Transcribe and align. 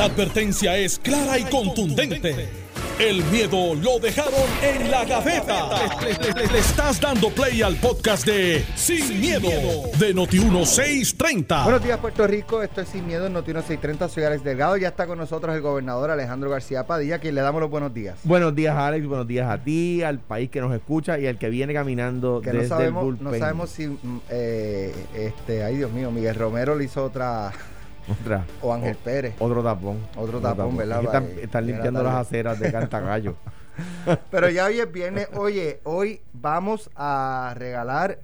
La 0.00 0.06
advertencia 0.06 0.78
es 0.78 0.98
clara 0.98 1.38
y 1.38 1.44
contundente. 1.44 2.48
El 2.98 3.22
miedo 3.24 3.74
lo 3.74 3.98
dejaron 3.98 4.32
en 4.62 4.90
la 4.90 5.04
gaveta. 5.04 5.68
Le, 6.00 6.58
estás 6.58 6.98
dando 6.98 7.28
play 7.28 7.60
al 7.60 7.76
podcast 7.76 8.24
de 8.24 8.64
Sin, 8.76 9.20
miedo, 9.20 9.50
de 9.98 10.14
Noti1630. 10.14 11.64
Buenos 11.64 11.84
días, 11.84 11.98
Puerto 11.98 12.26
Rico. 12.26 12.62
Esto 12.62 12.80
es 12.80 12.88
Sin 12.88 13.06
Miedo 13.06 13.26
en 13.26 13.34
Noti1630. 13.34 14.08
Soy 14.08 14.22
Alex 14.22 14.42
Delgado. 14.42 14.78
Ya 14.78 14.88
está 14.88 15.06
con 15.06 15.18
nosotros 15.18 15.54
el 15.54 15.60
gobernador 15.60 16.10
Alejandro 16.10 16.48
García 16.48 16.86
Padilla, 16.86 17.18
quien 17.18 17.34
le 17.34 17.42
damos 17.42 17.60
los 17.60 17.68
buenos 17.68 17.92
días. 17.92 18.20
Buenos 18.24 18.54
días, 18.54 18.74
Alex. 18.74 19.06
Buenos 19.06 19.28
días 19.28 19.50
a 19.50 19.62
ti, 19.62 20.02
al 20.02 20.18
país 20.18 20.48
que 20.48 20.62
nos 20.62 20.74
escucha 20.74 21.18
y 21.18 21.26
al 21.26 21.36
que 21.36 21.50
viene 21.50 21.74
caminando 21.74 22.40
que 22.40 22.52
desde 22.52 22.62
no 22.62 22.68
sabemos, 22.70 23.02
el 23.02 23.04
bullpen. 23.04 23.24
No 23.32 23.38
sabemos 23.38 23.68
si, 23.68 23.86
mm, 23.86 24.20
eh, 24.30 24.94
este, 25.14 25.62
ay 25.62 25.76
Dios 25.76 25.92
mío, 25.92 26.10
Miguel 26.10 26.36
Romero 26.36 26.74
le 26.74 26.84
hizo 26.84 27.04
otra 27.04 27.52
Otra. 28.10 28.44
O 28.62 28.72
Ángel 28.72 28.96
O- 29.00 29.04
Pérez. 29.04 29.34
Otro 29.38 29.62
tapón. 29.62 29.98
Otro 30.16 30.40
tapón, 30.40 30.76
¿verdad? 30.76 31.02
Es 31.02 31.10
que 31.10 31.42
están, 31.44 31.66
limpiando 31.66 32.02
la 32.02 32.12
las 32.12 32.26
aceras 32.26 32.58
de 32.58 32.72
Cantagallo. 32.72 33.36
Pero 34.30 34.48
ya 34.50 34.66
hoy 34.66 34.80
es 34.80 34.90
viernes. 34.92 35.28
Oye, 35.34 35.80
hoy 35.84 36.20
vamos 36.32 36.90
a 36.96 37.54
regalar 37.56 38.18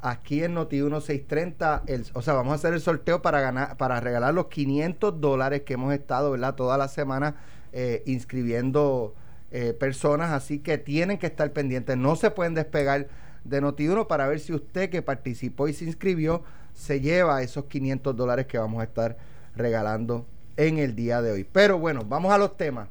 aquí 0.00 0.44
en 0.44 0.54
Noti 0.54 0.76
1630, 0.76 1.82
el, 1.86 2.06
o 2.14 2.22
sea, 2.22 2.34
vamos 2.34 2.52
a 2.52 2.54
hacer 2.54 2.72
el 2.72 2.80
sorteo 2.80 3.20
para 3.20 3.40
ganar, 3.40 3.76
para 3.76 4.00
regalar 4.00 4.32
los 4.32 4.46
500 4.46 5.20
dólares 5.20 5.62
que 5.62 5.74
hemos 5.74 5.92
estado, 5.92 6.30
¿verdad? 6.30 6.54
Toda 6.54 6.78
la 6.78 6.88
semana 6.88 7.34
eh, 7.72 8.02
inscribiendo 8.06 9.14
eh, 9.50 9.72
personas, 9.72 10.30
así 10.30 10.60
que 10.60 10.78
tienen 10.78 11.18
que 11.18 11.26
estar 11.26 11.52
pendientes. 11.52 11.96
No 11.96 12.16
se 12.16 12.30
pueden 12.30 12.54
despegar 12.54 13.08
de 13.44 13.60
Noti 13.60 13.88
1 13.88 14.06
para 14.08 14.26
ver 14.28 14.40
si 14.40 14.52
usted 14.52 14.90
que 14.90 15.02
participó 15.02 15.68
y 15.68 15.72
se 15.72 15.84
inscribió 15.84 16.42
se 16.78 17.00
lleva 17.00 17.42
esos 17.42 17.64
500 17.64 18.16
dólares 18.16 18.46
que 18.46 18.56
vamos 18.56 18.80
a 18.80 18.84
estar 18.84 19.16
regalando 19.56 20.26
en 20.56 20.78
el 20.78 20.94
día 20.94 21.20
de 21.20 21.32
hoy. 21.32 21.44
Pero 21.44 21.78
bueno, 21.78 22.04
vamos 22.06 22.32
a 22.32 22.38
los 22.38 22.56
temas. 22.56 22.88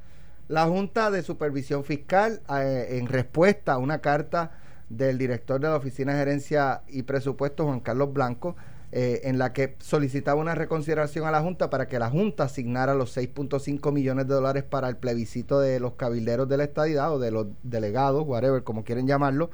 La 0.50 0.66
Junta 0.66 1.10
de 1.10 1.24
Supervisión 1.24 1.86
Fiscal, 1.86 2.42
eh, 2.50 2.98
en 3.00 3.08
respuesta 3.08 3.74
a 3.74 3.78
una 3.78 4.00
carta 4.00 4.52
del 4.90 5.18
director 5.18 5.62
de 5.62 5.70
la 5.70 5.78
Oficina 5.78 6.14
de 6.14 6.20
Gerencia 6.20 6.82
y 6.90 7.04
Presupuesto, 7.04 7.66
Juan 7.66 7.80
Carlos 7.80 8.12
Blanco, 8.12 8.58
eh, 8.92 9.22
en 9.24 9.38
la 9.38 9.54
que 9.54 9.76
solicitaba 9.80 10.40
una 10.40 10.54
reconsideración 10.54 11.26
a 11.26 11.32
la 11.32 11.42
Junta 11.42 11.70
para 11.70 11.88
que 11.88 11.98
la 11.98 12.10
Junta 12.10 12.44
asignara 12.44 12.94
los 12.94 13.16
6.5 13.16 13.94
millones 13.94 14.28
de 14.28 14.34
dólares 14.34 14.64
para 14.64 14.90
el 14.90 14.98
plebiscito 14.98 15.62
de 15.62 15.80
los 15.80 15.94
cabilderos 15.94 16.50
de 16.50 16.58
la 16.58 16.66
estadidad 16.66 17.14
o 17.14 17.20
de 17.20 17.32
los 17.32 17.48
delegados, 17.64 18.26
whatever, 18.28 18.64
como 18.64 18.84
quieren 18.84 19.08
llamarlo. 19.08 19.50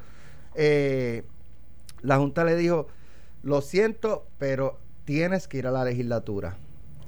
Eh, 0.55 1.23
la 2.01 2.17
Junta 2.17 2.43
le 2.43 2.55
dijo, 2.55 2.87
lo 3.43 3.61
siento, 3.61 4.25
pero 4.37 4.79
tienes 5.05 5.47
que 5.47 5.57
ir 5.59 5.67
a 5.67 5.71
la 5.71 5.83
legislatura. 5.85 6.55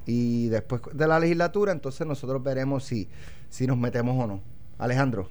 Y 0.06 0.48
después 0.48 0.82
de 0.92 1.06
la 1.08 1.18
legislatura, 1.18 1.72
entonces 1.72 2.06
nosotros 2.06 2.42
veremos 2.42 2.84
si, 2.84 3.08
si 3.48 3.66
nos 3.66 3.76
metemos 3.76 4.22
o 4.22 4.26
no. 4.26 4.40
Alejandro, 4.78 5.28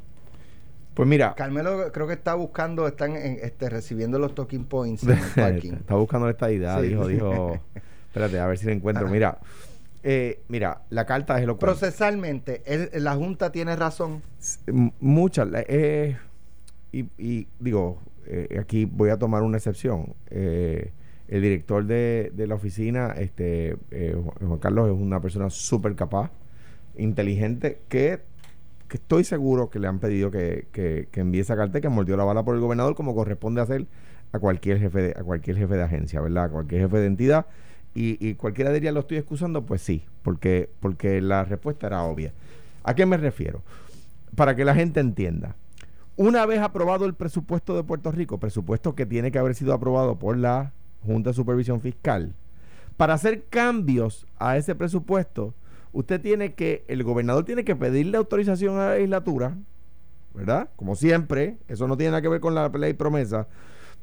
Pues 0.96 1.08
mira, 1.08 1.36
Carmelo 1.36 1.92
creo 1.94 2.08
que 2.08 2.14
está 2.14 2.34
buscando, 2.36 2.88
están 2.88 3.16
en, 3.16 3.38
este, 3.42 3.70
recibiendo 3.70 4.18
los 4.20 4.34
talking 4.36 4.66
points 4.66 5.04
en 5.04 5.12
el 5.12 5.20
parking. 5.36 5.74
está 5.74 5.96
buscando 5.96 6.30
estadidad, 6.30 6.82
Sí. 6.82 6.88
dijo, 6.90 7.08
dijo. 7.08 7.60
Espérate, 8.08 8.40
a 8.40 8.48
ver 8.48 8.58
si 8.58 8.66
la 8.66 8.72
encuentro. 8.74 9.08
Mira, 9.10 9.38
eh, 10.04 10.42
mira, 10.48 10.82
la 10.90 11.06
carta 11.06 11.38
es 11.38 11.44
elocuente. 11.44 11.66
Procesalmente, 11.80 12.64
la 12.94 13.16
Junta 13.16 13.52
tiene 13.52 13.76
razón. 13.76 14.22
Muchas. 15.00 15.48
eh, 15.68 16.18
y, 16.92 17.06
y 17.18 17.48
digo, 17.60 18.00
eh, 18.28 18.58
aquí 18.60 18.86
voy 18.86 19.10
a 19.10 19.18
tomar 19.18 19.44
una 19.44 19.58
excepción. 19.58 20.14
Eh, 20.30 20.92
el 21.28 21.42
director 21.42 21.86
de, 21.86 22.32
la 22.36 22.56
oficina, 22.56 23.14
este 23.18 23.78
eh, 23.92 24.16
Juan 24.40 24.60
Carlos, 24.60 24.90
es 24.90 24.94
una 24.94 25.22
persona 25.22 25.50
súper 25.50 25.96
capaz, 25.96 26.32
inteligente, 26.98 27.80
que, 27.90 28.22
que 28.88 28.98
estoy 28.98 29.24
seguro 29.24 29.70
que 29.70 29.80
le 29.80 29.88
han 29.88 30.00
pedido 30.00 30.30
que, 30.30 30.68
que, 30.72 31.08
envíe 31.20 31.40
esa 31.40 31.56
carta 31.56 31.82
que 31.82 31.90
mordió 31.90 32.16
la 32.16 32.24
bala 32.24 32.44
por 32.44 32.56
el 32.56 32.62
gobernador, 32.62 32.96
como 32.96 33.16
corresponde 33.16 33.62
hacer 33.62 33.88
a 34.32 34.40
cualquier 34.40 34.80
jefe 34.80 35.02
de, 35.02 35.10
a 35.18 35.24
cualquier 35.24 35.58
jefe 35.58 35.76
de 35.76 35.84
agencia, 35.84 36.22
¿verdad? 36.22 36.46
A 36.46 36.50
cualquier 36.50 36.82
jefe 36.82 36.98
de 36.98 37.08
entidad. 37.08 37.48
Y, 37.96 38.18
y 38.26 38.36
cualquiera 38.36 38.72
diría, 38.72 38.92
¿lo 38.92 39.00
estoy 39.00 39.18
excusando? 39.18 39.66
Pues 39.66 39.82
sí, 39.82 40.04
porque, 40.22 40.70
porque 40.80 41.22
la 41.22 41.44
respuesta 41.44 41.88
era 41.88 42.04
obvia. 42.04 42.34
¿A 42.84 42.94
qué 42.94 43.06
me 43.06 43.18
refiero? 43.18 43.64
Para 44.36 44.56
que 44.56 44.66
la 44.66 44.76
gente 44.76 45.00
entienda. 45.00 45.56
Una 46.18 46.46
vez 46.46 46.62
aprobado 46.62 47.06
el 47.06 47.14
presupuesto 47.14 47.76
de 47.76 47.84
Puerto 47.84 48.10
Rico, 48.10 48.40
presupuesto 48.40 48.96
que 48.96 49.06
tiene 49.06 49.32
que 49.32 49.40
haber 49.40 49.54
sido 49.54 49.74
aprobado 49.74 50.18
por 50.18 50.38
la 50.38 50.72
Junta 51.06 51.32
de 51.32 51.34
Supervisión 51.34 51.82
Fiscal, 51.82 52.34
para 52.96 53.16
hacer 53.16 53.44
cambios 53.50 54.26
a 54.40 54.56
ese 54.56 54.76
presupuesto, 54.76 55.54
usted 55.92 56.22
tiene 56.22 56.54
que, 56.54 56.86
el 56.88 57.04
gobernador 57.04 57.44
tiene 57.44 57.66
que 57.66 57.76
pedirle 57.76 58.18
autorización 58.18 58.78
a 58.78 58.86
la 58.86 58.94
legislatura, 58.94 59.58
¿verdad? 60.34 60.70
Como 60.78 60.96
siempre, 60.96 61.58
eso 61.68 61.86
no 61.86 61.98
tiene 61.98 62.12
nada 62.12 62.22
que 62.22 62.30
ver 62.30 62.40
con 62.40 62.56
la 62.56 62.70
ley 62.70 62.94
promesa, 62.94 63.50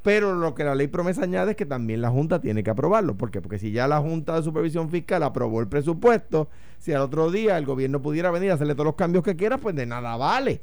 pero 0.03 0.35
lo 0.35 0.53
que 0.53 0.65
la 0.65 0.75
ley 0.75 0.89
promesa 0.89 1.23
añade 1.23 1.51
es 1.51 1.57
que 1.57 1.65
también 1.65 1.99
la 1.99 2.11
Junta 2.11 2.39
tiene 2.39 2.61
que 2.61 2.69
aprobarlo. 2.69 3.15
¿Por 3.15 3.31
qué? 3.31 3.41
Porque 3.41 3.57
si 3.57 3.71
ya 3.71 3.87
la 3.87 3.99
Junta 4.01 4.35
de 4.35 4.43
Supervisión 4.43 4.91
Fiscal 4.91 5.23
aprobó 5.23 5.61
el 5.61 5.67
presupuesto, 5.67 6.47
si 6.77 6.93
al 6.93 7.01
otro 7.01 7.31
día 7.31 7.57
el 7.57 7.65
gobierno 7.65 8.03
pudiera 8.03 8.29
venir 8.29 8.51
a 8.51 8.53
hacerle 8.53 8.75
todos 8.75 8.85
los 8.85 8.95
cambios 8.95 9.23
que 9.23 9.35
quiera, 9.35 9.57
pues 9.57 9.75
de 9.75 9.87
nada 9.87 10.15
vale. 10.15 10.61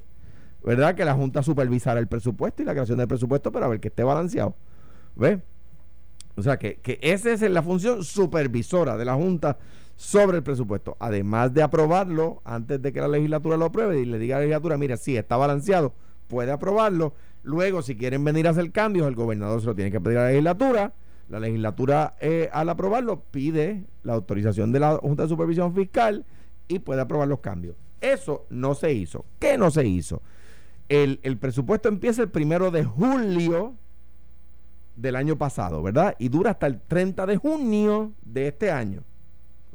¿Verdad? 0.62 0.94
Que 0.94 1.04
la 1.04 1.15
Junta 1.15 1.43
supervisara 1.43 2.00
el 2.00 2.06
presupuesto 2.06 2.62
y 2.62 2.66
la 2.66 2.72
creación 2.72 2.98
del 2.98 3.09
presupuesto 3.09 3.50
para 3.50 3.69
ver 3.69 3.81
que 3.81 3.88
esté 3.88 4.03
balanceado. 4.03 4.54
¿Ves? 5.16 5.38
O 6.37 6.43
sea 6.43 6.59
que, 6.59 6.76
que 6.76 6.98
esa 7.03 7.32
es 7.32 7.41
la 7.43 7.62
función 7.62 8.04
supervisora 8.04 8.97
de 8.97 9.04
la 9.04 9.15
Junta 9.15 9.59
sobre 9.97 10.38
el 10.38 10.43
presupuesto. 10.43 10.97
Además 10.98 11.53
de 11.53 11.62
aprobarlo 11.62 12.41
antes 12.44 12.81
de 12.81 12.93
que 12.93 13.00
la 13.00 13.09
legislatura 13.09 13.59
lo 13.59 13.66
apruebe 13.66 14.00
y 14.00 14.06
le 14.06 14.19
diga 14.19 14.37
a 14.37 14.38
la 14.38 14.44
legislatura, 14.44 14.78
mira, 14.78 14.97
sí, 14.97 15.16
está 15.16 15.37
balanceado, 15.37 15.93
puede 16.26 16.53
aprobarlo. 16.53 17.12
Luego, 17.42 17.82
si 17.82 17.97
quieren 17.97 18.25
venir 18.25 18.47
a 18.47 18.50
hacer 18.50 18.72
cambios, 18.72 19.06
el 19.06 19.15
gobernador 19.15 19.60
se 19.60 19.66
lo 19.66 19.75
tiene 19.75 19.91
que 19.91 20.00
pedir 20.00 20.16
a 20.16 20.22
la 20.22 20.28
legislatura. 20.28 20.94
La 21.28 21.38
legislatura, 21.38 22.16
eh, 22.21 22.48
al 22.53 22.71
aprobarlo, 22.71 23.22
pide 23.31 23.84
la 24.03 24.15
autorización 24.15 24.72
de 24.72 24.81
la 24.81 24.97
Junta 24.97 25.25
de 25.25 25.28
Supervisión 25.28 25.75
Fiscal 25.75 26.25
y 26.66 26.78
puede 26.78 27.03
aprobar 27.03 27.28
los 27.28 27.41
cambios. 27.41 27.77
Eso 28.00 28.47
no 28.48 28.75
se 28.75 28.92
hizo. 28.92 29.27
¿Qué 29.38 29.59
no 29.59 29.71
se 29.71 29.87
hizo? 29.87 30.22
El, 30.91 31.21
el 31.23 31.39
presupuesto 31.39 31.89
empieza 31.89 32.21
el 32.21 32.28
primero 32.31 32.71
de 32.71 32.84
julio 32.84 33.75
del 34.97 35.17
año 35.17 35.39
pasado, 35.39 35.83
¿verdad? 35.83 36.17
Y 36.19 36.28
dura 36.28 36.51
hasta 36.51 36.67
el 36.67 36.81
30 36.81 37.27
de 37.27 37.37
junio 37.37 38.12
de 38.23 38.49
este 38.49 38.71
año, 38.73 39.03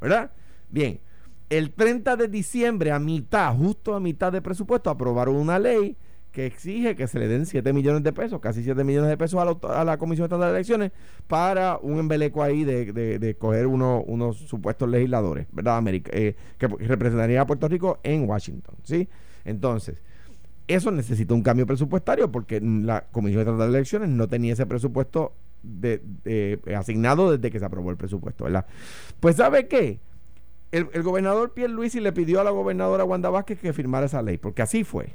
¿verdad? 0.00 0.30
Bien, 0.68 1.00
el 1.48 1.72
30 1.72 2.16
de 2.16 2.28
diciembre, 2.28 2.92
a 2.92 2.98
mitad, 2.98 3.56
justo 3.56 3.94
a 3.94 4.00
mitad 4.00 4.30
de 4.30 4.42
presupuesto, 4.42 4.90
aprobaron 4.90 5.36
una 5.36 5.58
ley 5.58 5.96
que 6.32 6.44
exige 6.44 6.94
que 6.96 7.06
se 7.08 7.18
le 7.18 7.28
den 7.28 7.46
7 7.46 7.72
millones 7.72 8.02
de 8.02 8.12
pesos, 8.12 8.38
casi 8.40 8.62
7 8.62 8.84
millones 8.84 9.08
de 9.08 9.16
pesos 9.16 9.40
a 9.64 9.84
la, 9.84 9.96
Comisión 9.96 10.26
Estatal 10.26 10.48
de 10.52 10.56
Elecciones 10.58 10.92
para 11.26 11.78
un 11.80 11.98
embeleco 11.98 12.42
ahí 12.42 12.62
de, 12.62 12.92
de, 12.92 13.18
de 13.18 13.34
coger 13.36 13.66
uno- 13.66 14.02
unos 14.06 14.36
supuestos 14.36 14.86
legisladores, 14.90 15.46
¿verdad? 15.50 15.78
América, 15.78 16.10
eh, 16.12 16.36
que 16.58 16.68
representaría 16.68 17.40
a 17.40 17.46
Puerto 17.46 17.66
Rico 17.68 18.00
en 18.02 18.28
Washington, 18.28 18.74
¿sí? 18.82 19.08
Entonces, 19.46 19.96
eso 20.68 20.90
necesita 20.90 21.32
un 21.34 21.42
cambio 21.42 21.66
presupuestario 21.66 22.30
porque 22.32 22.60
la 22.60 23.02
Comisión 23.12 23.40
Estatal 23.42 23.70
de 23.72 23.78
Elecciones 23.78 24.08
no 24.08 24.28
tenía 24.28 24.52
ese 24.52 24.66
presupuesto 24.66 25.32
de, 25.62 26.00
de- 26.24 26.60
asignado 26.76 27.30
desde 27.32 27.50
que 27.50 27.58
se 27.58 27.64
aprobó 27.64 27.90
el 27.90 27.96
presupuesto, 27.96 28.44
¿verdad? 28.44 28.66
Pues 29.20 29.36
¿sabe 29.36 29.68
qué? 29.68 30.00
El, 30.72 30.88
el 30.92 31.02
gobernador 31.02 31.52
Pierre 31.54 31.72
Luisi 31.72 32.00
le 32.00 32.12
pidió 32.12 32.40
a 32.40 32.44
la 32.44 32.50
gobernadora 32.50 33.04
Wanda 33.04 33.30
Vázquez 33.30 33.58
que 33.60 33.72
firmara 33.72 34.06
esa 34.06 34.22
ley, 34.22 34.36
porque 34.38 34.62
así 34.62 34.82
fue. 34.84 35.14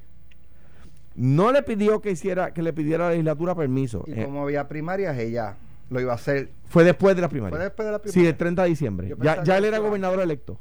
No 1.16 1.52
le 1.52 1.62
pidió 1.62 2.02
que 2.02 2.12
hiciera, 2.12 2.54
que 2.54 2.62
le 2.62 2.72
pidiera 2.72 3.06
a 3.06 3.08
la 3.08 3.12
legislatura 3.14 3.54
permiso. 3.54 4.04
Y 4.08 4.14
Eh, 4.14 4.24
como 4.26 4.44
había 4.44 4.68
primarias, 4.70 5.18
ella 5.18 5.58
lo 5.90 6.00
iba 6.00 6.14
a 6.14 6.16
hacer. 6.16 6.50
fue 6.70 6.86
después 6.86 7.16
de 7.18 7.22
la 7.22 7.28
primaria. 7.30 7.58
¿Fue 7.58 7.64
después 7.66 7.86
de 7.86 7.92
la 7.92 7.98
Sí, 8.00 8.04
primaria? 8.12 8.30
el 8.30 8.38
30 8.38 8.64
de 8.64 8.70
diciembre. 8.70 9.16
Ya, 9.44 9.58
él 9.58 9.66
era 9.66 9.80
gobernador 9.80 10.22
electo. 10.22 10.58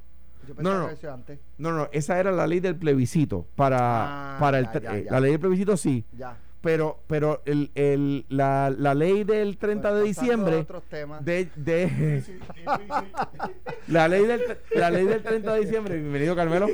Yo 0.55 0.63
No, 0.63 0.71
pensaba 0.71 0.79
no. 0.83 0.89
que 0.89 0.95
eso 0.95 1.13
antes. 1.13 1.39
No, 1.59 1.73
no, 1.73 1.89
esa 1.93 2.19
era 2.21 2.33
la 2.33 2.47
ley 2.47 2.61
del 2.61 2.77
plebiscito. 2.77 3.47
Para, 3.57 3.79
Ah, 3.81 4.37
para 4.41 4.59
el, 4.59 4.67
ya, 4.67 4.73
tre- 4.73 4.83
ya, 4.83 4.97
eh, 4.99 5.05
ya. 5.05 5.11
La 5.13 5.21
ley 5.21 5.31
del 5.33 5.41
plebiscito 5.41 5.77
sí. 5.77 6.05
Ya. 6.17 6.37
Pero, 6.63 6.99
pero 7.07 7.41
el, 7.47 7.71
el, 7.75 8.27
la, 8.29 8.69
la 8.77 8.95
ley 8.95 9.25
del 9.25 9.57
30 9.57 9.95
de 9.95 10.03
Pues, 10.03 10.17
diciembre 10.19 10.57
otros 10.57 10.83
temas. 10.91 11.25
de, 11.25 11.49
de 11.57 12.23
la 13.89 14.09
ley 14.09 14.27
del 14.27 14.43
la 14.75 14.91
ley 14.91 15.07
del 15.07 15.23
30 15.23 15.55
de 15.55 15.61
diciembre, 15.61 15.97
bienvenido 15.99 16.37
Carmelo. 16.37 16.67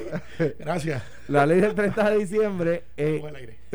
Gracias. 0.58 1.02
La 1.28 1.46
ley 1.46 1.60
del 1.60 1.74
30 1.74 2.10
de 2.10 2.18
diciembre 2.18 2.84
eh, 2.96 3.22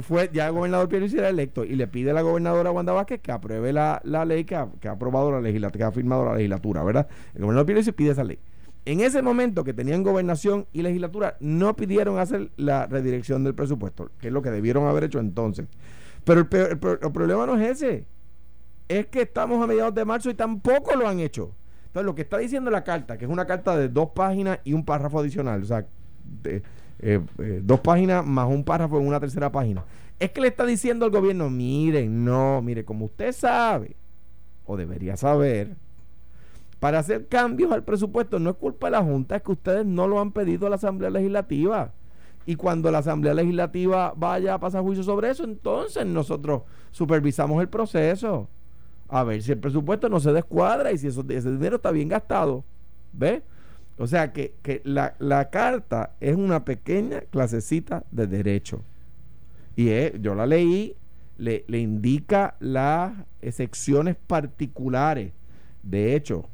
fue 0.02 0.30
ya 0.34 0.48
el 0.48 0.54
gobernador 0.54 0.90
Pierluisi 0.90 1.18
era 1.18 1.30
electo 1.30 1.64
y 1.64 1.76
le 1.76 1.88
pide 1.88 2.12
a 2.12 2.14
la 2.14 2.22
gobernadora 2.22 2.72
Wanda 2.72 2.94
Vázquez 2.94 3.22
que 3.22 3.32
apruebe 3.32 3.72
la, 3.74 4.02
la 4.04 4.26
ley 4.26 4.44
que 4.44 4.56
ha, 4.56 4.68
que 4.80 4.88
ha 4.88 4.92
aprobado 4.92 5.32
la 5.32 5.40
legislatura, 5.42 5.78
que 5.78 5.84
ha 5.88 5.92
firmado 5.94 6.26
la 6.26 6.36
legislatura, 6.36 6.84
¿verdad? 6.84 7.08
El 7.34 7.42
gobernador 7.44 7.66
Pierluisi 7.66 7.92
pide 7.94 8.12
esa 8.12 8.24
ley. 8.26 8.40
En 8.86 9.00
ese 9.00 9.22
momento 9.22 9.64
que 9.64 9.74
tenían 9.74 10.02
gobernación 10.02 10.66
y 10.74 10.82
legislatura, 10.82 11.38
no 11.40 11.76
pidieron 11.76 12.18
hacer 12.18 12.52
la 12.58 12.88
redirección 12.88 13.44
del 13.44 13.54
presupuesto, 13.54 14.10
que 14.20 14.28
es 14.28 14.34
lo 14.34 14.42
que 14.42 14.50
debieron 14.50 14.88
haber 14.88 15.04
hecho 15.04 15.20
entonces. 15.20 15.68
Pero 16.24 16.42
el, 16.42 16.48
problema 16.80 17.46
no 17.46 17.58
es 17.60 17.82
ese. 17.82 18.08
Es 18.88 19.08
que 19.08 19.22
estamos 19.22 19.64
a 19.64 19.68
mediados 19.68 19.94
de 19.94 20.04
marzo 20.04 20.30
y 20.30 20.34
tampoco 20.34 20.96
lo 20.96 21.08
han 21.08 21.20
hecho. 21.20 21.56
Entonces, 21.88 22.06
lo 22.06 22.16
que 22.16 22.22
está 22.24 22.38
diciendo 22.38 22.72
la 22.72 22.84
carta, 22.84 23.18
que 23.18 23.26
es 23.26 23.32
una 23.32 23.46
carta 23.46 23.78
de 23.78 23.90
dos 23.90 24.10
páginas 24.16 24.60
y 24.64 24.74
un 24.74 24.84
párrafo 24.84 25.20
adicional, 25.20 25.62
o 25.62 25.66
sea, 25.66 25.86
eh, 26.46 26.62
eh, 27.00 27.22
dos 27.64 27.80
páginas 27.82 28.26
más 28.26 28.48
un 28.48 28.64
párrafo 28.64 29.00
en 29.00 29.08
una 29.08 29.20
tercera 29.20 29.52
página, 29.52 29.84
es 30.20 30.32
que 30.32 30.42
le 30.42 30.48
está 30.48 30.66
diciendo 30.66 31.06
al 31.06 31.12
gobierno, 31.12 31.50
miren, 31.50 32.24
no, 32.24 32.62
mire, 32.62 32.86
como 32.86 33.06
usted 33.06 33.32
sabe, 33.32 33.96
o 34.66 34.78
debería 34.78 35.18
saber, 35.18 35.76
para 36.82 36.98
hacer 36.98 37.28
cambios 37.28 37.72
al 37.72 37.84
presupuesto 37.84 38.40
no 38.40 38.50
es 38.50 38.56
culpa 38.56 38.88
de 38.88 38.92
la 38.94 39.04
Junta, 39.04 39.36
es 39.36 39.44
que 39.44 39.52
ustedes 39.52 39.86
no 39.86 40.08
lo 40.08 40.20
han 40.20 40.32
pedido 40.32 40.66
a 40.66 40.70
la 40.72 40.78
Asamblea 40.78 41.12
Legislativa. 41.12 41.94
Y 42.48 42.56
cuando 42.56 42.90
la 42.90 42.98
Asamblea 42.98 43.36
Legislativa 43.36 44.16
vaya 44.18 44.56
a 44.56 44.60
pasar 44.60 44.82
juicio 44.82 45.04
sobre 45.04 45.30
eso, 45.30 45.44
entonces 45.44 46.08
nosotros 46.08 46.64
supervisamos 46.90 47.62
el 47.62 47.70
proceso. 47.70 48.50
A 49.10 49.24
ver 49.24 49.44
si 49.44 49.52
el 49.52 49.60
presupuesto 49.60 50.10
no 50.10 50.20
se 50.20 50.34
descuadra 50.34 50.92
y 50.92 50.98
si 50.98 51.06
ese 51.06 51.52
dinero 51.52 51.76
está 51.76 51.92
bien 51.92 52.10
gastado. 52.10 52.64
¿Ve? 53.14 53.44
O 54.00 54.08
sea 54.08 54.34
que, 54.34 54.56
que 54.64 54.82
la, 54.84 55.14
la, 55.20 55.52
carta 55.52 56.16
es 56.20 56.36
una 56.36 56.66
pequeña 56.66 57.22
clasecita 57.30 58.06
de 58.10 58.26
derecho. 58.26 58.82
Y 59.76 59.92
yo 60.20 60.34
la 60.34 60.48
leí, 60.48 60.96
le, 61.38 61.64
le 61.68 61.78
indica 61.78 62.56
las 62.60 63.14
secciones 63.52 64.16
particulares. 64.16 65.32
De 65.84 66.16
hecho, 66.16 66.50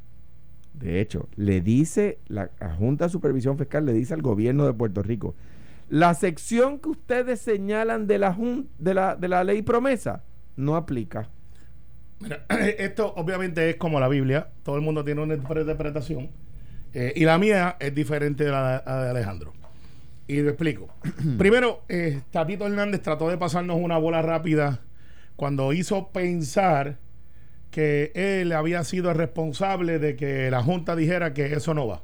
de 0.80 1.02
hecho, 1.02 1.28
le 1.36 1.62
dice, 1.62 2.20
la, 2.28 2.50
Junta 2.78 3.06
de 3.06 3.10
Supervisión 3.10 3.58
Fiscal 3.58 3.86
le 3.86 3.94
dice 3.94 4.14
al 4.14 4.22
gobierno 4.22 4.66
de 4.66 4.74
Puerto 4.74 5.02
Rico, 5.02 5.36
la 5.90 6.14
sección 6.14 6.80
que 6.80 6.90
ustedes 6.90 7.40
señalan 7.40 8.08
de 8.08 8.20
la, 8.20 8.38
de 8.78 8.94
la, 8.94 9.16
de 9.16 9.28
la 9.28 9.44
ley 9.44 9.62
promesa 9.62 10.24
no 10.56 10.76
aplica. 10.76 11.30
Mira, 12.20 12.46
esto 12.78 13.14
obviamente 13.16 13.70
es 13.70 13.78
como 13.78 14.00
la 14.00 14.08
Biblia, 14.08 14.50
todo 14.64 14.76
el 14.76 14.82
mundo 14.82 15.04
tiene 15.04 15.22
una 15.22 15.36
interpretación, 15.36 16.30
eh, 16.94 17.14
y 17.16 17.26
la 17.26 17.38
mía 17.38 17.78
es 17.80 17.94
diferente 17.96 18.44
de 18.44 18.52
la 18.52 18.82
de 18.82 19.10
Alejandro. 19.10 19.54
Y 20.28 20.42
lo 20.42 20.50
explico. 20.50 20.90
Primero, 21.38 21.84
eh, 21.88 22.22
Tatito 22.32 22.68
Hernández 22.68 23.02
trató 23.02 23.30
de 23.30 23.38
pasarnos 23.38 23.78
una 23.82 23.98
bola 23.98 24.22
rápida 24.22 24.82
cuando 25.36 25.72
hizo 25.74 26.10
pensar 26.10 26.98
que 27.78 28.12
él 28.16 28.54
había 28.54 28.84
sido 28.84 29.12
el 29.12 29.18
responsable 29.18 30.00
de 30.00 30.16
que 30.16 30.50
la 30.50 30.64
Junta 30.64 30.96
dijera 30.96 31.36
que 31.36 31.54
eso 31.54 31.76
no 31.76 31.86
va. 31.86 32.02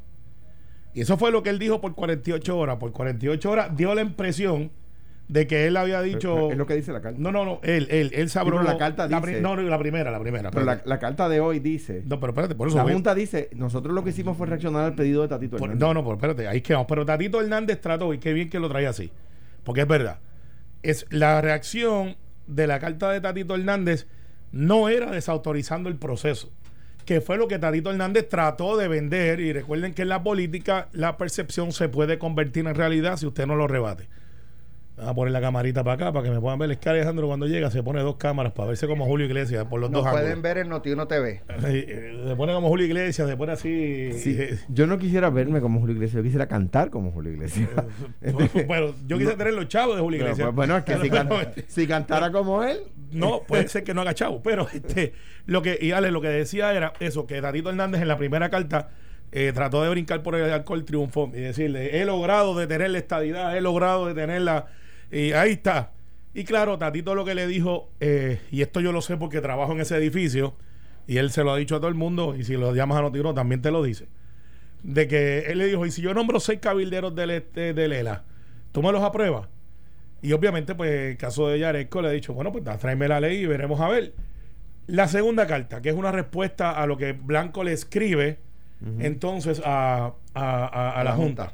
Y 0.93 1.01
eso 1.01 1.17
fue 1.17 1.31
lo 1.31 1.41
que 1.41 1.49
él 1.49 1.57
dijo 1.57 1.81
por 1.81 1.95
48 1.95 2.55
horas. 2.55 2.77
Por 2.77 2.91
48 2.91 3.49
horas 3.49 3.75
dio 3.75 3.95
la 3.95 4.01
impresión 4.01 4.69
de 5.27 5.47
que 5.47 5.65
él 5.65 5.75
había 5.75 6.03
dicho. 6.03 6.51
Es 6.51 6.57
lo 6.59 6.67
que 6.67 6.75
dice 6.75 6.93
la 6.93 7.01
carta. 7.01 7.17
No, 7.19 7.31
no, 7.31 7.43
no. 7.43 7.59
Él, 7.63 7.87
él, 7.89 8.11
él 8.13 8.29
sabró. 8.29 8.61
la 8.61 8.77
carta 8.77 9.07
dice. 9.07 9.41
no, 9.41 9.55
no, 9.55 9.63
la 9.63 9.79
primera, 9.79 10.11
la 10.11 10.19
primera. 10.19 10.51
Pero 10.51 10.63
la, 10.63 10.99
carta 10.99 11.27
de 11.27 11.39
hoy 11.39 11.57
dice. 11.57 12.03
No, 12.05 12.19
pero 12.19 12.33
espérate, 12.33 12.53
por 12.53 12.67
eso. 12.67 12.77
La 12.77 12.83
Junta 12.83 13.15
dice: 13.15 13.49
Nosotros 13.55 13.95
lo 13.95 14.03
que 14.03 14.11
hicimos 14.11 14.37
fue 14.37 14.45
reaccionar 14.45 14.85
al 14.85 14.93
pedido 14.93 15.23
de 15.23 15.29
Tatito 15.29 15.55
Hernández. 15.55 15.79
no, 15.79 15.91
no, 15.91 16.03
pero 16.03 16.13
espérate, 16.17 16.47
ahí 16.47 16.61
quedamos. 16.61 16.85
Pero 16.87 17.03
Tatito 17.03 17.41
Hernández 17.41 17.81
trató, 17.81 18.13
y 18.13 18.19
qué 18.19 18.31
bien 18.33 18.51
que 18.51 18.59
lo 18.59 18.69
traía 18.69 18.91
así. 18.91 19.09
Porque 19.63 19.81
es 19.81 19.87
verdad. 19.87 20.19
Es 20.83 21.07
la 21.09 21.41
reacción 21.41 22.15
de 22.45 22.67
la 22.67 22.79
carta 22.79 23.09
de 23.09 23.21
Tatito 23.21 23.55
Hernández 23.55 24.05
no 24.53 24.87
era 24.87 25.11
desautorizando 25.11 25.89
el 25.89 25.97
proceso, 25.97 26.49
que 27.05 27.19
fue 27.19 27.37
lo 27.37 27.49
que 27.49 27.59
Tatito 27.59 27.89
Hernández 27.89 28.29
trató 28.29 28.77
de 28.77 28.87
vender. 28.87 29.41
Y 29.41 29.51
recuerden 29.51 29.93
que 29.93 30.03
en 30.03 30.09
la 30.09 30.23
política 30.23 30.87
la 30.93 31.17
percepción 31.17 31.73
se 31.73 31.89
puede 31.89 32.17
convertir 32.17 32.65
en 32.67 32.75
realidad 32.75 33.17
si 33.17 33.25
usted 33.25 33.45
no 33.45 33.55
lo 33.55 33.67
rebate. 33.67 34.07
Vamos 34.95 35.11
a 35.11 35.15
poner 35.15 35.31
la 35.31 35.41
camarita 35.41 35.83
para 35.83 35.95
acá 35.95 36.13
para 36.13 36.23
que 36.23 36.29
me 36.29 36.39
puedan 36.39 36.59
ver. 36.59 36.69
Es 36.69 36.77
que 36.77 36.87
Alejandro 36.87 37.25
cuando 37.25 37.47
llega 37.47 37.71
se 37.71 37.81
pone 37.81 38.01
dos 38.01 38.17
cámaras 38.17 38.53
para 38.53 38.67
verse 38.69 38.87
como 38.87 39.05
Julio 39.05 39.25
Iglesias 39.25 39.65
por 39.65 39.79
los 39.79 39.91
dos 39.91 40.05
ángulos. 40.05 40.21
pueden 40.21 40.41
ver 40.43 40.59
en 40.59 40.69
Noti1 40.69 41.07
TV. 41.07 41.41
Eh, 41.65 42.25
se 42.27 42.35
pone 42.35 42.53
como 42.53 42.67
Julio 42.67 42.85
Iglesias, 42.85 43.27
se 43.27 43.35
pone 43.35 43.53
así. 43.53 44.11
yo 44.69 44.85
no 44.85 44.99
quisiera 44.99 45.29
verme 45.31 45.61
como 45.61 45.79
Julio 45.79 45.95
Iglesias, 45.95 46.17
yo 46.17 46.23
quisiera 46.23 46.47
cantar 46.47 46.91
como 46.91 47.11
Julio 47.11 47.31
Iglesias. 47.31 47.69
bueno, 48.67 48.93
yo 49.07 49.17
quisiera 49.17 49.37
tener 49.37 49.53
los 49.53 49.67
chavos 49.67 49.95
de 49.95 50.01
Julio 50.01 50.19
Iglesias. 50.19 50.45
Pues, 50.45 50.55
bueno, 50.55 50.77
es 50.77 50.83
que 50.83 51.65
si, 51.67 51.87
cantara 51.87 52.31
como 52.31 52.63
él. 52.63 52.79
No, 53.11 53.43
puede 53.47 53.67
ser 53.67 53.83
que 53.83 53.93
no 53.93 54.01
haga 54.01 54.13
chavos, 54.13 54.41
pero 54.43 54.67
este, 54.73 55.13
lo 55.45 55.61
que, 55.61 55.77
y 55.81 55.91
Ale, 55.91 56.11
lo 56.11 56.21
que 56.21 56.29
decía 56.29 56.73
era 56.73 56.93
eso, 56.99 57.25
que 57.25 57.41
Tatito 57.41 57.69
Hernández 57.69 58.01
en 58.01 58.07
la 58.07 58.17
primera 58.17 58.49
carta 58.49 58.89
eh, 59.31 59.51
trató 59.53 59.81
de 59.81 59.89
brincar 59.89 60.21
por 60.21 60.35
el 60.35 60.51
alcohol 60.51 60.85
triunfo 60.85 61.31
y 61.33 61.39
decirle, 61.39 62.01
he 62.01 62.05
logrado 62.05 62.55
detener 62.55 62.91
la 62.91 62.99
estadidad, 62.99 63.57
he 63.57 63.61
logrado 63.61 64.07
detener 64.07 64.41
la 64.41 64.67
y 65.13 65.31
ahí 65.33 65.51
está. 65.51 65.91
Y 66.33 66.43
claro, 66.43 66.77
Tatito 66.77 67.13
lo 67.13 67.25
que 67.25 67.35
le 67.35 67.45
dijo, 67.45 67.89
eh, 67.99 68.41
y 68.51 68.61
esto 68.61 68.81
yo 68.81 68.91
lo 68.91 69.01
sé 69.01 69.17
porque 69.17 69.39
trabajo 69.39 69.71
en 69.73 69.81
ese 69.81 69.95
edificio, 69.97 70.55
y 71.05 71.17
él 71.17 71.31
se 71.31 71.43
lo 71.43 71.51
ha 71.51 71.57
dicho 71.57 71.75
a 71.75 71.79
todo 71.79 71.89
el 71.89 71.95
mundo, 71.95 72.35
y 72.35 72.43
si 72.43 72.57
lo 72.57 72.73
llamas 72.73 72.97
a 72.97 73.01
Notiro 73.01 73.33
también 73.33 73.61
te 73.61 73.71
lo 73.71 73.83
dice, 73.83 74.07
de 74.81 75.07
que 75.07 75.39
él 75.51 75.59
le 75.59 75.67
dijo, 75.67 75.85
y 75.85 75.91
si 75.91 76.01
yo 76.01 76.13
nombro 76.13 76.39
seis 76.39 76.59
cabilderos 76.59 77.13
del 77.13 77.31
este 77.31 77.73
de 77.73 77.87
Lela, 77.87 78.23
¿tú 78.71 78.81
me 78.81 78.91
los 78.91 79.03
apruebas? 79.03 79.47
Y 80.23 80.31
obviamente, 80.31 80.73
pues, 80.73 81.11
el 81.11 81.17
caso 81.17 81.49
de 81.49 81.59
Yaresco 81.59 82.01
le 82.01 82.07
ha 82.07 82.11
dicho, 82.11 82.33
bueno, 82.33 82.51
pues 82.51 82.63
tráeme 82.79 83.07
la 83.07 83.19
ley 83.19 83.43
y 83.43 83.45
veremos 83.45 83.79
a 83.81 83.89
ver. 83.89 84.13
La 84.87 85.07
segunda 85.09 85.45
carta, 85.47 85.81
que 85.81 85.89
es 85.89 85.95
una 85.95 86.11
respuesta 86.11 86.71
a 86.71 86.87
lo 86.87 86.97
que 86.97 87.11
Blanco 87.11 87.63
le 87.63 87.73
escribe 87.73 88.39
entonces 88.99 89.61
a, 89.63 90.13
la, 90.33 91.13
junta. 91.15 91.53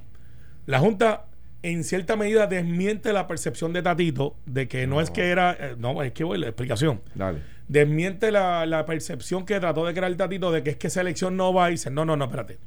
La 0.66 0.80
Junta 0.80 1.26
en 1.62 1.84
cierta 1.84 2.16
medida 2.16 2.48
desmiente 2.48 3.12
la 3.12 3.28
percepción 3.28 3.74
de 3.74 3.82
Tatito 3.82 4.36
de 4.46 4.68
que 4.68 4.88
no, 4.88 5.02
es 5.02 5.10
que 5.10 5.30
era. 5.30 5.56
Eh, 5.60 5.76
no, 5.78 6.02
es 6.04 6.14
que 6.14 6.24
voy, 6.24 6.38
la 6.38 6.48
explicación. 6.48 7.02
Dale. 7.16 7.40
Desmiente 7.68 8.32
la, 8.32 8.84
percepción 8.88 9.46
que 9.46 9.60
trató 9.60 9.86
de 9.86 9.94
crear 9.94 10.14
Tatito 10.16 10.52
de 10.52 10.64
que 10.64 10.72
es 10.72 10.76
que 10.78 10.88
esa 10.88 11.02
elección 11.02 11.38
no 11.38 11.54
va 11.54 11.70
y 11.70 11.74
dice, 11.74 11.92
no, 11.92 12.06
no, 12.06 12.16
no, 12.16 12.26
espérate. 12.26 12.58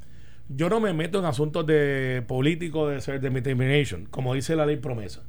Yo 0.49 0.69
no 0.69 0.79
me 0.79 0.93
meto 0.93 1.19
en 1.19 1.25
asuntos 1.25 1.65
de 1.65 2.23
político 2.27 2.87
de 2.87 3.01
ser 3.01 3.19
determination, 3.19 4.05
como 4.05 4.33
dice 4.33 4.55
la 4.55 4.65
ley 4.65 4.77
promesa. 4.77 5.21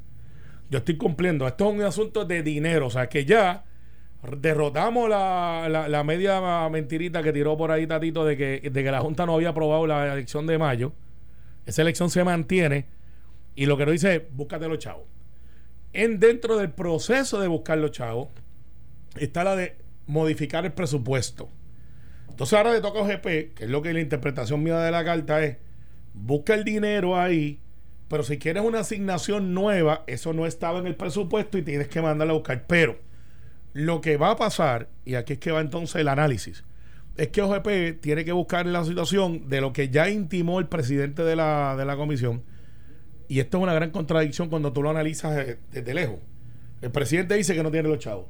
Yo 0.70 0.78
estoy 0.78 0.96
cumpliendo. 0.96 1.46
Esto 1.46 1.68
es 1.68 1.74
un 1.74 1.82
asunto 1.82 2.24
de 2.24 2.42
dinero, 2.42 2.86
o 2.86 2.90
sea 2.90 3.08
que 3.08 3.24
ya 3.24 3.64
derrotamos 4.38 5.08
la, 5.08 5.68
la, 5.88 6.04
media 6.04 6.68
mentirita 6.70 7.22
que 7.22 7.32
tiró 7.32 7.56
por 7.56 7.70
ahí 7.70 7.86
Tatito 7.86 8.24
de 8.24 8.36
que, 8.36 8.70
de 8.70 8.84
que 8.84 8.90
la 8.90 9.00
Junta 9.00 9.26
no 9.26 9.34
había 9.34 9.50
aprobado 9.50 9.86
la 9.86 10.12
elección 10.12 10.46
de 10.46 10.58
mayo. 10.58 10.92
Esa 11.66 11.82
elección 11.82 12.10
se 12.10 12.24
mantiene 12.24 12.86
y 13.56 13.66
lo 13.66 13.76
que 13.76 13.86
nos 13.86 13.92
dice 13.92 14.16
es, 14.16 14.22
búscate 14.30 14.68
los 14.68 14.78
chavos. 14.78 15.04
En, 15.92 16.18
dentro 16.18 16.56
del 16.56 16.70
proceso 16.70 17.40
de 17.40 17.48
buscar 17.48 17.78
los 17.78 17.92
chavos 17.92 18.28
está 19.16 19.44
la 19.44 19.54
de 19.54 19.76
modificar 20.06 20.64
el 20.64 20.72
presupuesto. 20.72 21.48
Entonces 22.28 22.58
ahora 22.58 22.72
le 22.72 22.80
toca 22.80 22.98
a 22.98 23.02
OGP, 23.02 23.54
que 23.54 23.64
es 23.64 23.70
lo 23.70 23.80
que 23.80 23.92
la 23.92 24.00
interpretación 24.00 24.62
mía 24.62 24.78
de 24.78 24.90
la 24.90 25.04
carta 25.04 25.42
es, 25.44 25.58
busca 26.14 26.54
el 26.54 26.64
dinero 26.64 27.16
ahí, 27.16 27.60
pero 28.08 28.22
si 28.22 28.38
quieres 28.38 28.64
una 28.64 28.80
asignación 28.80 29.54
nueva, 29.54 30.04
eso 30.06 30.32
no 30.32 30.46
estaba 30.46 30.78
en 30.78 30.86
el 30.86 30.96
presupuesto 30.96 31.58
y 31.58 31.62
tienes 31.62 31.88
que 31.88 32.02
mandarla 32.02 32.32
a 32.32 32.36
buscar. 32.36 32.64
Pero 32.66 32.98
lo 33.72 34.00
que 34.00 34.16
va 34.16 34.30
a 34.30 34.36
pasar, 34.36 34.88
y 35.04 35.14
aquí 35.14 35.34
es 35.34 35.38
que 35.38 35.52
va 35.52 35.60
entonces 35.60 35.96
el 35.96 36.08
análisis, 36.08 36.64
es 37.16 37.28
que 37.28 37.42
OGP 37.42 38.00
tiene 38.00 38.24
que 38.24 38.32
buscar 38.32 38.66
la 38.66 38.84
situación 38.84 39.48
de 39.48 39.60
lo 39.60 39.72
que 39.72 39.88
ya 39.88 40.10
intimó 40.10 40.58
el 40.58 40.66
presidente 40.66 41.22
de 41.22 41.36
la, 41.36 41.76
de 41.76 41.84
la 41.84 41.96
comisión, 41.96 42.42
y 43.34 43.40
esto 43.40 43.58
es 43.58 43.64
una 43.64 43.74
gran 43.74 43.90
contradicción 43.90 44.48
cuando 44.48 44.72
tú 44.72 44.80
lo 44.80 44.90
analizas 44.90 45.36
eh, 45.36 45.58
desde 45.72 45.92
lejos. 45.92 46.18
El 46.80 46.92
presidente 46.92 47.34
dice 47.34 47.52
que 47.56 47.64
no 47.64 47.72
tiene 47.72 47.88
los 47.88 47.98
chavos. 47.98 48.26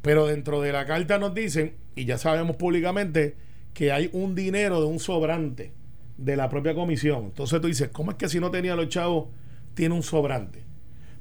Pero 0.00 0.28
dentro 0.28 0.60
de 0.60 0.70
la 0.70 0.86
carta 0.86 1.18
nos 1.18 1.34
dicen, 1.34 1.74
y 1.96 2.04
ya 2.04 2.18
sabemos 2.18 2.54
públicamente, 2.54 3.34
que 3.74 3.90
hay 3.90 4.08
un 4.12 4.36
dinero 4.36 4.80
de 4.80 4.86
un 4.86 5.00
sobrante 5.00 5.72
de 6.18 6.36
la 6.36 6.48
propia 6.48 6.72
comisión. 6.72 7.24
Entonces 7.24 7.60
tú 7.60 7.66
dices, 7.66 7.88
¿cómo 7.88 8.12
es 8.12 8.16
que 8.16 8.28
si 8.28 8.38
no 8.38 8.52
tenía 8.52 8.76
los 8.76 8.88
chavos 8.88 9.26
tiene 9.74 9.96
un 9.96 10.04
sobrante? 10.04 10.62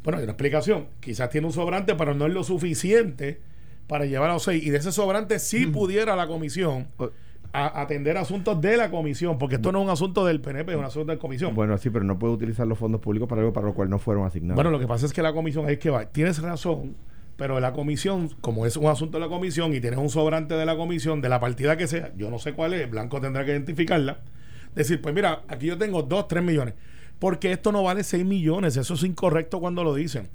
Bueno, 0.03 0.19
hay 0.19 0.23
una 0.25 0.33
explicación. 0.33 0.85
Quizás 0.99 1.31
tiene 1.31 1.47
un 1.47 1.53
sobrante, 1.53 1.95
pero 1.95 2.13
no 2.13 2.27
es 2.27 2.33
lo 2.35 2.43
suficiente 2.43 3.41
para 3.87 4.05
llevar 4.05 4.29
a 4.29 4.33
los 4.33 4.43
seis. 4.43 4.63
Y 4.63 4.69
de 4.69 4.77
ese 4.77 4.91
sobrante 4.91 5.39
sí 5.39 5.65
pudiera 5.65 6.15
la 6.15 6.27
comisión 6.27 6.89
a 7.53 7.81
atender 7.81 8.17
asuntos 8.17 8.59
de 8.61 8.77
la 8.77 8.91
comisión, 8.91 9.37
porque 9.37 9.55
esto 9.55 9.71
no 9.71 9.79
es 9.79 9.85
un 9.85 9.89
asunto 9.89 10.25
del 10.25 10.41
PNP, 10.41 10.73
es 10.73 10.77
un 10.77 10.85
asunto 10.85 11.07
de 11.07 11.15
la 11.15 11.19
comisión. 11.19 11.55
Bueno, 11.55 11.77
sí, 11.77 11.89
pero 11.89 12.05
no 12.05 12.19
puede 12.19 12.33
utilizar 12.33 12.67
los 12.67 12.77
fondos 12.77 13.01
públicos 13.01 13.27
para 13.27 13.41
algo 13.41 13.53
para 13.53 13.67
lo 13.67 13.73
cual 13.73 13.89
no 13.89 13.99
fueron 13.99 14.25
asignados. 14.25 14.55
Bueno, 14.55 14.69
lo 14.69 14.79
que 14.79 14.87
pasa 14.87 15.05
es 15.05 15.13
que 15.13 15.21
la 15.21 15.33
comisión 15.33 15.69
es 15.69 15.79
que 15.79 15.89
va. 15.89 16.05
Tienes 16.05 16.41
razón, 16.41 16.95
pero 17.35 17.59
la 17.59 17.73
comisión, 17.73 18.29
como 18.41 18.65
es 18.65 18.77
un 18.77 18.87
asunto 18.87 19.17
de 19.17 19.25
la 19.25 19.29
comisión 19.29 19.73
y 19.73 19.79
tienes 19.79 19.99
un 19.99 20.09
sobrante 20.09 20.55
de 20.55 20.65
la 20.65 20.75
comisión, 20.75 21.21
de 21.21 21.29
la 21.29 21.39
partida 21.39 21.77
que 21.77 21.87
sea, 21.87 22.11
yo 22.15 22.29
no 22.29 22.39
sé 22.39 22.53
cuál 22.53 22.73
es, 22.73 22.89
Blanco 22.89 23.21
tendrá 23.21 23.45
que 23.45 23.51
identificarla. 23.51 24.19
Decir, 24.75 25.01
pues 25.01 25.15
mira, 25.15 25.41
aquí 25.47 25.67
yo 25.67 25.77
tengo 25.77 26.03
2, 26.03 26.27
3 26.27 26.43
millones. 26.43 26.73
Porque 27.19 27.51
esto 27.51 27.71
no 27.71 27.81
vale 27.81 28.03
6 28.03 28.23
millones, 28.25 28.77
eso 28.77 28.93
es 28.93 29.03
incorrecto 29.03 29.59
cuando 29.59 29.83
lo 29.83 29.95
dicen. 29.95 30.29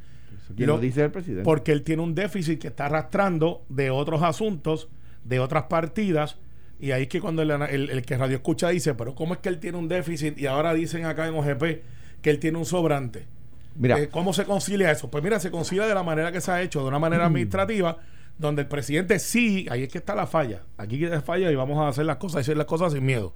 ¿Quién 0.57 0.69
lo, 0.69 0.79
dice 0.79 1.05
el 1.05 1.11
presidente? 1.11 1.45
Porque 1.45 1.73
él 1.73 1.83
tiene 1.83 2.03
un 2.03 2.15
déficit 2.15 2.61
que 2.61 2.69
está 2.69 2.87
arrastrando 2.87 3.63
de 3.69 3.91
otros 3.91 4.23
asuntos, 4.23 4.89
de 5.25 5.39
otras 5.39 5.65
partidas 5.65 6.39
y 6.83 6.91
ahí 6.91 7.03
es 7.03 7.09
que 7.09 7.21
cuando 7.21 7.43
el, 7.43 8.03
que 8.05 8.17
radio 8.17 8.35
escucha 8.35 8.71
dice, 8.71 8.95
pero 8.95 9.15
¿cómo 9.15 9.35
es 9.35 9.41
que 9.41 9.49
él 9.49 9.61
tiene 9.61 9.79
un 9.79 9.87
déficit? 9.87 10.37
Y 10.37 10.49
ahora 10.49 10.75
dicen 10.75 11.05
acá 11.05 11.29
en 11.29 11.35
OGP 11.37 11.63
que 12.21 12.29
él 12.29 12.41
tiene 12.41 12.59
un 12.59 12.67
sobrante. 12.67 13.29
Mira. 13.77 14.01
Eh, 14.01 14.09
¿Cómo 14.09 14.33
se 14.33 14.45
concilia 14.45 14.91
eso? 14.91 15.09
Pues 15.09 15.23
mira, 15.23 15.39
se 15.39 15.53
concilia 15.53 15.87
de 15.87 15.95
la 15.95 16.03
manera 16.03 16.33
que 16.33 16.41
se 16.41 16.51
ha 16.51 16.61
hecho, 16.61 16.81
de 16.81 16.89
una 16.89 16.99
manera 16.99 17.27
administrativa, 17.27 17.99
donde 18.37 18.63
el 18.63 18.69
presidente 18.69 19.21
sí, 19.21 19.65
ahí 19.71 19.85
es 19.85 19.91
que 19.91 19.99
está 19.99 20.17
la 20.17 20.27
falla. 20.27 20.63
Aquí 20.77 20.99
la 20.99 21.23
falla 21.23 21.53
y 21.53 21.55
vamos 21.55 21.79
a 21.79 21.87
hacer 21.87 22.05
las 22.05 22.17
cosas, 22.17 22.41
hacer 22.41 22.57
las 22.57 22.67
cosas 22.67 22.95
sin 22.95 23.07
miedo. 23.07 23.33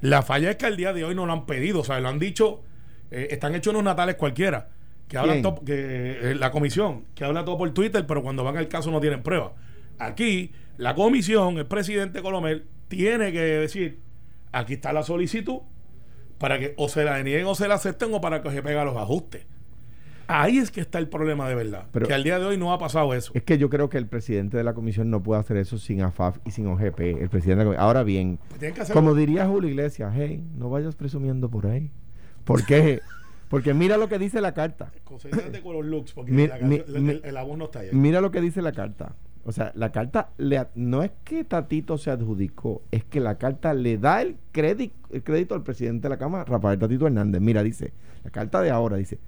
La 0.00 0.22
falla 0.22 0.50
es 0.50 0.56
que 0.56 0.66
al 0.66 0.76
día 0.76 0.92
de 0.92 1.04
hoy 1.04 1.16
no 1.16 1.26
lo 1.26 1.32
han 1.32 1.46
pedido, 1.46 1.80
o 1.80 1.84
sea, 1.84 1.98
lo 1.98 2.08
han 2.08 2.20
dicho, 2.20 2.62
eh, 3.10 3.26
están 3.32 3.56
hechos 3.56 3.72
unos 3.72 3.82
natales 3.82 4.14
cualquiera, 4.14 4.68
que 5.08 5.18
hablan 5.18 5.42
todo, 5.42 5.64
que 5.64 5.74
eh, 5.74 6.34
la 6.36 6.52
comisión, 6.52 7.06
que 7.16 7.24
habla 7.24 7.44
todo 7.44 7.58
por 7.58 7.74
Twitter, 7.74 8.06
pero 8.06 8.22
cuando 8.22 8.44
van 8.44 8.56
al 8.56 8.68
caso 8.68 8.92
no 8.92 9.00
tienen 9.00 9.24
pruebas. 9.24 9.54
Aquí, 9.98 10.52
la 10.80 10.94
comisión, 10.94 11.58
el 11.58 11.66
presidente 11.66 12.22
Colomel, 12.22 12.66
tiene 12.88 13.32
que 13.32 13.40
decir, 13.40 14.00
aquí 14.52 14.74
está 14.74 14.92
la 14.92 15.02
solicitud, 15.02 15.58
para 16.38 16.58
que 16.58 16.74
o 16.76 16.88
se 16.88 17.04
la 17.04 17.16
denieguen 17.16 17.46
o 17.46 17.54
se 17.54 17.68
la 17.68 17.74
acepten 17.74 18.12
o 18.14 18.20
para 18.20 18.42
que 18.42 18.50
se 18.50 18.62
peguen 18.62 18.84
los 18.86 18.96
ajustes. 18.96 19.46
Ahí 20.26 20.58
es 20.58 20.70
que 20.70 20.80
está 20.80 20.98
el 21.00 21.08
problema 21.08 21.48
de 21.48 21.56
verdad. 21.56 21.86
Pero- 21.92 22.06
que 22.06 22.14
al 22.14 22.22
día 22.22 22.38
de 22.38 22.46
hoy 22.46 22.56
no 22.56 22.72
ha 22.72 22.78
pasado 22.78 23.12
eso. 23.14 23.32
Es 23.34 23.42
que 23.42 23.58
yo 23.58 23.68
creo 23.68 23.88
que 23.88 23.98
el 23.98 24.06
presidente 24.06 24.56
de 24.56 24.62
la 24.64 24.74
comisión 24.74 25.10
no 25.10 25.22
puede 25.22 25.40
hacer 25.40 25.56
eso 25.56 25.76
sin 25.76 26.02
AFAF 26.02 26.38
y 26.46 26.52
sin 26.52 26.66
OGP. 26.68 27.00
El 27.20 27.28
presidente 27.28 27.48
de 27.48 27.56
la 27.56 27.64
comisión. 27.64 27.80
Ahora 27.84 28.02
bien, 28.04 28.38
hacer 28.80 28.94
como 28.94 29.14
diría 29.14 29.46
Julio 29.48 29.68
Iglesias, 29.68 30.12
hey, 30.16 30.42
no 30.56 30.70
vayas 30.70 30.94
presumiendo 30.94 31.50
por 31.50 31.66
ahí. 31.66 31.90
¿Por 32.44 32.64
qué? 32.64 33.00
Porque 33.50 33.74
mira 33.74 33.96
lo 33.96 34.08
que 34.08 34.20
dice 34.20 34.40
la 34.40 34.54
carta. 34.54 34.92
Concéntrate 35.02 35.60
con 35.60 35.74
los 35.74 35.84
looks, 35.84 36.12
porque 36.12 36.30
Mi- 36.30 36.46
la 36.46 36.58
mi- 36.58 36.76
el, 36.76 37.00
mi- 37.02 37.20
el- 37.24 37.34
no 37.58 37.64
está 37.64 37.80
ahí. 37.80 37.88
Mira 37.90 38.20
lo 38.20 38.30
que 38.30 38.40
dice 38.40 38.62
la 38.62 38.70
carta. 38.70 39.16
O 39.44 39.52
sea, 39.52 39.72
la 39.74 39.90
carta 39.90 40.30
le, 40.36 40.66
no 40.74 41.02
es 41.02 41.10
que 41.24 41.44
Tatito 41.44 41.96
se 41.96 42.10
adjudicó, 42.10 42.82
es 42.90 43.04
que 43.04 43.20
la 43.20 43.38
carta 43.38 43.72
le 43.72 43.96
da 43.96 44.22
el 44.22 44.36
crédito, 44.52 44.94
el 45.10 45.22
crédito 45.22 45.54
al 45.54 45.62
presidente 45.62 46.02
de 46.02 46.10
la 46.10 46.18
Cámara, 46.18 46.44
Rafael 46.44 46.78
Tatito 46.78 47.06
Hernández. 47.06 47.40
Mira, 47.40 47.62
dice, 47.62 47.92
la 48.22 48.30
carta 48.30 48.60
de 48.60 48.70
ahora 48.70 48.96
dice, 48.96 49.18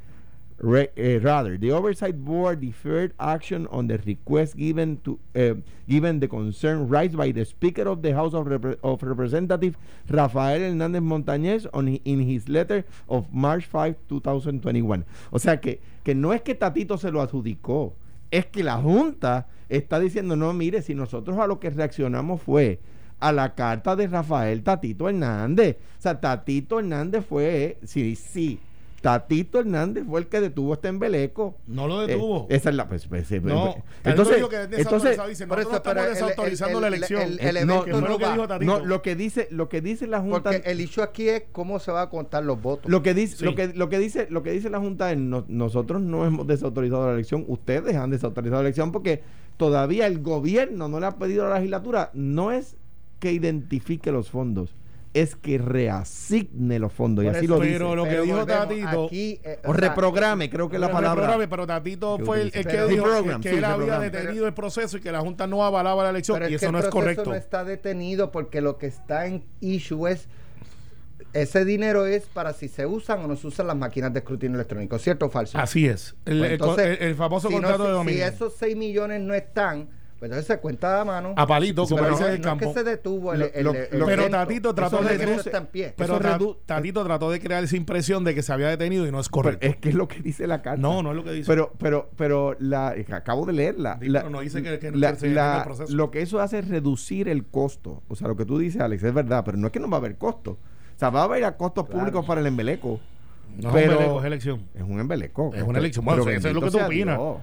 eh, 0.62 1.18
rather, 1.20 1.58
the 1.58 1.72
oversight 1.72 2.14
board 2.14 2.60
deferred 2.60 3.12
action 3.18 3.66
on 3.72 3.88
the 3.88 3.98
request 3.98 4.56
given 4.56 4.96
to 4.98 5.18
eh, 5.34 5.54
given 5.88 6.20
the 6.20 6.28
concern 6.28 6.88
raised 6.88 7.16
by 7.16 7.32
the 7.32 7.44
Speaker 7.44 7.88
of 7.88 8.02
the 8.02 8.12
House 8.14 8.32
of, 8.32 8.46
Repre- 8.46 8.78
of 8.82 9.02
Representatives, 9.02 9.76
Rafael 10.08 10.60
Hernández 10.60 11.02
Montañez, 11.02 11.66
on 11.72 11.88
in 11.88 12.20
his 12.20 12.48
letter 12.48 12.84
of 13.08 13.26
March 13.32 13.66
5, 13.66 13.96
2021. 14.08 15.04
O 15.32 15.38
sea 15.38 15.60
que, 15.60 15.80
que 16.04 16.14
no 16.14 16.32
es 16.32 16.42
que 16.42 16.54
Tatito 16.54 16.96
se 16.96 17.10
lo 17.10 17.22
adjudicó, 17.22 17.94
es 18.32 18.46
que 18.46 18.64
la 18.64 18.78
Junta 18.78 19.46
está 19.68 20.00
diciendo, 20.00 20.34
no, 20.34 20.52
mire, 20.52 20.82
si 20.82 20.94
nosotros 20.94 21.38
a 21.38 21.46
lo 21.46 21.60
que 21.60 21.70
reaccionamos 21.70 22.42
fue 22.42 22.80
a 23.20 23.30
la 23.30 23.54
carta 23.54 23.94
de 23.94 24.08
Rafael 24.08 24.64
Tatito 24.64 25.08
Hernández. 25.08 25.76
O 25.98 26.02
sea, 26.02 26.20
Tatito 26.20 26.80
Hernández 26.80 27.24
fue, 27.24 27.78
sí, 27.84 28.16
sí, 28.16 28.58
Tatito 29.02 29.58
Hernández 29.58 30.04
fue 30.08 30.20
el 30.20 30.28
que 30.28 30.40
detuvo 30.40 30.72
este 30.74 30.88
embeleco. 30.88 31.58
No 31.66 31.86
lo 31.88 32.04
Eh, 32.04 32.06
detuvo. 32.06 32.46
esa 32.48 32.70
es 32.70 32.76
la. 32.76 32.88
pues, 32.88 33.06
pues, 33.08 33.30
eh, 33.32 33.40
no, 33.42 33.64
pues, 33.74 33.84
entonces, 34.04 34.36
entonces, 34.36 34.68
que 34.68 34.74
es 34.76 34.80
entonces 34.86 35.18
dice, 35.28 35.44
estamos 35.44 36.08
desautorizando 36.08 36.78
el- 36.78 36.82
la 36.82 36.88
el- 36.88 36.94
elección. 36.94 37.22
el- 37.22 37.40
Eh, 37.40 37.48
el 37.60 37.66
no, 37.66 37.82
evento 37.82 37.84
que 37.84 37.90
no 37.90 38.08
lo 38.08 38.18
que 38.18 38.24
dijo 38.30 38.48
Tatito. 38.48 38.78
no, 38.78 38.84
lo 38.86 39.02
que 39.02 39.16
dice, 39.16 39.48
lo 39.50 39.68
que 39.68 39.80
dice 39.80 40.06
la 40.06 40.20
Junta. 40.20 40.50
Porque 40.52 40.62
el 40.70 40.80
issue 40.80 41.02
aquí 41.02 41.28
es 41.28 41.42
cómo 41.52 41.78
se 41.80 41.90
va 41.92 42.02
a 42.02 42.10
contar 42.10 42.44
los 42.44 42.62
votos. 42.62 42.90
Lo 42.90 43.02
que 43.02 43.12
dice, 43.12 43.36
Sí. 43.38 43.44
lo 43.44 43.54
que, 43.56 43.68
lo 43.74 43.88
que 43.88 43.98
dice, 43.98 44.28
lo 44.30 44.42
que 44.44 44.52
dice 44.52 44.70
la 44.70 44.78
Junta 44.78 45.10
es 45.10 45.18
no- 45.18 45.44
nosotros 45.48 46.00
no 46.00 46.24
hemos 46.24 46.46
desautorizado 46.46 47.06
la 47.08 47.14
elección, 47.14 47.44
ustedes 47.48 47.96
han 47.96 48.10
desautorizado 48.10 48.62
la 48.62 48.68
elección 48.68 48.92
porque 48.92 49.22
todavía 49.56 50.06
el 50.06 50.20
gobierno 50.22 50.88
no 50.88 51.00
le 51.00 51.06
ha 51.06 51.16
pedido 51.18 51.44
a 51.46 51.48
la 51.50 51.56
legislatura, 51.56 52.10
no 52.14 52.52
es 52.52 52.76
que 53.18 53.32
identifique 53.32 54.12
los 54.12 54.30
fondos, 54.30 54.74
es 55.14 55.36
que 55.36 55.58
reasigne 55.58 56.78
los 56.78 56.92
fondos. 56.92 57.24
y 57.24 57.28
así 57.28 57.44
eso, 57.44 57.54
lo 57.56 57.60
dice. 57.60 57.74
pero 57.74 57.94
lo 57.96 58.04
que 58.04 58.10
Pero 58.10 58.22
dijo 58.22 58.46
Tatito- 58.46 59.06
aquí, 59.06 59.40
eh, 59.44 59.58
o 59.64 59.72
reprograme, 59.74 60.48
creo 60.48 60.68
que 60.70 60.76
es 60.76 60.80
la 60.80 60.90
palabra. 60.90 61.22
reprograme, 61.26 61.48
pero 61.48 61.66
Tatito 61.66 62.16
que 62.18 62.24
fue 62.24 62.40
el, 62.42 62.50
que 62.52 62.62
Pero- 62.64 62.88
dijo 62.88 63.04
que 63.40 63.50
sí, 63.50 63.56
él 63.56 63.64
había 63.64 63.98
detenido 63.98 64.46
el 64.46 64.54
proceso 64.54 64.96
y 64.96 65.00
que 65.00 65.12
la 65.12 65.20
Junta 65.20 65.46
no 65.46 65.64
avalaba 65.64 66.04
la 66.04 66.10
elección 66.10 66.38
Pero 66.38 66.50
y 66.50 66.54
es 66.54 66.62
eso 66.62 66.72
no 66.72 66.78
es 66.78 66.84
proceso 66.86 67.00
correcto. 67.02 67.30
no 67.30 67.36
está 67.36 67.62
detenido 67.64 68.30
porque 68.32 68.60
lo 68.62 68.78
que 68.78 68.86
está 68.86 69.26
en 69.26 69.44
issue 69.60 70.06
es 70.08 70.28
ese 71.34 71.64
dinero 71.64 72.04
es 72.06 72.24
para 72.26 72.52
si 72.52 72.68
se 72.68 72.84
usan 72.86 73.20
o 73.20 73.26
no 73.28 73.36
se 73.36 73.46
usan 73.46 73.66
las 73.66 73.76
máquinas 73.76 74.12
de 74.12 74.18
escrutinio 74.18 74.56
electrónico, 74.56 74.98
¿cierto 74.98 75.26
o 75.26 75.30
falso? 75.30 75.56
Así 75.58 75.86
es. 75.86 76.14
El, 76.26 76.38
Pues 76.40 76.50
entonces, 76.52 76.98
el- 77.00 77.08
el 77.08 77.14
famoso 77.14 77.48
si 77.48 77.54
contrato 77.54 77.84
de 77.84 77.90
dominio. 77.92 78.18
Si 78.28 78.34
esos 78.34 78.54
6 78.58 78.76
millones 78.76 79.20
no 79.22 79.32
están, 79.34 79.88
pues 80.22 80.30
entonces 80.30 80.46
se 80.46 80.60
cuenta 80.60 81.00
a 81.00 81.04
mano. 81.04 81.34
a 81.36 81.46
palito, 81.48 81.84
como 81.84 82.08
dice 82.08 82.28
el 82.34 82.38
no 82.40 82.44
campo. 82.44 82.66
es 82.66 82.72
que 82.74 82.78
se 82.78 82.84
detuvo 82.84 83.32
el, 83.32 83.40
Lo- 83.40 83.46
el- 83.52 83.64
lo- 83.64 83.74
el 83.74 83.98
lo- 83.98 84.06
pero. 84.06 84.30
Tatito 84.30 84.72
trató 84.72 85.02
de 85.02 85.14
es 85.14 85.20
reduce-. 85.20 85.50
Pero 85.96 86.20
redu- 86.20 86.58
Tatito 86.64 87.02
trató 87.02 87.28
de 87.32 87.40
crear 87.40 87.64
esa 87.64 87.76
impresión 87.76 88.22
de 88.22 88.32
que 88.32 88.42
se 88.44 88.52
había 88.52 88.68
detenido 88.68 89.04
y 89.04 89.10
no 89.10 89.18
es 89.18 89.28
correcto. 89.28 89.58
Pero 89.62 89.72
es 89.72 89.78
que 89.80 89.88
es 89.88 89.94
lo 89.96 90.06
que 90.06 90.20
dice 90.20 90.46
la 90.46 90.62
carta. 90.62 90.80
no, 90.80 91.02
no 91.02 91.10
es 91.10 91.16
lo 91.16 91.24
que 91.24 91.32
dice. 91.32 91.48
Pero, 91.48 91.72
pero, 91.76 92.08
pero 92.16 92.54
la, 92.60 92.94
es 92.94 93.10
acabo 93.12 93.46
de 93.46 93.52
leerla. 93.52 93.98
Sí, 94.00 94.08
La- 94.10 94.20
pero 94.20 94.30
no 94.30 94.40
dice 94.42 94.62
que- 94.62 94.78
que- 94.78 94.92
la- 94.92 94.96
la- 94.98 95.12
detenga 95.14 95.56
el 95.58 95.64
proceso. 95.64 95.92
lo 95.92 96.12
que 96.12 96.22
eso 96.22 96.38
hace 96.38 96.60
es 96.60 96.68
reducir 96.68 97.28
el 97.28 97.44
costo. 97.46 98.04
O 98.06 98.14
sea, 98.14 98.28
lo 98.28 98.36
que 98.36 98.44
tú 98.44 98.58
dices, 98.58 98.80
Alex, 98.80 99.02
es 99.02 99.12
verdad, 99.12 99.42
pero 99.44 99.58
no 99.58 99.66
es 99.66 99.72
que 99.72 99.80
no 99.80 99.90
va 99.90 99.96
a 99.96 99.98
haber 99.98 100.18
costo. 100.18 100.52
O 100.52 100.98
sea, 101.00 101.10
va 101.10 101.22
a 101.22 101.24
haber 101.24 101.42
a 101.44 101.56
costos 101.56 101.86
Claro. 101.86 101.98
públicos 101.98 102.24
para 102.24 102.40
el 102.40 102.46
embeleco. 102.46 103.00
no 103.56 103.70
es 103.70 103.74
pero- 103.74 103.86
un 103.86 103.92
embeleco, 103.98 104.20
es 104.20 104.24
elección. 104.26 104.62
Es 104.72 104.82
un 104.82 105.00
embeleco. 105.00 105.50
Es 105.52 105.62
una 105.64 105.80
elección. 105.80 106.04
Bueno, 106.04 106.22
eso 106.30 106.46
es 106.48 106.54
lo 106.54 106.60
que 106.60 106.70
tú 106.70 106.78
opinas. 106.80 107.18
Dios. 107.18 107.36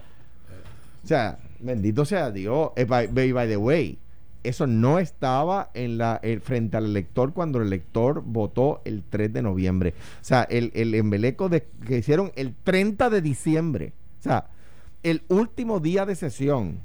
O 1.03 1.07
sea, 1.07 1.39
bendito 1.59 2.05
sea 2.05 2.31
Dios. 2.31 2.71
Eh, 2.75 2.85
by, 2.85 3.07
the 3.47 3.57
way, 3.57 3.97
eso 4.43 4.67
no 4.67 4.99
estaba 4.99 5.69
eh, 5.73 6.39
frente 6.43 6.77
al 6.77 6.85
elector 6.85 7.33
cuando 7.33 7.59
el 7.59 7.67
elector 7.67 8.23
votó 8.25 8.81
el 8.85 9.03
3 9.09 9.33
de 9.33 9.41
noviembre. 9.41 9.93
O 10.21 10.23
sea, 10.23 10.43
el, 10.43 10.71
el 10.75 10.95
embeleco 10.95 11.49
que 11.49 11.97
hicieron 11.97 12.31
el 12.35 12.55
30 12.63 13.09
de 13.09 13.21
diciembre. 13.21 13.93
O 14.19 14.23
sea, 14.23 14.47
el 15.03 15.23
último 15.29 15.79
día 15.79 16.05
de 16.05 16.15
sesión. 16.15 16.79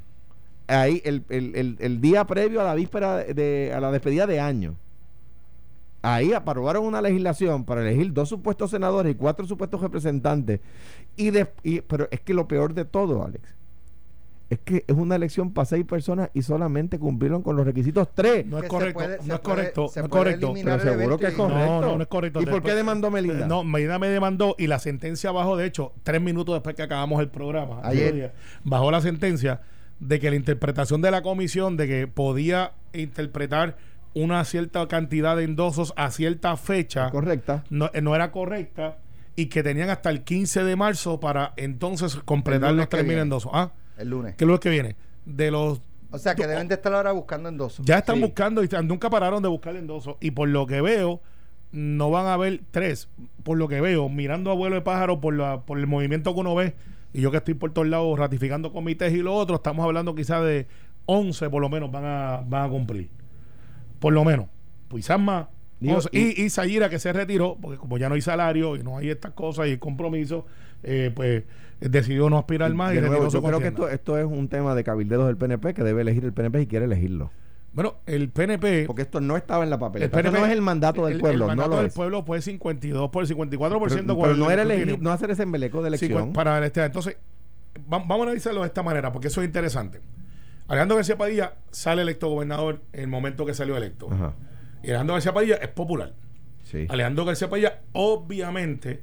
Ahí, 0.67 1.03
el, 1.05 2.01
día 2.01 2.27
previo 2.27 2.61
a 2.61 2.65
la 2.65 2.75
víspera 2.75 3.19
de, 3.19 3.73
a 3.75 3.81
la 3.81 3.93
despedida 3.93 4.27
de 4.27 4.41
año. 4.41 4.77
Ahí 6.01 6.33
aprobaron 6.33 6.85
una 6.85 7.01
legislación 7.01 7.65
para 7.65 7.83
elegir 7.83 8.13
dos 8.13 8.29
supuestos 8.29 8.71
senadores 8.71 9.13
y 9.13 9.15
cuatro 9.15 9.47
supuestos 9.47 9.81
representantes. 9.81 10.61
Y- 11.17 11.81
pero 11.83 12.09
es 12.11 12.21
que 12.21 12.35
lo 12.35 12.49
peor 12.49 12.75
de 12.75 12.85
todo, 12.85 13.25
Alex, 13.25 13.55
es 14.51 14.59
que 14.61 14.85
es 14.87 14.95
una 14.95 15.17
elección 15.17 15.53
para 15.53 15.65
seis 15.65 15.85
personas 15.87 16.31
y 16.35 16.43
solamente 16.43 16.99
cumplieron 16.99 17.43
con 17.43 17.57
los 17.57 17.65
requisitos 17.67 18.09
tres. 18.15 18.45
No 18.47 18.59
es 18.59 18.69
correcto, 18.69 18.95
puede- 19.01 19.19
no 19.25 19.35
es 19.35 19.41
correcto, 19.41 19.81
no 19.97 20.03
es 20.03 20.09
correcto. 20.09 20.55
Pero 20.63 20.81
seguro 20.81 21.19
que 21.19 21.27
es 21.29 21.33
correcto. 21.35 21.67
No, 21.67 21.81
no, 21.81 21.97
no 21.97 22.03
es 22.03 22.09
correcto. 22.09 22.43
¿Y 22.43 22.47
por 22.47 22.63
qué 22.63 22.75
demandó 22.75 23.11
Melinda? 23.11 23.47
No, 23.47 23.65
Medina 23.65 23.99
me 23.99 24.09
demandó 24.09 24.55
y 24.59 24.67
la 24.67 24.79
sentencia 24.79 25.33
bajó, 25.33 25.57
de 25.57 25.67
hecho, 25.67 25.93
tres 26.03 26.21
minutos 26.21 26.55
después 26.55 26.75
que 26.77 26.83
acabamos 26.83 27.21
el 27.21 27.29
programa, 27.29 27.81
Ayer. 27.83 28.33
bajó 28.65 28.91
la 28.91 29.01
sentencia 29.01 29.61
de 29.99 30.21
que 30.21 30.29
la 30.31 30.37
interpretación 30.37 31.01
de 31.01 31.11
la 31.11 31.23
comisión 31.23 31.77
de 31.77 31.87
que 31.89 32.07
podía 32.07 32.73
interpretar 32.93 33.77
una 34.13 34.45
cierta 34.45 34.87
cantidad 34.89 35.37
de 35.37 35.45
endosos 35.45 35.93
a 35.97 36.11
cierta 36.11 36.57
fecha 36.57 37.11
Correcta. 37.11 37.65
no, 37.71 37.91
eh, 37.95 38.01
no 38.01 38.15
era 38.15 38.31
correcta 38.31 38.99
y 39.37 39.47
que 39.47 39.63
tenían 39.65 39.91
hasta 39.91 40.11
el 40.11 40.23
15 40.23 40.63
de 40.65 40.77
marzo 40.77 41.19
para 41.19 41.53
entonces 41.57 42.15
completar 42.25 42.73
los 42.75 42.89
3.000 42.89 43.05
viene. 43.07 43.23
endosos. 43.23 43.51
Ah, 43.55 43.73
El 43.97 44.11
lunes. 44.11 44.35
¿qué 44.37 44.45
es 44.45 44.49
lo 44.49 44.59
que 44.61 44.71
viene? 44.71 44.97
De 45.25 45.51
los 45.51 45.81
O 46.11 46.19
sea, 46.19 46.35
que 46.35 46.47
deben 46.47 46.69
de 46.69 46.75
estar 46.75 46.93
ahora 46.95 47.13
buscando 47.13 47.49
endosos. 47.49 47.85
ya 47.87 47.99
están 47.99 48.17
Sí. 48.17 48.23
buscando 48.23 48.63
y 48.63 48.69
nunca 48.85 49.11
pararon 49.11 49.43
de 49.43 49.49
buscar 49.49 49.75
endosos. 49.77 50.17
Y 50.21 50.31
por 50.33 50.49
lo 50.49 50.67
que 50.67 50.81
veo, 50.81 51.21
no 51.73 52.11
van 52.11 52.27
a 52.27 52.35
haber 52.35 52.61
tres. 52.71 53.09
Por 53.43 53.59
lo 53.59 53.67
que 53.69 53.81
veo, 53.81 54.09
mirando 54.09 54.51
a 54.51 54.55
vuelo 54.55 54.77
de 54.77 54.83
pájaro 54.83 55.21
por, 55.21 55.35
la, 55.35 55.63
por 55.63 55.79
el 55.79 55.87
movimiento 55.87 56.35
que 56.35 56.41
uno 56.41 56.55
ve, 56.55 56.75
y 57.13 57.21
yo 57.21 57.31
que 57.31 57.37
estoy 57.39 57.55
por 57.55 57.73
todos 57.73 57.89
lados 57.89 58.19
ratificando 58.19 58.73
comités 58.73 59.13
y 59.13 59.19
lo 59.19 59.35
otro, 59.35 59.57
estamos 59.57 59.85
hablando 59.85 60.15
quizás 60.15 60.45
de 60.45 60.67
11 61.07 61.51
por 61.51 61.61
lo 61.61 61.69
menos 61.69 61.91
van 61.91 62.05
a, 62.05 62.43
van 62.47 62.65
a 62.65 62.69
cumplir. 62.69 63.09
Por 63.99 64.13
lo 64.13 64.25
menos. 64.25 64.47
Quizás 64.91 65.19
más. 65.19 65.47
Digo, 65.81 65.97
11. 65.97 66.09
y, 66.13 66.43
y 66.43 66.51
Sayira 66.51 66.89
que 66.89 66.99
se 66.99 67.13
retiró, 67.13 67.57
porque 67.61 67.79
como 67.79 67.99
ya 67.99 68.09
no 68.09 68.15
hay 68.15 68.21
salario 68.21 68.77
y 68.77 68.83
no 68.83 68.99
hay 68.99 69.11
estas 69.11 69.33
cosas 69.33 69.67
y 69.67 69.73
el 69.73 69.79
compromiso, 69.79 70.47
eh, 70.83 71.11
pues 71.15 71.45
decidió 71.89 72.29
no 72.31 72.39
aspirar 72.39 72.73
más 72.75 72.93
y 72.93 72.97
De 72.97 73.03
nuevo, 73.09 73.29
yo 73.29 73.43
creo 73.43 73.61
que 73.61 73.69
esto, 73.69 73.89
esto 73.89 74.19
es 74.19 74.25
un 74.25 74.49
tema 74.49 74.75
de 74.75 74.85
cabilderos 74.85 75.27
del 75.27 75.37
PNP 75.37 75.75
que 75.75 75.83
debe 75.83 76.03
elegir 76.03 76.25
el 76.25 76.33
PNP 76.33 76.63
y 76.63 76.67
quiere 76.67 76.85
elegirlo. 76.87 77.31
Bueno, 77.73 77.97
el 78.07 78.29
PNP... 78.29 78.85
Porque 78.87 79.03
esto 79.03 79.21
no 79.21 79.37
estaba 79.37 79.65
en 79.65 79.71
la 79.71 79.79
papeleta. 79.79 80.17
El 80.17 80.25
Esto 80.27 80.31
PNP 80.31 80.41
no 80.41 80.47
es 80.47 80.53
el 80.53 80.63
mandato 80.63 81.05
del 81.07 81.15
el- 81.17 81.21
pueblo, 81.21 81.45
el 81.45 81.49
mandato 81.49 81.69
no 81.71 81.75
lo 81.75 81.81
del 81.83 81.89
es. 81.89 81.95
pueblo 81.95 82.23
fue 82.25 82.41
52 82.41 83.11
por 83.11 83.27
54% 83.27 83.89
Pero, 83.89 84.17
pero 84.19 84.31
el 84.31 84.39
no 84.39 84.51
era 84.51 84.63
elegir, 84.63 85.01
no 85.03 85.11
hacer 85.11 85.31
ese 85.33 85.43
embeleco 85.43 85.83
de 85.83 85.89
elección. 85.89 86.33
para 86.33 86.65
este, 86.65 86.85
entonces 86.85 87.17
va- 87.93 87.99
vamos 87.99 88.21
a 88.21 88.23
analizarlo 88.25 88.61
de 88.61 88.69
esta 88.69 88.83
manera 88.85 89.13
porque 89.13 89.27
eso 89.29 89.41
es 89.43 89.47
interesante. 89.49 90.01
Alejandro 90.69 90.97
García 90.97 91.19
Padilla 91.19 91.55
sale 91.73 92.03
electo 92.03 92.29
gobernador 92.29 92.81
en 92.93 93.01
el 93.01 93.09
momento 93.09 93.45
que 93.45 93.55
salió 93.55 93.77
electo. 93.77 94.09
Ajá. 94.11 94.35
Y 94.83 94.89
Alejandro 94.91 95.15
García 95.17 95.35
Padilla 95.35 95.57
es 95.57 95.69
popular. 95.69 96.15
Sí. 96.63 96.87
Alejandro 96.89 97.25
García 97.25 97.51
Padilla, 97.51 97.81
obviamente, 97.93 99.01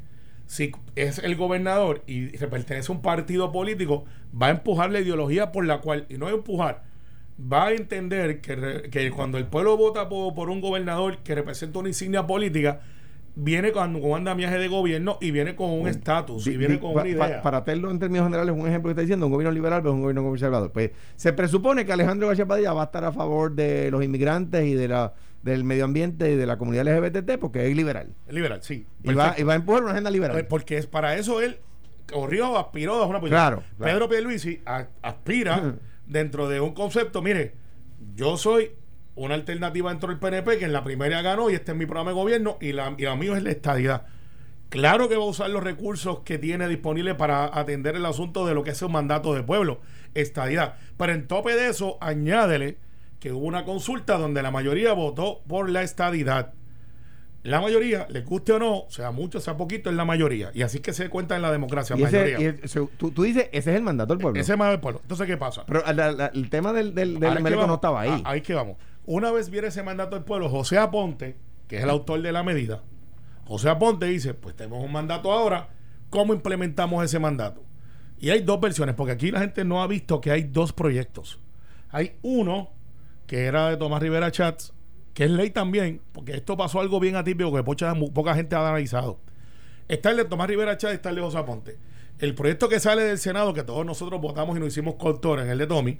si 0.51 0.73
es 0.97 1.19
el 1.19 1.37
gobernador 1.37 2.03
y 2.07 2.25
pertenece 2.37 2.91
a 2.91 2.95
un 2.95 3.01
partido 3.01 3.53
político, 3.53 4.03
va 4.39 4.47
a 4.47 4.49
empujar 4.49 4.91
la 4.91 4.99
ideología 4.99 5.53
por 5.53 5.65
la 5.65 5.79
cual, 5.79 6.05
y 6.09 6.17
no 6.17 6.27
es 6.27 6.33
empujar, 6.33 6.83
va 7.41 7.67
a 7.67 7.71
entender 7.71 8.41
que, 8.41 8.89
que 8.91 9.11
cuando 9.11 9.37
el 9.37 9.45
pueblo 9.45 9.77
vota 9.77 10.09
por, 10.09 10.35
por 10.35 10.49
un 10.49 10.59
gobernador 10.59 11.19
que 11.19 11.35
representa 11.35 11.79
una 11.79 11.87
insignia 11.87 12.27
política, 12.27 12.81
viene 13.35 13.71
con 13.71 13.95
un 13.95 14.17
andamiaje 14.17 14.57
de 14.57 14.67
gobierno 14.67 15.17
y 15.21 15.31
viene 15.31 15.55
con 15.55 15.69
un 15.69 15.87
estatus 15.87 16.45
y 16.47 16.57
viene 16.57 16.79
con 16.79 16.91
una 16.91 17.07
idea. 17.07 17.41
para 17.41 17.59
hacerlo 17.59 17.91
en 17.91 17.99
términos 17.99 18.25
generales, 18.25 18.53
un 18.55 18.67
ejemplo 18.67 18.89
que 18.89 18.91
está 18.91 19.01
diciendo, 19.01 19.25
un 19.27 19.31
gobierno 19.31 19.51
liberal 19.53 19.81
pero 19.81 19.93
un 19.93 20.01
gobierno 20.01 20.23
conservador. 20.23 20.71
Pues 20.71 20.91
se 21.15 21.33
presupone 21.33 21.85
que 21.85 21.93
Alejandro 21.93 22.27
García 22.27 22.45
Padilla 22.45 22.73
va 22.73 22.83
a 22.83 22.85
estar 22.85 23.05
a 23.05 23.11
favor 23.11 23.53
de 23.53 23.89
los 23.91 24.03
inmigrantes 24.03 24.65
y 24.65 24.73
de 24.73 24.87
la 24.87 25.13
del 25.43 25.63
medio 25.63 25.85
ambiente 25.85 26.31
y 26.31 26.35
de 26.35 26.45
la 26.45 26.57
comunidad 26.57 26.85
LGBT 26.85 27.39
porque 27.39 27.67
es 27.67 27.75
liberal. 27.75 28.13
Es 28.27 28.33
liberal, 28.33 28.61
sí. 28.61 28.85
Y 29.03 29.13
va, 29.13 29.33
y 29.37 29.43
va, 29.43 29.53
a 29.53 29.55
empujar 29.55 29.81
una 29.81 29.91
agenda 29.91 30.11
liberal. 30.11 30.35
Pues 30.35 30.45
porque 30.45 30.77
es 30.77 30.85
para 30.85 31.15
eso 31.15 31.41
él 31.41 31.57
corrió, 32.11 32.57
aspiró 32.57 32.95
a 32.95 33.07
una 33.07 33.19
posición. 33.19 33.39
Claro, 33.39 33.63
Pedro 33.79 34.09
Pierluisi 34.09 34.61
aspira 35.01 35.75
dentro 36.05 36.47
de 36.47 36.59
un 36.59 36.73
concepto, 36.73 37.21
mire, 37.21 37.55
yo 38.15 38.37
soy 38.37 38.71
una 39.25 39.35
alternativa 39.35 39.89
dentro 39.89 40.09
del 40.09 40.19
PNP 40.19 40.57
que 40.57 40.65
en 40.65 40.73
la 40.73 40.83
primera 40.83 41.21
ganó 41.21 41.49
y 41.49 41.55
este 41.55 41.71
es 41.71 41.77
mi 41.77 41.85
programa 41.85 42.11
de 42.11 42.15
gobierno 42.15 42.57
y 42.61 42.73
la, 42.73 42.95
y 42.97 43.03
la 43.03 43.15
mío 43.15 43.35
es 43.35 43.43
la 43.43 43.51
estadidad. 43.51 44.05
Claro 44.69 45.09
que 45.09 45.17
va 45.17 45.23
a 45.23 45.27
usar 45.27 45.49
los 45.49 45.61
recursos 45.61 46.19
que 46.19 46.37
tiene 46.37 46.67
disponibles 46.69 47.15
para 47.15 47.57
atender 47.59 47.97
el 47.97 48.05
asunto 48.05 48.45
de 48.45 48.53
lo 48.53 48.63
que 48.63 48.69
es 48.69 48.81
un 48.81 48.93
mandato 48.93 49.33
de 49.33 49.43
pueblo, 49.43 49.81
estadidad. 50.13 50.75
Pero 50.97 51.11
en 51.11 51.27
tope 51.27 51.55
de 51.55 51.67
eso, 51.67 51.97
añádele 51.99 52.77
que 53.19 53.33
hubo 53.33 53.45
una 53.45 53.65
consulta 53.65 54.17
donde 54.17 54.41
la 54.41 54.49
mayoría 54.49 54.93
votó 54.93 55.41
por 55.45 55.69
la 55.69 55.83
estadidad. 55.83 56.53
La 57.43 57.59
mayoría, 57.59 58.07
le 58.09 58.21
guste 58.21 58.53
o 58.53 58.59
no, 58.59 58.85
sea 58.87 59.11
mucho, 59.11 59.41
sea 59.41 59.57
poquito, 59.57 59.89
es 59.89 59.95
la 59.95 60.05
mayoría. 60.05 60.51
Y 60.53 60.61
así 60.61 60.79
que 60.79 60.93
se 60.93 61.09
cuenta 61.09 61.35
en 61.35 61.41
la 61.41 61.51
democracia. 61.51 61.97
mayoría. 61.97 62.55
tú, 62.97 63.23
dices, 63.23 63.49
ese 63.51 63.71
es 63.71 63.75
el 63.75 63.81
mandato 63.81 64.13
del 64.13 64.21
pueblo. 64.21 64.39
Ese 64.39 64.51
es 64.51 64.53
el 64.53 64.57
mandato 64.57 64.77
del 64.77 64.81
pueblo. 64.81 64.99
Entonces, 65.01 65.27
¿qué 65.27 65.37
pasa? 65.37 65.65
Pero 65.65 65.83
el 65.85 66.49
tema 66.49 66.71
del, 66.71 66.95
del, 66.95 67.19
no 67.19 67.75
estaba 67.75 68.01
ahí. 68.01 68.21
ahí 68.23 68.41
que 68.41 68.53
vamos. 68.53 68.77
Una 69.05 69.31
vez 69.31 69.49
viene 69.49 69.67
ese 69.67 69.83
mandato 69.83 70.15
del 70.15 70.25
pueblo, 70.25 70.49
José 70.49 70.77
Aponte, 70.77 71.37
que 71.67 71.77
es 71.77 71.83
el 71.83 71.89
autor 71.89 72.21
de 72.21 72.31
la 72.31 72.43
medida, 72.43 72.83
José 73.45 73.69
Aponte 73.69 74.05
dice, 74.05 74.33
pues 74.33 74.55
tenemos 74.55 74.83
un 74.83 74.91
mandato 74.91 75.31
ahora, 75.31 75.69
¿cómo 76.09 76.33
implementamos 76.33 77.03
ese 77.03 77.19
mandato? 77.19 77.63
Y 78.19 78.29
hay 78.29 78.43
dos 78.43 78.61
versiones, 78.61 78.95
porque 78.95 79.13
aquí 79.13 79.31
la 79.31 79.39
gente 79.39 79.65
no 79.65 79.81
ha 79.81 79.87
visto 79.87 80.21
que 80.21 80.31
hay 80.31 80.43
dos 80.43 80.73
proyectos. 80.73 81.39
Hay 81.89 82.17
uno 82.21 82.69
que 83.25 83.45
era 83.45 83.69
de 83.69 83.77
Tomás 83.77 84.01
Rivera 84.01 84.31
Chats, 84.31 84.73
que 85.13 85.25
es 85.25 85.31
ley 85.31 85.49
también, 85.49 86.01
porque 86.11 86.33
esto 86.33 86.55
pasó 86.55 86.79
algo 86.79 86.99
bien 86.99 87.15
atípico 87.15 87.51
que 87.51 87.63
poca, 87.63 88.35
gente 88.35 88.55
ha 88.55 88.59
analizado. 88.59 89.19
Está 89.87 90.11
el 90.11 90.17
de 90.17 90.25
Tomás 90.25 90.47
Rivera 90.47 90.77
Chats 90.77 90.93
y 90.93 90.95
está 90.95 91.09
el 91.09 91.15
de 91.15 91.21
José 91.21 91.39
Aponte. 91.39 91.77
El 92.19 92.35
proyecto 92.35 92.69
que 92.69 92.79
sale 92.79 93.03
del 93.03 93.17
Senado, 93.17 93.53
que 93.53 93.63
todos 93.63 93.85
nosotros 93.85 94.21
votamos 94.21 94.55
y 94.55 94.59
nos 94.59 94.69
hicimos 94.69 94.95
coautor 94.95 95.39
en 95.39 95.49
el 95.49 95.57
de 95.57 95.67
Tommy, 95.67 95.99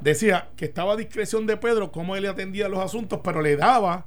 decía 0.00 0.48
que 0.56 0.64
estaba 0.64 0.94
a 0.94 0.96
discreción 0.96 1.46
de 1.46 1.56
Pedro 1.56 1.92
cómo 1.92 2.16
él 2.16 2.26
atendía 2.26 2.68
los 2.68 2.80
asuntos, 2.80 3.20
pero 3.22 3.42
le 3.42 3.56
daba 3.56 4.06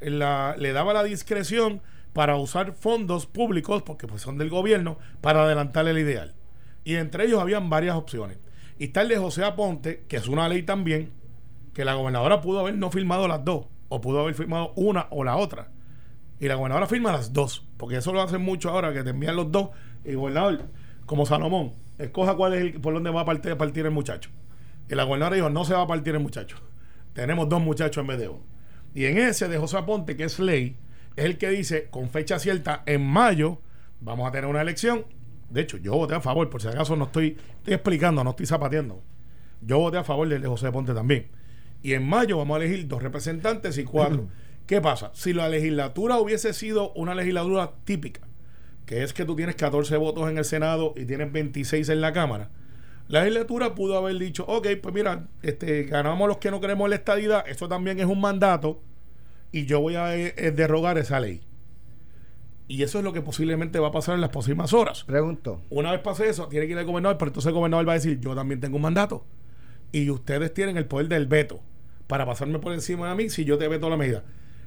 la, 0.00 0.54
le 0.58 0.72
daba 0.72 0.92
la 0.92 1.04
discreción 1.04 1.82
para 2.12 2.36
usar 2.36 2.72
fondos 2.72 3.26
públicos, 3.26 3.82
porque 3.82 4.06
pues 4.06 4.22
son 4.22 4.38
del 4.38 4.50
gobierno, 4.50 4.98
para 5.20 5.44
adelantarle 5.44 5.92
el 5.92 5.98
ideal. 5.98 6.34
Y 6.84 6.96
entre 6.96 7.26
ellos 7.26 7.40
habían 7.40 7.70
varias 7.70 7.96
opciones. 7.96 8.38
Y 8.78 8.84
está 8.84 9.02
el 9.02 9.08
de 9.08 9.18
José 9.18 9.44
Aponte, 9.44 10.04
que 10.08 10.16
es 10.16 10.28
una 10.28 10.48
ley 10.48 10.62
también, 10.62 11.12
que 11.74 11.84
la 11.84 11.94
gobernadora 11.94 12.40
pudo 12.40 12.60
haber 12.60 12.76
no 12.76 12.90
firmado 12.90 13.28
las 13.28 13.44
dos, 13.44 13.66
o 13.88 14.00
pudo 14.00 14.20
haber 14.20 14.34
firmado 14.34 14.72
una 14.76 15.06
o 15.10 15.24
la 15.24 15.36
otra. 15.36 15.70
Y 16.40 16.46
la 16.46 16.54
gobernadora 16.54 16.86
firma 16.86 17.12
las 17.12 17.32
dos, 17.32 17.66
porque 17.76 17.96
eso 17.96 18.12
lo 18.12 18.22
hacen 18.22 18.42
mucho 18.42 18.70
ahora, 18.70 18.92
que 18.92 19.02
te 19.02 19.10
envían 19.10 19.36
los 19.36 19.50
dos, 19.50 19.70
y 20.04 20.14
gobernador, 20.14 20.62
como 21.06 21.26
Salomón, 21.26 21.72
escoja 21.98 22.36
cuál 22.36 22.54
es 22.54 22.62
el, 22.62 22.80
por 22.80 22.94
dónde 22.94 23.10
va 23.10 23.22
a 23.22 23.24
partir 23.24 23.86
el 23.86 23.90
muchacho. 23.90 24.30
Y 24.88 24.94
la 24.94 25.04
gobernadora 25.04 25.36
dijo, 25.36 25.50
no 25.50 25.64
se 25.64 25.74
va 25.74 25.82
a 25.82 25.86
partir 25.86 26.14
el 26.14 26.20
muchacho. 26.20 26.56
Tenemos 27.12 27.48
dos 27.48 27.60
muchachos 27.60 28.00
en 28.00 28.06
vez 28.06 28.18
de 28.18 28.28
uno. 28.28 28.46
Y 28.94 29.04
en 29.04 29.18
ese 29.18 29.48
de 29.48 29.58
José 29.58 29.78
Aponte, 29.78 30.16
que 30.16 30.24
es 30.24 30.38
ley, 30.38 30.76
es 31.16 31.24
el 31.24 31.36
que 31.36 31.50
dice, 31.50 31.88
con 31.90 32.08
fecha 32.08 32.38
cierta, 32.38 32.82
en 32.86 33.06
mayo 33.06 33.60
vamos 34.00 34.28
a 34.28 34.32
tener 34.32 34.48
una 34.48 34.62
elección. 34.62 35.04
De 35.50 35.62
hecho, 35.62 35.76
yo 35.78 35.94
voté 35.94 36.14
a 36.14 36.20
favor, 36.20 36.48
por 36.48 36.62
si 36.62 36.68
acaso 36.68 36.96
no 36.96 37.06
estoy, 37.06 37.36
estoy 37.58 37.74
explicando, 37.74 38.22
no 38.22 38.30
estoy 38.30 38.46
zapateando. 38.46 39.02
Yo 39.60 39.78
voté 39.78 39.98
a 39.98 40.04
favor 40.04 40.28
del 40.28 40.42
de 40.42 40.48
José 40.48 40.68
Aponte 40.68 40.94
también. 40.94 41.28
Y 41.82 41.94
en 41.94 42.06
mayo 42.08 42.38
vamos 42.38 42.58
a 42.58 42.64
elegir 42.64 42.86
dos 42.88 43.02
representantes 43.02 43.78
y 43.78 43.84
cuatro. 43.84 44.28
¿Qué 44.66 44.80
pasa? 44.80 45.10
Si 45.14 45.32
la 45.32 45.48
legislatura 45.48 46.18
hubiese 46.18 46.52
sido 46.52 46.92
una 46.92 47.14
legislatura 47.14 47.72
típica, 47.84 48.20
que 48.84 49.02
es 49.02 49.12
que 49.12 49.24
tú 49.24 49.34
tienes 49.34 49.56
14 49.56 49.96
votos 49.96 50.30
en 50.30 50.38
el 50.38 50.44
Senado 50.44 50.94
y 50.96 51.04
tienes 51.04 51.32
26 51.32 51.88
en 51.88 52.00
la 52.00 52.12
Cámara, 52.12 52.50
la 53.08 53.20
legislatura 53.20 53.74
pudo 53.74 53.96
haber 53.96 54.18
dicho, 54.18 54.44
ok, 54.46 54.68
pues 54.82 54.94
mira, 54.94 55.28
este, 55.42 55.84
ganamos 55.84 56.28
los 56.28 56.36
que 56.36 56.50
no 56.50 56.60
queremos 56.60 56.88
la 56.90 56.96
estadidad, 56.96 57.44
esto 57.48 57.68
también 57.68 57.98
es 57.98 58.06
un 58.06 58.20
mandato 58.20 58.82
y 59.50 59.64
yo 59.64 59.80
voy 59.80 59.96
a 59.96 60.14
eh, 60.14 60.34
eh, 60.36 60.50
derrogar 60.50 60.98
esa 60.98 61.18
ley. 61.18 61.40
Y 62.68 62.82
eso 62.82 62.98
es 62.98 63.04
lo 63.04 63.14
que 63.14 63.22
posiblemente 63.22 63.78
va 63.78 63.88
a 63.88 63.92
pasar 63.92 64.14
en 64.14 64.20
las 64.20 64.28
próximas 64.28 64.74
horas. 64.74 65.04
Pregunto. 65.04 65.62
Una 65.70 65.92
vez 65.92 66.02
pase 66.02 66.28
eso, 66.28 66.48
tiene 66.48 66.66
que 66.66 66.72
ir 66.72 66.78
al 66.78 66.84
gobernador, 66.84 67.16
pero 67.16 67.30
entonces 67.30 67.48
el 67.48 67.54
gobernador 67.54 67.88
va 67.88 67.92
a 67.92 67.94
decir, 67.94 68.20
yo 68.20 68.34
también 68.34 68.60
tengo 68.60 68.76
un 68.76 68.82
mandato. 68.82 69.24
Y 69.90 70.10
ustedes 70.10 70.52
tienen 70.52 70.76
el 70.76 70.84
poder 70.84 71.08
del 71.08 71.26
veto 71.26 71.60
para 72.08 72.26
pasarme 72.26 72.58
por 72.58 72.74
encima 72.74 73.08
de 73.08 73.14
mí 73.14 73.30
si 73.30 73.46
yo 73.46 73.56
te 73.56 73.68
veto 73.68 73.88
la 73.88 73.96
medida. 73.96 74.22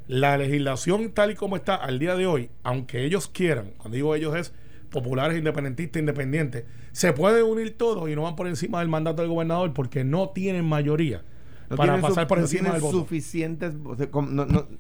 La 0.08 0.36
legislación 0.36 1.12
tal 1.12 1.30
y 1.30 1.36
como 1.36 1.56
está 1.56 1.76
al 1.76 2.00
día 2.00 2.16
de 2.16 2.26
hoy, 2.26 2.50
aunque 2.64 3.06
ellos 3.06 3.28
quieran, 3.28 3.74
cuando 3.78 3.96
digo 3.96 4.16
ellos 4.16 4.36
es 4.36 4.52
populares, 4.92 5.38
independentistas, 5.38 6.00
independientes, 6.00 6.66
se 6.92 7.14
pueden 7.14 7.44
unir 7.44 7.78
todos 7.78 8.10
y 8.10 8.16
no 8.16 8.24
van 8.24 8.36
por 8.36 8.48
encima 8.48 8.80
del 8.80 8.90
mandato 8.90 9.22
del 9.22 9.32
gobernador 9.32 9.74
porque 9.74 10.04
no 10.04 10.30
tienen 10.30 10.66
mayoría 10.66 11.24
para 11.76 12.00
pasar 12.00 12.28
por 12.28 12.40
encima 12.40 12.72
del 12.72 12.82
voto. 12.82 13.00
suficientes, 13.00 13.74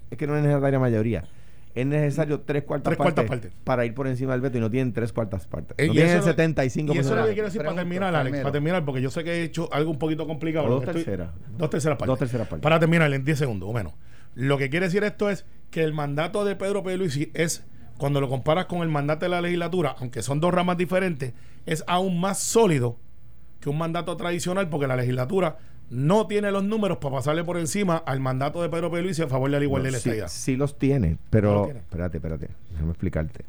es 0.09 0.17
que 0.17 0.27
no 0.27 0.37
es 0.37 0.43
necesaria 0.43 0.79
mayoría. 0.79 1.23
Es 1.73 1.85
necesario 1.85 2.41
tres 2.41 2.63
cuartas, 2.63 2.97
partes, 2.97 3.53
para 3.63 3.85
ir 3.85 3.93
por 3.93 4.05
encima 4.05 4.33
del 4.33 4.41
veto 4.41 4.57
y 4.57 4.61
no 4.61 4.69
tienen 4.69 4.91
tres 4.91 5.13
cuartas 5.13 5.47
partes. 5.47 5.77
No 5.87 5.93
tienen 5.93 6.21
75 6.21 6.93
Y 6.93 6.97
eso 6.97 7.13
es 7.13 7.19
lo 7.21 7.25
que 7.27 7.33
quiero 7.33 7.47
decir 7.47 7.61
para 7.61 7.75
terminar, 7.75 8.13
Alex, 8.13 8.39
para 8.39 8.51
terminar, 8.51 8.83
porque 8.83 9.01
yo 9.01 9.09
sé 9.09 9.23
que 9.23 9.31
he 9.31 9.43
hecho 9.43 9.73
algo 9.73 9.91
un 9.91 9.97
poquito 9.97 10.27
complicado. 10.27 10.67
dos 10.67 10.83
terceras. 10.83 11.29
dos 11.57 11.69
terceras 11.69 11.97
partes. 11.97 12.07
Dos 12.07 12.19
terceras 12.19 12.47
partes. 12.47 12.63
Para 12.63 12.79
terminar 12.79 13.11
en 13.13 13.23
10 13.23 13.39
segundos 13.39 13.69
o 13.69 13.73
menos. 13.73 13.93
Lo 14.35 14.57
que 14.57 14.69
quiere 14.69 14.87
decir 14.87 15.03
esto 15.03 15.29
es 15.29 15.45
que 15.71 15.83
el 15.83 15.93
mandato 15.93 16.45
de 16.45 16.55
Pedro 16.55 16.83
P. 16.83 16.97
Luis 16.97 17.17
es 17.33 17.65
cuando 18.01 18.19
lo 18.19 18.27
comparas 18.27 18.65
con 18.65 18.81
el 18.81 18.89
mandato 18.89 19.25
de 19.25 19.29
la 19.29 19.41
legislatura, 19.41 19.95
aunque 19.99 20.23
son 20.23 20.39
dos 20.39 20.51
ramas 20.51 20.75
diferentes, 20.75 21.35
es 21.67 21.83
aún 21.85 22.19
más 22.19 22.39
sólido 22.39 22.97
que 23.59 23.69
un 23.69 23.77
mandato 23.77 24.17
tradicional 24.17 24.69
porque 24.69 24.87
la 24.87 24.95
legislatura 24.95 25.59
no 25.91 26.25
tiene 26.25 26.49
los 26.49 26.63
números 26.63 26.97
para 26.97 27.17
pasarle 27.17 27.43
por 27.43 27.59
encima 27.59 27.97
al 27.97 28.19
mandato 28.19 28.59
de 28.63 28.69
Pedro 28.69 28.89
y 28.99 29.21
a 29.21 29.27
favor 29.27 29.51
de 29.51 29.59
la 29.59 29.63
igualdad 29.63 29.91
de 30.01 30.13
la 30.17 30.27
sí, 30.29 30.35
Sí 30.35 30.55
los 30.55 30.79
tiene, 30.79 31.19
pero 31.29 31.67
espérate, 31.67 32.17
espérate, 32.17 32.49
déjame 32.71 32.89
explicarte. 32.89 33.45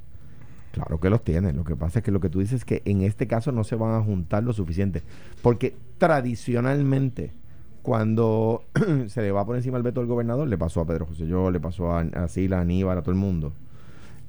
Claro 0.72 1.00
que 1.00 1.08
los 1.08 1.24
tiene. 1.24 1.54
Lo 1.54 1.64
que 1.64 1.74
pasa 1.74 2.00
es 2.00 2.04
que 2.04 2.10
lo 2.10 2.20
que 2.20 2.28
tú 2.28 2.40
dices 2.40 2.56
es 2.56 2.64
que 2.66 2.82
en 2.84 3.00
este 3.00 3.26
caso 3.26 3.52
no 3.52 3.64
se 3.64 3.74
van 3.76 3.94
a 3.94 4.04
juntar 4.04 4.42
lo 4.42 4.52
suficiente. 4.52 5.02
Porque 5.40 5.74
tradicionalmente, 5.96 7.32
cuando 7.80 8.64
se 9.06 9.22
le 9.22 9.32
va 9.32 9.46
por 9.46 9.56
encima 9.56 9.78
el 9.78 9.82
veto 9.82 10.00
del 10.00 10.10
gobernador, 10.10 10.46
le 10.46 10.58
pasó 10.58 10.82
a 10.82 10.86
Pedro 10.86 11.06
José 11.06 11.26
Yo, 11.26 11.50
le 11.50 11.58
pasó 11.58 11.90
a, 11.90 12.00
a 12.00 12.28
Sila, 12.28 12.58
a 12.58 12.60
Aníbal, 12.60 12.98
a 12.98 13.00
todo 13.00 13.12
el 13.12 13.18
mundo 13.18 13.54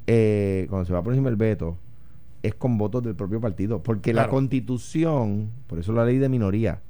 eh, 0.07 0.67
cuando 0.69 0.85
se 0.85 0.93
va 0.93 1.03
por 1.03 1.13
encima 1.13 1.29
el 1.29 1.35
veto, 1.35 1.77
es 2.41 2.55
con 2.55 2.77
votos 2.77 3.03
del 3.03 3.15
propio 3.15 3.39
partido. 3.39 3.81
Porque 3.81 4.13
la 4.13 4.27
constitución, 4.27 5.51
por 5.67 5.79
eso 5.79 5.93
la 5.93 6.05
ley 6.05 6.17
de 6.17 6.29
minoría, 6.29 6.81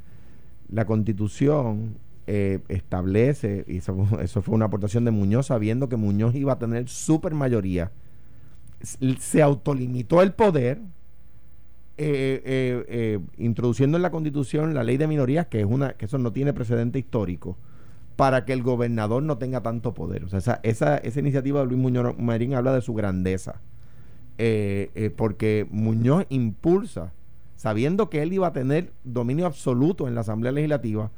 la 0.69 0.85
constitución 0.85 1.97
eh, 2.27 2.59
establece, 2.69 3.65
y 3.67 3.77
eso, 3.77 3.95
fue 4.41 4.55
una 4.55 4.65
aportación 4.65 5.05
de 5.05 5.11
Muñoz, 5.11 5.47
sabiendo 5.47 5.89
que 5.89 5.95
Muñoz 5.95 6.35
iba 6.35 6.53
a 6.53 6.59
tener 6.59 6.89
super 6.89 7.33
mayoría, 7.33 7.91
se 9.19 9.41
autolimitó 9.41 10.21
el 10.21 10.33
poder, 10.33 10.81
eh, 11.95 13.19
introduciendo 13.37 13.97
en 13.97 14.01
la 14.01 14.09
constitución 14.09 14.73
la 14.73 14.83
ley 14.83 14.97
de 14.97 15.07
minorías, 15.07 15.47
que 15.47 15.61
es 15.61 15.65
una, 15.65 15.93
que 15.93 16.05
eso 16.05 16.17
no 16.17 16.33
tiene 16.33 16.51
precedente 16.51 16.99
histórico 16.99 17.57
para 18.15 18.45
que 18.45 18.53
el 18.53 18.63
gobernador 18.63 19.23
no 19.23 19.37
tenga 19.37 19.61
tanto 19.61 19.93
poder. 19.93 20.23
O 20.23 20.29
sea, 20.29 20.39
esa, 20.39 20.59
esa, 20.63 20.97
esa 20.97 21.19
iniciativa 21.19 21.61
de 21.61 21.67
Luis 21.67 21.79
Muñoz 21.79 22.17
Marín 22.17 22.53
habla 22.53 22.73
de 22.73 22.81
su 22.81 22.93
grandeza. 22.93 23.61
Eh, 24.37 24.91
eh, 24.95 25.09
porque 25.09 25.67
Muñoz 25.69 26.25
impulsa, 26.29 27.13
sabiendo 27.55 28.09
que 28.09 28.23
él 28.23 28.33
iba 28.33 28.47
a 28.47 28.53
tener 28.53 28.91
dominio 29.03 29.45
absoluto 29.45 30.07
en 30.07 30.15
la 30.15 30.21
Asamblea 30.21 30.51
Legislativa, 30.51 31.11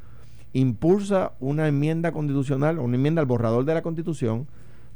impulsa 0.54 1.34
una 1.40 1.68
enmienda 1.68 2.12
constitucional, 2.12 2.80
una 2.80 2.96
enmienda 2.96 3.22
al 3.22 3.28
borrador 3.28 3.66
de 3.66 3.74
la 3.74 3.82
Constitución, 3.82 4.48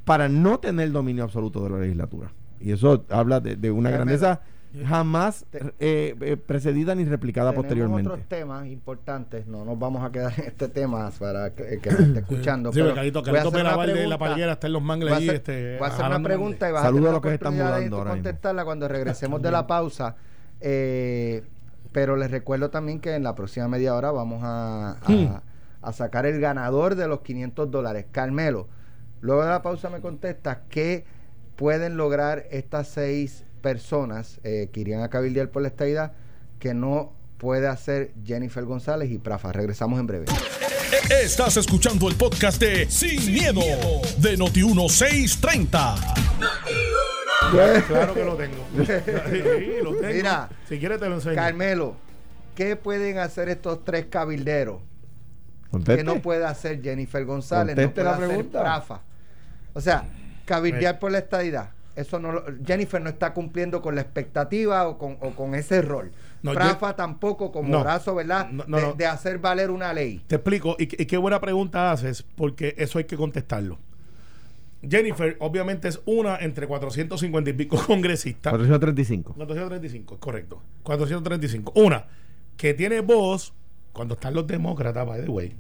para 0.06 0.30
no 0.30 0.60
tener 0.60 0.92
dominio 0.92 1.24
absoluto 1.24 1.64
de 1.64 1.70
la 1.70 1.80
legislatura. 1.80 2.32
Y 2.60 2.72
eso 2.72 3.06
habla 3.10 3.40
de, 3.40 3.56
de 3.56 3.72
una 3.72 3.90
grandeza 3.90 4.42
jamás 4.86 5.46
eh, 5.80 6.16
eh, 6.20 6.38
precedida 6.38 6.94
ni 6.94 7.04
replicada 7.04 7.54
posteriormente. 7.54 8.10
otros 8.10 8.28
temas 8.28 8.68
importantes, 8.68 9.48
no 9.48 9.66
nos 9.66 9.80
vamos 9.80 10.04
a 10.04 10.12
quedar 10.12 10.34
en 10.38 10.46
este 10.46 10.68
tema 10.68 11.12
para 11.18 11.56
que, 11.56 11.80
que 11.80 11.90
esté 11.90 12.04
escuchando. 12.20 12.72
Sí, 12.72 12.80
pero 12.80 12.94
Carito, 12.94 13.24
Carito 13.24 13.52
de 13.52 13.64
la 13.64 14.18
palguera 14.18 14.54
está 14.54 14.68
en 14.68 14.74
los 14.74 14.82
mangles 14.82 15.14
allí. 15.14 15.30
Este, 15.30 15.78
voy 15.78 15.88
a 15.88 15.92
hacer 15.92 16.06
una 16.06 16.22
pregunta 16.22 16.70
y 16.70 16.72
vas 16.72 16.86
a, 16.86 16.92
tener 16.92 17.10
a 17.10 17.12
los 17.12 17.22
que 17.22 17.34
están 17.34 17.56
mudando 17.56 17.98
ahora 17.98 18.12
contestarla 18.12 18.66
cuando 18.66 18.88
regresemos 18.88 19.42
de 19.42 19.52
la 19.52 19.66
pausa. 19.66 20.16
Eh, 20.62 21.44
pero 21.92 22.16
les 22.16 22.30
recuerdo 22.30 22.70
también 22.70 23.00
que 23.00 23.16
en 23.16 23.24
la 23.24 23.34
próxima 23.34 23.68
media 23.68 23.96
hora 23.96 24.12
vamos 24.12 24.44
a, 24.44 24.92
a, 24.92 25.12
hmm. 25.12 25.42
a 25.82 25.94
sacar 25.94 26.28
el 26.28 26.40
ganador 26.40 26.94
de 26.94 27.08
los 27.08 27.22
500 27.22 27.72
dólares, 27.72 28.06
Carmelo. 28.12 28.68
Luego 29.22 29.44
de 29.44 29.50
la 29.50 29.64
pausa 29.64 29.90
me 29.90 30.00
contestas 30.00 30.60
qué 30.70 31.06
pueden 31.56 31.98
lograr 31.98 32.46
estas 32.52 32.88
seis 32.88 33.46
personas 33.60 34.40
eh, 34.44 34.70
que 34.74 34.80
irían 34.82 35.02
a 35.02 35.10
cabildear 35.10 35.50
por 35.50 35.62
la 35.62 35.68
estadidad 35.68 36.14
que 36.60 36.74
no 36.74 37.14
puede 37.38 37.68
hacer 37.68 38.12
Jennifer 38.26 38.64
González 38.66 39.10
y 39.12 39.18
Prafa. 39.18 39.52
Regresamos 39.52 40.00
en 40.00 40.08
breve. 40.08 40.26
Estás 41.10 41.58
escuchando 41.58 42.10
el 42.10 42.16
podcast 42.16 42.60
de 42.60 42.90
Sin, 42.90 43.34
miedo, 43.34 43.62
de 44.18 44.38
Noti1630. 44.38 46.16
Claro 47.88 48.14
que 48.14 48.24
lo 48.26 48.36
tengo. 48.36 48.58
Sí, 48.78 49.84
lo 49.84 49.96
tengo. 49.96 50.14
Mira, 50.14 50.50
si 50.68 50.80
quieres 50.80 51.00
te 51.00 51.10
lo 51.10 51.16
enseño. 51.16 51.36
Carmelo, 51.36 51.96
¿qué 52.56 52.76
pueden 52.76 53.18
hacer 53.18 53.50
estos 53.50 53.84
tres 53.84 54.06
cabilderos 54.10 54.82
Conteste. 55.72 55.98
que 55.98 56.04
no 56.04 56.22
puede 56.22 56.46
hacer 56.46 56.82
Jennifer 56.82 57.24
González? 57.26 57.76
Conteste 57.76 57.88
no 57.88 57.94
puede 57.94 58.06
la 58.06 58.16
hacer 58.16 58.28
pregunta. 58.28 58.62
Prafa. 58.62 59.02
O 59.74 59.82
sea, 59.82 60.06
cabildear 60.46 61.00
por 61.00 61.12
la 61.12 61.20
estadidad. 61.20 61.70
Eso 61.96 62.20
no 62.20 62.32
lo- 62.32 62.44
Jennifer 62.66 63.02
no 63.02 63.10
está 63.10 63.34
cumpliendo 63.34 63.82
con 63.82 63.96
la 63.96 64.02
expectativa 64.02 64.88
o 64.88 64.98
con, 64.98 65.18
o 65.22 65.32
con 65.32 65.56
ese 65.56 65.82
rol. 65.82 66.12
No, 66.44 66.54
Prafa 66.54 66.96
tampoco 66.96 67.52
como 67.52 67.70
No. 67.70 67.82
brazo, 67.82 68.16
¿verdad? 68.16 68.50
No, 68.50 68.64
no, 68.68 68.78
de, 68.78 68.84
no. 68.84 68.94
de 68.94 69.06
hacer 69.06 69.40
valer 69.40 69.70
una 69.72 69.92
ley. 69.94 70.22
Te 70.28 70.36
explico, 70.36 70.76
y, 70.80 70.84
y 70.84 71.06
qué 71.06 71.18
buena 71.18 71.42
pregunta 71.42 71.92
haces, 71.92 72.24
porque 72.36 72.76
eso 72.78 72.98
hay 73.00 73.04
que 73.06 73.18
contestarlo. 73.18 73.78
Jennifer, 74.88 75.36
obviamente, 75.42 75.90
es 75.90 76.00
una 76.06 76.38
entre 76.38 76.66
450 76.68 77.50
y 77.50 77.54
pico 77.54 77.78
congresistas. 77.86 78.52
435. 78.52 79.34
435, 79.34 80.14
es 80.14 80.20
correcto. 80.22 80.62
435. 80.84 81.74
Una, 81.76 82.06
que 82.56 82.74
tiene 82.74 83.02
voz 83.02 83.54
cuando 83.92 84.14
están 84.14 84.34
los 84.36 84.48
demócratas, 84.48 85.06
by 85.06 85.22
the 85.24 85.30
way, 85.30 85.54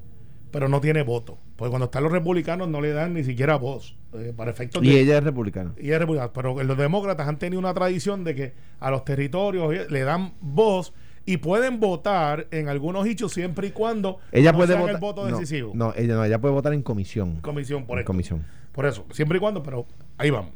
pero 0.52 0.70
no 0.70 0.80
tiene 0.80 1.02
voto. 1.02 1.38
Porque 1.58 1.70
cuando 1.70 1.86
están 1.86 2.04
los 2.04 2.12
republicanos 2.14 2.70
no 2.70 2.80
le 2.80 2.94
dan 2.94 3.14
ni 3.14 3.26
siquiera 3.26 3.58
voz. 3.58 3.98
Eh, 4.14 4.34
para 4.36 4.52
efectos 4.52 4.84
Y 4.84 4.90
de- 4.92 5.02
ella 5.02 5.18
es 5.20 5.24
republicana. 5.24 5.74
y 5.80 5.92
es 5.92 6.00
republicano. 6.00 6.32
Pero 6.34 6.64
los 6.64 6.78
demócratas 6.78 7.28
han 7.28 7.38
tenido 7.40 7.60
una 7.60 7.74
tradición 7.74 8.24
de 8.24 8.36
que 8.36 8.54
a 8.80 8.90
los 8.92 9.06
territorios 9.06 9.90
le 9.92 10.02
dan 10.02 10.34
voz 10.42 10.94
y 11.26 11.38
pueden 11.38 11.80
votar 11.80 12.48
en 12.52 12.70
algunos 12.70 13.06
hechos 13.06 13.32
siempre 13.34 13.68
y 13.68 13.72
cuando 13.72 14.18
Ella 14.32 14.52
no 14.52 14.58
puede 14.58 14.76
votar. 14.76 14.96
el 14.96 15.02
voto 15.02 15.30
no, 15.30 15.38
decisivo. 15.38 15.72
No, 15.76 15.94
ella 15.96 16.16
no, 16.16 16.24
ella 16.26 16.40
puede 16.40 16.54
votar 16.54 16.74
en 16.74 16.82
comisión. 16.82 17.40
Comisión, 17.42 17.86
por 17.86 17.98
En 17.98 18.00
esto. 18.00 18.08
comisión. 18.08 18.46
Por 18.72 18.86
eso, 18.86 19.06
siempre 19.12 19.38
y 19.38 19.40
cuando, 19.42 19.62
pero 19.62 19.86
ahí 20.18 20.30
vamos. 20.32 20.52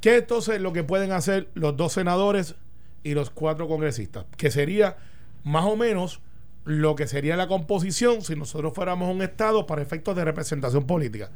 ¿Qué 0.00 0.16
entonces 0.18 0.60
lo 0.60 0.72
que 0.74 0.84
pueden 0.84 1.12
hacer 1.12 1.48
los 1.54 1.76
dos 1.76 1.92
senadores 1.92 2.56
y 3.02 3.14
los 3.14 3.30
cuatro 3.30 3.66
congresistas? 3.68 4.26
Que 4.36 4.50
sería 4.50 4.96
más 5.44 5.64
o 5.64 5.76
menos 5.76 6.20
lo 6.66 6.94
que 6.96 7.06
sería 7.06 7.36
la 7.36 7.46
composición 7.46 8.20
si 8.22 8.34
nosotros 8.36 8.72
fuéramos 8.74 9.14
un 9.14 9.22
Estado 9.22 9.66
para 9.66 9.80
efectos 9.80 10.16
de 10.16 10.24
representación 10.24 10.86
política. 10.86 11.30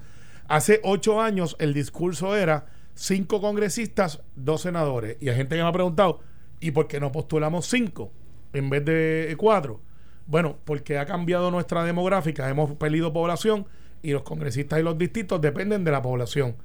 Hace 0.49 0.81
ocho 0.83 1.21
años 1.21 1.57
el 1.59 1.75
discurso 1.75 2.35
era 2.35 2.67
cinco 2.95 3.41
congresistas, 3.41 4.23
dos 4.35 4.63
senadores. 4.63 5.19
Y 5.21 5.29
hay 5.29 5.37
gente 5.37 5.57
que 5.57 5.63
me 5.63 5.69
ha 5.69 5.73
preguntado, 5.73 6.21
¿y 6.59 6.71
por 6.71 6.89
qué 6.89 6.99
no 7.01 7.13
postulamos 7.13 7.67
cinco 7.67 8.11
en 8.55 8.71
vez 8.71 8.85
de 8.85 9.35
cuatro? 9.39 9.81
Bueno, 10.27 10.59
porque 10.65 10.99
ha 10.99 11.07
cambiado 11.07 11.51
nuestra 11.51 11.85
demográfica, 11.85 12.49
hemos 12.49 12.73
perdido 12.73 13.13
población 13.13 13.67
y 14.03 14.13
los 14.13 14.23
congresistas 14.23 14.81
y 14.81 14.83
los 14.83 14.97
distritos 14.97 15.41
dependen 15.41 15.85
de 15.85 15.91
la 15.91 16.03
población. 16.03 16.57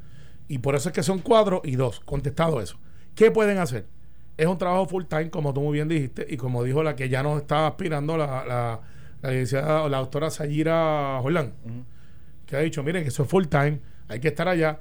Y 0.48 0.60
por 0.60 0.76
eso 0.76 0.90
es 0.90 0.96
que 0.96 1.04
son 1.04 1.20
cuatro 1.20 1.62
y 1.64 1.76
dos. 1.76 2.00
Contestado 2.02 2.62
eso. 2.62 2.78
¿Qué 3.16 3.32
pueden 3.32 3.58
hacer? 3.58 3.86
Es 4.38 4.48
un 4.48 4.58
trabajo 4.58 4.86
full 4.88 5.04
time, 5.06 5.30
como 5.30 5.54
tú 5.54 5.62
muy 5.62 5.74
bien 5.74 5.88
dijiste, 5.88 6.26
y 6.28 6.38
como 6.38 6.64
dijo 6.64 6.84
la 6.84 6.96
que 6.96 7.10
ya 7.10 7.22
nos 7.22 7.42
estaba 7.42 7.68
aspirando 7.68 8.18
la, 8.18 8.44
la, 8.46 8.82
la 9.22 9.90
la 9.90 9.98
doctora 10.00 10.30
Sayira 10.30 11.20
Jordán, 11.22 11.54
ha 12.56 12.60
dicho, 12.60 12.84
miren, 12.84 13.04
que 13.04 13.10
eso 13.10 13.24
es 13.24 13.30
full 13.30 13.46
time, 13.46 13.80
hay 14.08 14.20
que 14.20 14.30
estar 14.30 14.48
allá. 14.48 14.80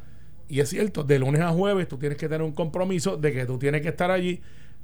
Y 0.49 0.61
es 0.61 0.69
cierto, 0.69 1.05
de 1.05 1.19
lunes 1.19 1.41
a 1.41 1.51
jueves 1.51 1.89
tú 1.89 1.99
tienes 1.99 2.19
que 2.19 2.29
tener 2.29 2.43
un 2.43 2.53
compromiso 2.53 3.17
de 3.17 3.33
que 3.33 3.47
tú 3.47 3.59
tienes 3.59 3.83
que 3.83 3.89
estar 3.89 4.11
allí 4.11 4.43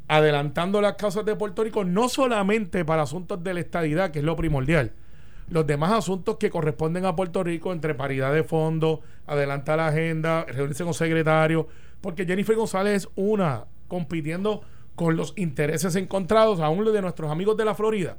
adelantando 0.09 0.81
las 0.81 0.95
causas 0.95 1.25
de 1.25 1.37
Puerto 1.37 1.63
Rico, 1.63 1.85
no 1.85 2.09
solamente 2.09 2.85
para 2.85 3.03
asuntos 3.03 3.43
de 3.45 3.55
la 3.55 3.61
estadidad, 3.61 4.11
que 4.11 4.21
es 4.21 4.25
lo 4.25 4.37
primordial, 4.37 4.93
los 5.51 5.67
demás 5.67 5.93
asuntos 5.93 6.37
que 6.37 6.51
corresponden 6.51 7.05
a 7.05 7.15
Puerto 7.15 7.43
Rico 7.43 7.73
entre 7.73 7.95
paridad 7.95 8.33
de 8.33 8.45
fondos, 8.45 9.01
adelantar 9.27 9.79
la 9.79 9.89
agenda, 9.89 10.45
reunirse 10.45 10.85
con 10.85 10.95
secretarios, 10.95 11.67
porque 12.01 12.25
Jennifer 12.25 12.57
González 12.57 13.05
es 13.05 13.09
una 13.17 13.67
compitiendo 13.87 14.63
con 14.95 15.17
los 15.17 15.33
intereses 15.37 15.95
encontrados, 15.97 16.61
aún 16.61 16.85
los 16.85 16.93
de 16.93 17.03
nuestros 17.03 17.31
amigos 17.31 17.57
de 17.57 17.65
la 17.65 17.75
Florida. 17.75 18.17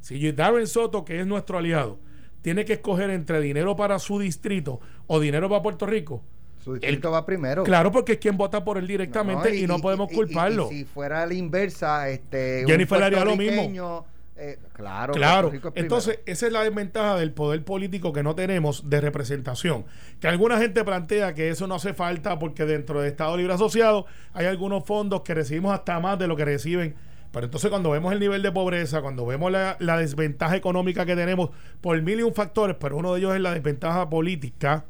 Si 0.00 0.32
Darren 0.32 0.66
Soto, 0.66 1.04
que 1.04 1.20
es 1.20 1.26
nuestro 1.26 1.58
aliado, 1.58 1.98
tiene 2.42 2.64
que 2.64 2.74
escoger 2.74 3.10
entre 3.10 3.40
dinero 3.40 3.76
para 3.76 3.98
su 3.98 4.18
distrito 4.18 4.80
o 5.06 5.20
dinero 5.20 5.48
para 5.48 5.62
Puerto 5.62 5.86
Rico, 5.86 6.22
Su 6.62 6.74
distrito 6.74 7.10
va 7.10 7.24
primero. 7.26 7.64
claro, 7.64 7.90
porque 7.92 8.12
es 8.12 8.18
quien 8.18 8.36
vota 8.36 8.64
por 8.64 8.78
él 8.78 8.86
directamente 8.86 9.54
y, 9.56 9.66
no 9.66 9.78
podemos 9.78 10.10
y- 10.10 10.14
culparlo. 10.14 10.68
y 10.70 10.78
si 10.80 10.84
fuera 10.84 11.26
la 11.26 11.34
inversa, 11.34 12.08
este. 12.08 12.64
Jennifer 12.66 13.02
haría 13.02 13.24
lo 13.24 13.36
mismo. 13.36 14.06
eh, 14.42 14.58
claro, 14.72 15.12
Claro, 15.12 15.52
entonces 15.74 16.20
esa 16.24 16.46
es 16.46 16.52
la 16.52 16.62
desventaja 16.64 17.16
del 17.18 17.30
poder 17.32 17.62
político 17.62 18.10
que 18.14 18.22
no 18.22 18.34
tenemos 18.34 18.88
de 18.88 19.00
representación. 19.02 19.84
Que 20.18 20.28
alguna 20.28 20.56
gente 20.56 20.82
plantea 20.82 21.34
que 21.34 21.50
eso 21.50 21.66
no 21.66 21.74
hace 21.74 21.92
falta 21.92 22.38
porque 22.38 22.64
dentro 22.64 23.02
de 23.02 23.08
Estado 23.08 23.36
Libre 23.36 23.52
Asociado 23.52 24.06
hay 24.32 24.46
algunos 24.46 24.84
fondos 24.86 25.20
que 25.22 25.34
recibimos 25.34 25.74
hasta 25.74 26.00
más 26.00 26.18
de 26.18 26.26
lo 26.26 26.36
que 26.36 26.46
reciben. 26.46 26.94
Pero 27.32 27.46
entonces 27.46 27.70
cuando 27.70 27.90
vemos 27.90 28.12
el 28.12 28.18
nivel 28.18 28.42
de 28.42 28.50
pobreza, 28.50 29.02
cuando 29.02 29.24
vemos 29.24 29.52
la, 29.52 29.76
la 29.78 29.96
desventaja 29.96 30.56
económica 30.56 31.06
que 31.06 31.14
tenemos 31.14 31.50
por 31.80 32.00
mil 32.02 32.18
y 32.18 32.22
un 32.22 32.34
factores, 32.34 32.76
pero 32.80 32.96
uno 32.96 33.12
de 33.12 33.20
ellos 33.20 33.34
es 33.34 33.40
la 33.40 33.54
desventaja 33.54 34.10
política, 34.10 34.84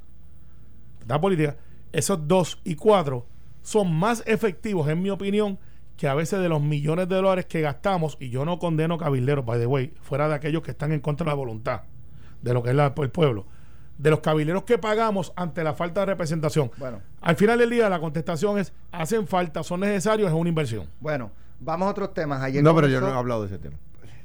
la 1.07 1.21
política, 1.21 1.57
esos 1.93 2.27
dos 2.27 2.61
y 2.65 2.77
cuatro 2.77 3.27
son 3.63 3.95
más 3.95 4.23
efectivos, 4.27 4.89
en 4.89 5.03
mi 5.03 5.11
opinión, 5.11 5.59
que 5.99 6.09
a 6.09 6.15
veces 6.15 6.41
de 6.41 6.49
los 6.49 6.63
millones 6.63 7.09
de 7.11 7.17
dólares 7.17 7.45
que 7.45 7.61
gastamos, 7.61 8.17
y 8.19 8.31
yo 8.31 8.47
no 8.47 8.59
condeno 8.59 8.97
cabilderos, 8.97 9.45
by 9.45 9.61
the 9.61 9.67
way, 9.67 9.93
fuera 10.01 10.29
de 10.29 10.35
aquellos 10.35 10.63
que 10.63 10.71
están 10.71 10.93
en 10.93 11.01
contra 11.01 11.25
de 11.25 11.31
la 11.33 11.35
voluntad 11.35 11.83
de 12.41 12.55
lo 12.55 12.63
que 12.63 12.71
es 12.71 12.75
la- 12.75 12.95
el 12.97 13.11
pueblo, 13.11 13.45
de 13.99 14.09
los 14.09 14.21
cabilderos 14.21 14.63
que 14.63 14.79
pagamos 14.79 15.35
ante 15.37 15.63
la 15.63 15.75
falta 15.75 16.01
de 16.01 16.07
representación. 16.07 16.71
Bueno. 16.79 17.03
Al 17.21 17.37
final 17.37 17.59
del 17.59 17.69
día, 17.69 17.91
la 17.91 18.01
contestación 18.01 18.59
es: 18.59 18.73
hacen 18.93 19.27
falta, 19.27 19.63
son 19.63 19.81
necesarios, 19.81 20.29
es 20.31 20.35
una 20.35 20.49
inversión. 20.49 20.87
Bueno, 21.01 21.33
vamos 21.61 21.87
a 21.89 21.91
otros 21.93 22.13
temas. 22.15 22.43
Ayer 22.43 22.63
No, 22.63 22.75
pero 22.75 22.89
yo 22.89 23.01
no 23.01 23.09
he 23.09 23.13
hablado 23.13 23.43
de 23.43 23.47
ese 23.49 23.59
tema. 23.59 23.77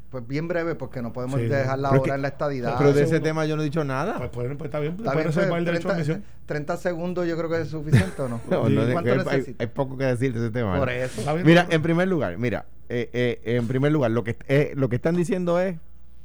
Pues 0.09 0.25
bien 0.27 0.47
breve, 0.47 0.75
porque 0.75 1.01
no 1.01 1.11
podemos 1.11 1.41
Sí. 1.41 1.47
dejar 1.47 1.77
la 1.77 1.89
hora 1.89 2.01
que- 2.01 2.09
en 2.11 2.21
la 2.21 2.27
estadidad. 2.29 2.75
pero 2.77 2.93
de 2.93 3.01
ese 3.01 3.09
segundo. 3.09 3.23
tema 3.27 3.45
yo 3.45 3.55
no 3.57 3.63
he 3.63 3.65
dicho 3.65 3.83
nada. 3.83 4.17
Pues, 4.17 4.29
pues, 4.29 4.47
pues, 4.55 4.67
está 4.67 4.79
bien, 4.79 4.93
Está 4.93 5.11
puede 5.11 5.23
bien, 5.27 5.33
pues, 5.33 5.57
el 5.59 5.65
derecho 5.65 5.89
a 5.89 5.91
30, 5.91 5.93
admisión. 6.13 6.23
30 6.45 6.77
segundos 6.77 7.27
yo 7.27 7.35
creo 7.35 7.49
que 7.49 7.61
es 7.61 7.67
suficiente 7.67 8.21
o 8.21 8.29
no. 8.29 8.39
No, 8.49 8.69
no, 8.69 8.91
¿Cuánto 8.93 9.29
hay- 9.29 9.55
hay, 9.59 9.67
poco 9.67 9.97
que 9.97 10.05
decir 10.05 10.31
de 10.33 10.39
ese 10.39 10.51
tema. 10.51 10.77
Por 10.77 10.87
¿no? 10.87 10.93
eso. 10.93 11.35
Mira, 11.43 11.67
en 11.69 11.81
primer 11.81 12.07
lugar, 12.07 12.37
mira, 12.37 12.65
eh, 12.87 13.09
eh, 13.11 13.55
en 13.57 13.67
primer 13.67 13.91
lugar, 13.91 14.11
lo 14.11 14.23
que 14.23 14.37
eh, 14.47 14.71
lo 14.75 14.87
que 14.87 14.95
están 14.97 15.15
diciendo 15.17 15.59
es 15.59 15.75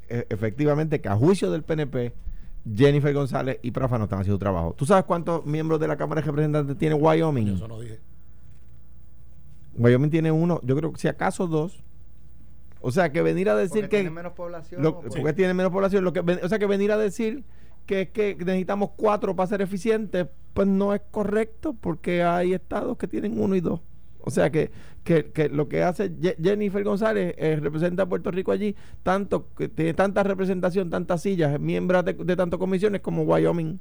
eh, 0.08 0.26
efectivamente 0.28 1.00
que 1.00 1.08
a 1.08 1.16
juicio 1.16 1.50
del 1.50 1.62
PNP, 1.64 2.12
Jennifer 2.76 3.12
González 3.14 3.58
y 3.62 3.70
Prafa 3.72 3.96
no 3.98 4.04
están 4.04 4.20
haciendo 4.20 4.36
su 4.36 4.40
trabajo. 4.40 4.74
¿Tú 4.76 4.84
sabes 4.86 5.04
cuántos 5.04 5.46
miembros 5.46 5.80
de 5.80 5.88
la 5.88 5.96
Cámara 5.96 6.20
de 6.20 6.26
Representantes 6.26 6.76
tiene 6.78 6.94
Wyoming? 6.94 7.54
Eso 7.54 7.66
no 7.66 7.80
dije. 7.80 7.98
Wyoming 9.80 10.10
tiene 10.10 10.30
uno, 10.30 10.60
yo 10.62 10.76
creo 10.76 10.92
que 10.92 10.98
si 11.00 11.08
acaso 11.08 11.46
dos. 11.46 11.82
O 12.82 12.90
sea, 12.92 13.12
que 13.12 13.20
venir 13.22 13.48
a 13.50 13.56
decir 13.56 13.82
Porque 13.82 13.88
que... 13.88 13.96
tiene 14.02 14.10
menos 14.10 14.32
población. 14.32 14.82
lo- 14.82 15.00
porque 15.00 15.32
tiene 15.34 15.52
menos 15.54 15.70
población. 15.72 16.02
Lo 16.04 16.12
que, 16.12 16.20
o 16.20 16.48
sea, 16.48 16.58
que 16.58 16.66
venir 16.66 16.92
a 16.92 16.96
decir 16.98 17.44
que, 17.86 18.08
que 18.10 18.36
necesitamos 18.38 18.90
cuatro 18.96 19.36
para 19.36 19.46
ser 19.48 19.60
eficientes, 19.62 20.26
pues 20.54 20.66
no 20.68 20.94
es 20.94 21.02
correcto 21.10 21.74
porque 21.78 22.22
hay 22.22 22.54
estados 22.54 22.96
que 22.96 23.06
tienen 23.06 23.40
uno 23.40 23.54
y 23.56 23.60
dos. 23.60 23.80
O 24.22 24.30
sea 24.30 24.50
que, 24.50 24.70
que, 25.02 25.30
que 25.32 25.48
lo 25.48 25.68
que 25.68 25.82
hace 25.82 26.12
Jennifer 26.42 26.84
González 26.84 27.34
eh, 27.38 27.58
representa 27.60 28.02
a 28.02 28.06
Puerto 28.08 28.30
Rico 28.30 28.52
allí, 28.52 28.76
tanto 29.02 29.48
que 29.56 29.68
tiene 29.68 29.94
tanta 29.94 30.22
representación, 30.22 30.90
tantas 30.90 31.22
sillas, 31.22 31.52
es 31.54 31.60
miembro 31.60 32.02
de, 32.02 32.12
de 32.12 32.36
tantas 32.36 32.58
comisiones 32.58 33.00
como 33.00 33.22
Wyoming. 33.22 33.78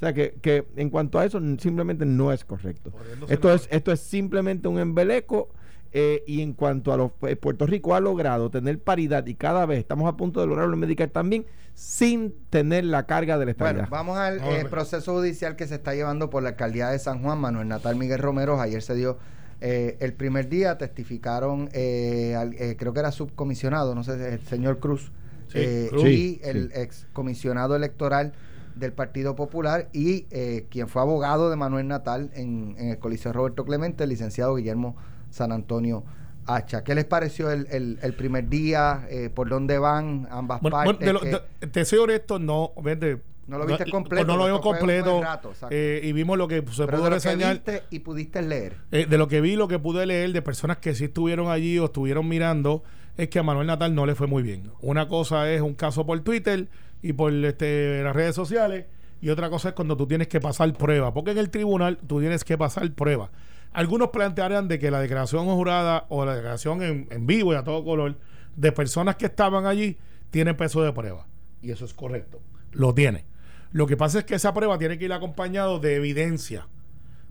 O 0.00 0.02
sea 0.02 0.14
que, 0.14 0.34
que 0.40 0.66
en 0.76 0.88
cuanto 0.88 1.18
a 1.18 1.26
eso 1.26 1.38
simplemente 1.58 2.06
no 2.06 2.32
es 2.32 2.42
correcto. 2.44 2.90
Esto 3.28 3.52
es, 3.52 3.68
esto 3.70 3.92
es 3.92 4.00
simplemente 4.00 4.66
un 4.66 4.78
embeleco. 4.78 5.50
eh, 5.92 6.22
y 6.26 6.40
en 6.40 6.52
cuanto 6.54 6.92
a 6.92 6.96
los 6.96 7.10
pues, 7.18 7.36
Puerto 7.36 7.66
Rico 7.66 7.94
ha 7.96 8.00
logrado 8.00 8.48
tener 8.48 8.78
paridad 8.78 9.26
y 9.26 9.34
cada 9.34 9.66
vez 9.66 9.80
estamos 9.80 10.08
a 10.08 10.16
punto 10.16 10.40
de 10.40 10.46
lograrlo 10.46 10.72
en 10.74 10.78
Medicare 10.80 11.10
también 11.10 11.44
sin 11.74 12.32
tener 12.48 12.84
la 12.84 13.06
carga 13.06 13.38
de 13.38 13.46
la 13.46 13.54
Bueno, 13.58 13.86
vamos 13.90 14.16
al 14.16 14.38
eh, 14.38 14.66
proceso 14.70 15.12
judicial 15.14 15.56
que 15.56 15.66
se 15.66 15.74
está 15.74 15.94
llevando 15.94 16.30
por 16.30 16.42
la 16.44 16.50
alcaldía 16.50 16.88
de 16.90 16.98
San 17.00 17.22
Juan, 17.22 17.38
Manuel 17.40 17.66
Natal 17.68 17.96
Miguel 17.96 18.20
Romero. 18.20 18.60
Ayer 18.60 18.80
se 18.82 18.94
dio 18.94 19.18
eh, 19.60 19.96
el 20.00 20.12
primer 20.14 20.48
día, 20.48 20.78
testificaron, 20.78 21.68
eh, 21.72 22.36
al- 22.38 22.54
eh, 22.54 22.76
creo 22.78 22.92
que 22.92 23.00
era 23.00 23.10
subcomisionado, 23.12 23.94
no 23.94 24.04
sé, 24.04 24.34
el 24.34 24.40
señor 24.46 24.78
Cruz, 24.78 25.10
Sí, 25.48 25.58
eh, 25.58 25.86
Cruz. 25.90 26.04
y 26.04 26.08
Sí, 26.08 26.40
el 26.44 26.70
sí. 26.72 26.80
excomisionado 26.80 27.74
electoral 27.74 28.32
del 28.80 28.92
Partido 28.92 29.36
Popular 29.36 29.88
y 29.92 30.26
eh, 30.30 30.66
quien 30.70 30.88
fue 30.88 31.02
abogado 31.02 31.50
de 31.50 31.56
Manuel 31.56 31.86
Natal 31.86 32.30
en, 32.34 32.74
en 32.78 32.88
el 32.88 32.98
Coliseo 32.98 33.32
Roberto 33.32 33.64
Clemente, 33.64 34.02
el 34.04 34.10
licenciado 34.10 34.56
Guillermo 34.56 34.96
San 35.30 35.52
Antonio 35.52 36.02
Hacha. 36.46 36.82
¿Qué 36.82 36.94
les 36.96 37.04
pareció 37.04 37.50
el, 37.50 37.68
el- 37.70 37.98
el 38.02 38.14
primer 38.14 38.48
día? 38.48 39.06
Eh, 39.10 39.30
¿Por 39.32 39.48
dónde 39.48 39.78
van 39.78 40.26
ambas 40.30 40.60
Bueno, 40.60 40.76
partes? 40.78 40.96
bueno, 40.98 41.20
de 41.20 41.30
lo- 41.32 41.40
¿Qué- 41.40 41.66
de- 41.66 41.70
te 41.72 41.84
soy 41.84 41.98
honesto, 42.00 42.38
no, 42.40 42.72
vete, 42.82 43.20
No 43.46 43.58
lo 43.58 43.66
viste 43.66 43.84
No, 43.86 43.90
completo. 43.90 44.24
no 44.26 44.36
lo 44.36 44.44
vimos 44.46 44.60
completo. 44.60 45.20
rato, 45.22 45.52
eh, 45.70 46.00
y 46.04 46.12
vimos 46.12 46.38
lo 46.38 46.46
que 46.48 46.64
se 46.70 46.86
Pero 46.86 46.98
pudo 46.98 47.04
de 47.04 47.10
lo 47.10 47.16
que 47.20 47.28
reseñar. 47.28 47.52
viste 47.54 47.82
y 47.90 47.98
pudiste 47.98 48.42
leer. 48.42 48.76
Eh, 48.92 49.06
de 49.10 49.18
lo 49.18 49.26
que 49.28 49.40
vi, 49.40 49.56
lo 49.56 49.66
que 49.68 49.78
pude 49.80 50.06
leer 50.06 50.32
de 50.32 50.40
personas 50.40 50.76
que 50.78 50.94
sí 50.94 51.04
estuvieron 51.06 51.48
allí 51.50 51.76
o 51.78 51.86
estuvieron 51.86 52.28
mirando, 52.28 52.84
es 53.16 53.28
que 53.28 53.40
a 53.40 53.42
Manuel 53.42 53.66
Natal 53.66 53.92
no 53.94 54.06
le 54.06 54.14
fue 54.14 54.28
muy 54.28 54.42
bien. 54.44 54.70
Una 54.80 55.08
cosa 55.08 55.50
es 55.50 55.60
un 55.62 55.74
caso 55.74 56.06
por 56.06 56.20
Twitter 56.20 56.68
y 57.02 57.12
por 57.12 57.32
este, 57.32 58.02
las 58.02 58.14
redes 58.14 58.34
sociales, 58.34 58.86
y 59.20 59.28
otra 59.30 59.50
cosa 59.50 59.70
es 59.70 59.74
cuando 59.74 59.96
tú 59.96 60.06
tienes 60.06 60.28
que 60.28 60.40
pasar 60.40 60.72
prueba, 60.72 61.12
porque 61.12 61.32
en 61.32 61.38
el 61.38 61.50
tribunal 61.50 61.98
tú 62.06 62.20
tienes 62.20 62.44
que 62.44 62.56
pasar 62.56 62.90
prueba. 62.92 63.30
Algunos 63.72 64.08
plantearán 64.08 64.68
de 64.68 64.78
que 64.78 64.90
la 64.90 65.00
declaración 65.00 65.46
jurada 65.46 66.06
o 66.08 66.24
la 66.24 66.34
declaración 66.34 66.82
en, 66.82 67.06
en 67.10 67.26
vivo 67.26 67.52
y 67.52 67.56
a 67.56 67.62
todo 67.62 67.84
color 67.84 68.16
de 68.56 68.72
personas 68.72 69.16
que 69.16 69.26
estaban 69.26 69.66
allí 69.66 69.98
tiene 70.30 70.54
peso 70.54 70.82
de 70.82 70.92
prueba. 70.92 71.26
Y 71.62 71.70
eso 71.70 71.84
es 71.84 71.94
correcto. 71.94 72.40
Lo 72.72 72.94
tiene. 72.94 73.26
Lo 73.72 73.86
que 73.86 73.96
pasa 73.96 74.20
es 74.20 74.24
que 74.24 74.34
esa 74.34 74.52
prueba 74.52 74.78
tiene 74.78 74.98
que 74.98 75.04
ir 75.04 75.12
acompañado 75.12 75.78
de 75.78 75.96
evidencia. 75.96 76.66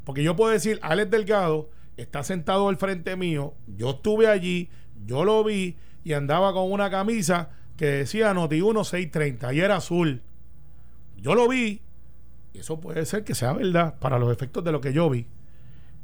Porque 0.06 0.24
yo 0.24 0.36
puedo 0.36 0.52
decir, 0.52 0.80
Alex 0.82 1.12
Delgado 1.12 1.70
está 1.98 2.24
sentado 2.24 2.70
al 2.70 2.78
frente 2.78 3.16
mío, 3.18 3.56
yo 3.68 3.92
estuve 3.92 4.28
allí, 4.28 4.70
yo 5.06 5.26
lo 5.26 5.44
vi 5.44 5.78
y 6.04 6.14
andaba 6.14 6.54
con 6.54 6.72
una 6.72 6.90
camisa 6.90 7.50
que 7.80 7.86
decía 7.86 8.34
Noti 8.34 8.56
1630 8.56 9.54
y 9.54 9.62
era 9.62 9.78
azul. 9.78 10.22
Yo 11.16 11.34
lo 11.34 11.48
vi 11.48 11.80
y 12.54 12.60
eso 12.60 12.82
puede 12.82 13.06
ser 13.06 13.24
que 13.24 13.34
sea 13.34 13.54
verdad 13.54 13.98
para 14.00 14.20
los 14.20 14.34
efectos 14.34 14.66
de 14.66 14.74
lo 14.74 14.82
que 14.82 14.92
yo 14.92 15.10
vi. 15.10 15.28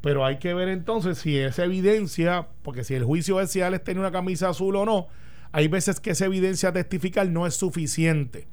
Pero 0.00 0.24
hay 0.24 0.38
que 0.38 0.54
ver 0.54 0.68
entonces 0.68 1.18
si 1.18 1.36
esa 1.36 1.64
evidencia, 1.64 2.48
porque 2.62 2.82
si 2.82 2.94
el 2.94 3.04
juicio 3.04 3.42
es 3.42 3.50
si 3.50 3.60
Alex 3.60 3.84
tiene 3.84 4.00
una 4.00 4.10
camisa 4.10 4.48
azul 4.48 4.74
o 4.74 4.86
no, 4.86 5.08
hay 5.52 5.68
veces 5.68 6.00
que 6.00 6.12
esa 6.12 6.24
evidencia 6.24 6.72
testificar 6.72 7.28
no 7.28 7.46
es 7.46 7.56
suficiente. 7.56 8.48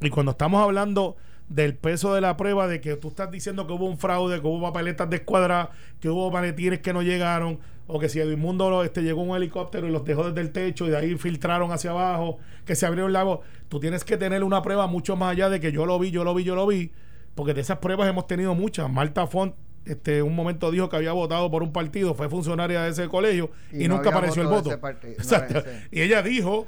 Y 0.00 0.10
cuando 0.10 0.32
estamos 0.32 0.60
hablando 0.60 1.16
del 1.48 1.74
peso 1.76 2.12
de 2.14 2.20
la 2.20 2.36
prueba, 2.36 2.66
de 2.66 2.80
que 2.80 2.96
tú 2.96 3.08
estás 3.08 3.30
diciendo 3.30 3.66
que 3.66 3.72
hubo 3.72 3.86
un 3.86 3.98
fraude, 3.98 4.40
que 4.40 4.46
hubo 4.46 4.60
papeletas 4.62 5.08
descuadradas, 5.08 5.68
que 6.00 6.08
hubo 6.08 6.30
maletines 6.30 6.80
que 6.80 6.92
no 6.92 7.02
llegaron, 7.02 7.60
o 7.86 8.00
que 8.00 8.08
si 8.08 8.18
Edmundo 8.18 8.68
lo- 8.68 8.82
este, 8.82 9.02
llegó 9.02 9.22
un 9.22 9.36
helicóptero 9.36 9.86
y 9.86 9.92
los 9.92 10.04
dejó 10.04 10.24
desde 10.28 10.40
el 10.40 10.50
techo 10.50 10.86
y 10.86 10.90
de 10.90 10.96
ahí 10.96 11.16
filtraron 11.16 11.70
hacia 11.70 11.90
abajo, 11.92 12.38
que 12.64 12.74
se 12.74 12.84
abrió 12.84 13.06
el 13.06 13.12
lago, 13.12 13.42
tú 13.68 13.78
tienes 13.78 14.02
que 14.02 14.16
tener 14.16 14.42
una 14.42 14.60
prueba 14.62 14.88
mucho 14.88 15.14
más 15.14 15.30
allá 15.32 15.48
de 15.48 15.60
que 15.60 15.70
yo 15.70 15.86
lo 15.86 15.96
vi, 16.00 16.10
yo 16.10 16.24
lo 16.24 16.34
vi, 16.34 16.42
yo 16.42 16.56
lo 16.56 16.66
vi, 16.66 16.90
porque 17.36 17.54
de 17.54 17.60
esas 17.60 17.78
pruebas 17.78 18.08
hemos 18.08 18.26
tenido 18.26 18.56
muchas. 18.56 18.90
Marta 18.90 19.28
Font, 19.28 19.54
este, 19.84 20.22
un 20.22 20.34
momento 20.34 20.72
dijo 20.72 20.88
que 20.88 20.96
había 20.96 21.12
votado 21.12 21.48
por 21.48 21.62
un 21.62 21.70
partido, 21.72 22.12
fue 22.16 22.28
funcionaria 22.28 22.82
de 22.82 22.90
ese 22.90 23.06
colegio 23.06 23.52
y, 23.72 23.84
Y 23.84 23.88
no 23.88 23.94
nunca 23.96 24.10
apareció 24.18 24.42
el 24.42 24.48
voto 24.48 24.70
no. 25.20 25.62
Y 25.92 26.00
ella 26.00 26.22
dijo, 26.22 26.66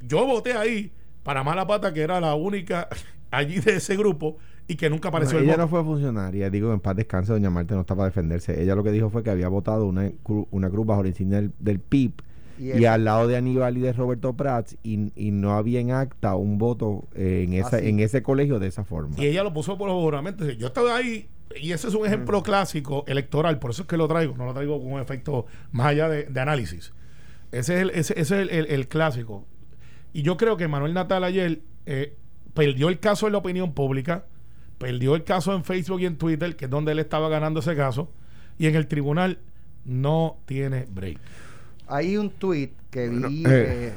yo 0.00 0.24
voté 0.26 0.52
ahí 0.52 0.92
para 1.24 1.42
mala 1.42 1.66
pata 1.66 1.92
que 1.92 2.02
era 2.02 2.20
la 2.20 2.36
única 2.36 2.86
allí 3.32 3.58
de 3.58 3.76
ese 3.76 3.96
grupo 3.96 4.36
y 4.68 4.76
que 4.76 4.88
nunca 4.88 5.08
apareció 5.08 5.38
el 5.38 5.44
ella 5.44 5.54
voto. 5.54 5.62
no 5.62 5.68
fue 5.68 5.82
funcionaria, 5.82 6.48
digo 6.50 6.72
en 6.72 6.78
paz 6.80 6.94
descanse, 6.94 7.32
doña 7.32 7.50
Marta 7.50 7.74
no 7.74 7.80
está 7.80 7.96
para 7.96 8.06
defenderse. 8.06 8.62
Ella 8.62 8.74
lo 8.76 8.84
que 8.84 8.92
dijo 8.92 9.10
fue 9.10 9.22
que 9.24 9.30
había 9.30 9.48
votado 9.48 9.86
una, 9.86 10.08
cru- 10.22 10.46
una 10.52 10.70
cruz 10.70 10.86
bajo 10.86 11.02
la 11.02 11.08
insignia 11.08 11.40
del, 11.40 11.52
del 11.58 11.80
PIB 11.80 12.12
Y 12.58 12.84
al 12.84 13.04
lado 13.04 13.26
de 13.26 13.36
Aníbal 13.36 13.76
y 13.76 13.80
de 13.80 13.92
Roberto 13.92 14.34
Prats 14.34 14.76
y, 14.84 15.10
y 15.16 15.32
no 15.32 15.54
había 15.56 15.80
en 15.80 15.90
acta 15.90 16.36
un 16.36 16.58
voto 16.58 17.08
eh, 17.14 17.44
en, 17.48 17.54
esa, 17.54 17.78
Así. 17.78 17.88
en 17.88 17.98
ese 17.98 18.22
colegio 18.22 18.60
de 18.60 18.68
esa 18.68 18.84
forma. 18.84 19.16
Y 19.18 19.26
ella 19.26 19.42
lo 19.42 19.52
puso 19.52 19.76
por 19.76 19.90
juramento. 19.90 20.44
Dice, 20.44 20.56
Yo 20.58 20.68
estaba 20.68 20.94
ahí 20.96 21.26
y 21.60 21.72
ese 21.72 21.88
es 21.88 21.94
un 21.94 22.06
ejemplo 22.06 22.42
clásico 22.42 23.04
electoral, 23.08 23.58
por 23.58 23.72
eso 23.72 23.82
es 23.82 23.88
que 23.88 23.96
lo 23.96 24.06
traigo, 24.08 24.36
no 24.36 24.44
lo 24.46 24.54
traigo 24.54 24.80
con 24.80 24.92
un 24.92 25.00
efecto 25.00 25.44
más 25.72 25.88
allá 25.88 26.08
de, 26.08 26.24
de 26.24 26.40
análisis. 26.40 26.92
Ese 27.50 27.74
es, 27.74 27.80
el, 27.82 27.90
ese, 27.90 28.12
ese 28.18 28.20
es 28.20 28.30
el, 28.32 28.50
el- 28.50 28.66
el 28.66 28.88
clásico. 28.88 29.44
Y 30.14 30.22
yo 30.22 30.36
creo 30.36 30.56
que 30.56 30.68
Manuel 30.68 30.94
Natal 30.94 31.24
ayer 31.24 31.60
eh, 31.86 32.14
perdió 32.54 32.88
el 32.88 32.98
caso 33.00 33.26
en 33.26 33.32
la 33.32 33.38
opinión 33.38 33.72
pública, 33.72 34.24
perdió 34.78 35.14
el 35.14 35.24
caso 35.24 35.54
en 35.54 35.64
Facebook 35.64 36.00
y 36.00 36.06
en 36.06 36.16
Twitter, 36.16 36.56
que 36.56 36.66
es 36.66 36.70
donde 36.70 36.92
él 36.92 36.98
estaba 36.98 37.28
ganando 37.28 37.60
ese 37.60 37.76
caso, 37.76 38.10
y 38.58 38.66
en 38.66 38.74
el 38.76 38.86
tribunal 38.88 39.38
no 39.84 40.38
tiene 40.46 40.86
break. 40.90 41.18
Hay 41.88 42.16
un 42.16 42.30
tweet 42.30 42.70
que 42.90 43.08
vi, 43.08 43.44
eh, 43.46 43.48
eh, 43.88 43.92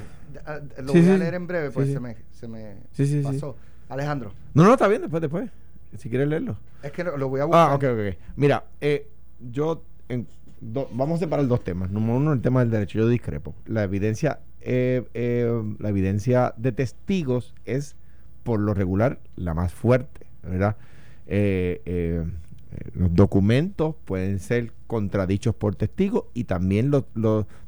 ah, 0.46 0.60
lo 0.82 0.94
sí, 0.94 1.02
voy 1.02 1.10
a 1.10 1.18
leer 1.18 1.34
en 1.36 1.48
breve, 1.48 1.72
pues 1.72 1.88
Sí, 1.88 1.94
se 1.94 2.00
me, 2.00 2.16
se 2.32 2.48
me 2.48 2.76
Sí, 2.92 3.06
sí, 3.06 3.20
sí. 3.20 3.24
pasó. 3.24 3.56
Alejandro, 3.90 4.34
No, 4.54 4.64
no, 4.64 4.74
está 4.74 4.88
bien, 4.88 5.02
después, 5.02 5.22
después. 5.22 5.50
Si 5.98 6.10
quieres 6.10 6.28
leerlo. 6.28 6.58
es 6.84 6.92
que 6.92 7.04
lo, 7.04 7.18
lo 7.18 7.30
voy 7.30 7.40
a 7.42 7.46
buscar. 7.46 7.70
Ah, 7.72 7.76
ok, 7.76 7.84
ok. 7.84 8.00
ok. 8.16 8.18
Mira, 8.36 8.66
eh, 8.82 9.08
yo 9.52 9.84
en 10.10 10.28
do- 10.60 10.90
vamos 10.92 11.18
a 11.18 11.20
separar 11.20 11.48
dos 11.48 11.64
temas. 11.64 11.90
Número 11.92 12.16
uno, 12.18 12.34
el 12.34 12.42
tema 12.42 12.62
del 12.62 12.72
derecho. 12.72 13.00
Yo 13.00 13.08
discrepo. 13.08 13.56
La 13.66 13.84
evidencia, 13.84 14.40
eh, 14.60 15.04
eh, 15.14 15.50
la 15.80 15.90
evidencia 15.90 16.54
de 16.58 16.72
testigos 16.74 17.54
es 17.66 17.96
por 18.46 18.60
lo 18.60 18.76
regular 18.76 19.20
la 19.36 19.56
más 19.56 19.74
fuerte, 19.74 20.28
¿verdad? 20.44 20.78
Eh, 21.26 21.82
eh, 21.86 22.24
eh, 22.72 22.92
los 22.94 23.14
documentos 23.16 23.96
pueden 24.06 24.38
ser 24.38 24.72
contradichos 24.86 25.56
por 25.56 25.76
testigos 25.76 26.26
y 26.36 26.44
también 26.44 26.92
los, 26.92 27.06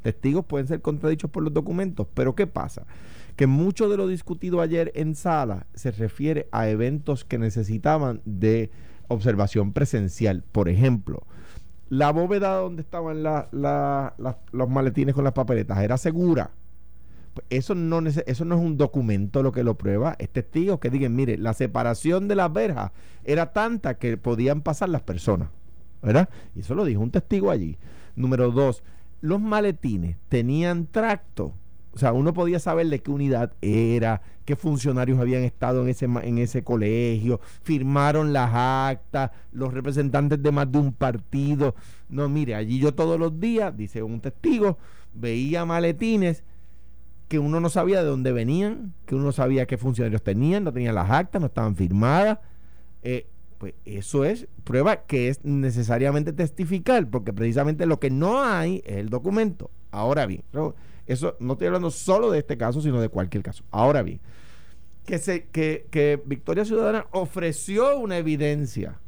testigos 0.02 0.44
pueden 0.44 0.68
ser 0.68 0.80
contradichos 0.80 1.32
por 1.32 1.42
los 1.42 1.52
documentos. 1.52 2.06
Pero 2.14 2.36
¿qué 2.36 2.46
pasa? 2.46 2.86
Que 3.34 3.48
mucho 3.48 3.88
de 3.88 3.96
lo 3.96 4.06
discutido 4.06 4.60
ayer 4.60 4.92
en 4.94 5.16
sala 5.16 5.66
se 5.74 5.90
refiere 5.90 6.46
a 6.52 6.68
eventos 6.68 7.24
que 7.24 7.38
necesitaban 7.38 8.20
de 8.24 8.70
observación 9.08 9.72
presencial. 9.72 10.44
Por 10.52 10.68
ejemplo, 10.68 11.26
la 11.88 12.12
bóveda 12.12 12.54
donde 12.54 12.82
estaban 12.82 13.24
los 13.24 14.68
maletines 14.68 15.12
con 15.12 15.24
las 15.24 15.32
papeletas 15.32 15.82
era 15.82 15.96
segura. 15.98 16.52
Eso 17.50 17.74
no, 17.74 18.00
eso 18.06 18.44
no 18.44 18.56
es 18.56 18.60
un 18.60 18.76
documento 18.76 19.42
lo 19.42 19.52
que 19.52 19.62
lo 19.62 19.76
prueba, 19.76 20.16
es 20.18 20.28
testigos 20.30 20.80
que 20.80 20.90
digan, 20.90 21.14
mire, 21.14 21.38
la 21.38 21.54
separación 21.54 22.28
de 22.28 22.34
las 22.34 22.52
verjas 22.52 22.92
era 23.24 23.52
tanta 23.52 23.94
que 23.94 24.16
podían 24.16 24.62
pasar 24.62 24.88
las 24.88 25.02
personas, 25.02 25.48
¿verdad? 26.02 26.28
Y 26.54 26.60
eso 26.60 26.74
lo 26.74 26.84
dijo 26.84 27.00
un 27.00 27.10
testigo 27.10 27.50
allí. 27.50 27.78
Número 28.16 28.50
dos, 28.50 28.82
los 29.20 29.40
maletines 29.40 30.16
tenían 30.28 30.86
tracto, 30.86 31.54
o 31.92 31.98
sea, 31.98 32.12
uno 32.12 32.32
podía 32.32 32.58
saber 32.58 32.86
de 32.88 33.00
qué 33.00 33.10
unidad 33.10 33.52
era, 33.60 34.22
qué 34.44 34.56
funcionarios 34.56 35.18
habían 35.18 35.42
estado 35.42 35.82
en 35.82 35.88
ese, 35.88 36.04
en 36.04 36.38
ese 36.38 36.62
colegio, 36.62 37.40
firmaron 37.62 38.32
las 38.32 38.50
actas, 38.54 39.30
los 39.52 39.72
representantes 39.74 40.42
de 40.42 40.52
más 40.52 40.70
de 40.70 40.78
un 40.78 40.92
partido. 40.92 41.74
No, 42.08 42.28
mire, 42.28 42.54
allí 42.54 42.78
yo 42.78 42.94
todos 42.94 43.18
los 43.18 43.40
días, 43.40 43.76
dice 43.76 44.02
un 44.02 44.20
testigo, 44.20 44.78
veía 45.12 45.64
maletines 45.64 46.44
que 47.28 47.38
uno 47.38 47.60
no 47.60 47.68
sabía 47.68 48.02
de 48.02 48.08
dónde 48.08 48.32
venían, 48.32 48.94
que 49.06 49.14
uno 49.14 49.24
no 49.24 49.32
sabía 49.32 49.66
qué 49.66 49.76
funcionarios 49.76 50.22
tenían, 50.22 50.64
no 50.64 50.72
tenían 50.72 50.94
las 50.94 51.10
actas, 51.10 51.40
no 51.40 51.46
estaban 51.46 51.76
firmadas. 51.76 52.38
Eh, 53.02 53.26
pues 53.58 53.74
eso 53.84 54.24
es 54.24 54.46
prueba 54.64 55.04
que 55.04 55.28
es 55.28 55.44
necesariamente 55.44 56.32
testificar, 56.32 57.08
porque 57.10 57.32
precisamente 57.32 57.86
lo 57.86 58.00
que 58.00 58.10
no 58.10 58.42
hay 58.42 58.82
es 58.86 58.96
el 58.96 59.10
documento. 59.10 59.70
Ahora 59.90 60.26
bien, 60.26 60.42
eso, 61.06 61.36
no 61.38 61.52
estoy 61.52 61.66
hablando 61.66 61.90
solo 61.90 62.30
de 62.30 62.38
este 62.38 62.56
caso, 62.56 62.80
sino 62.80 63.00
de 63.00 63.08
cualquier 63.08 63.42
caso. 63.42 63.64
Ahora 63.70 64.02
bien, 64.02 64.20
que, 65.04 65.86
que, 65.90 66.22
Victoria 66.24 66.64
Ciudadana 66.64 67.06
ofreció 67.10 67.98
una 67.98 68.18
evidencia 68.18 69.00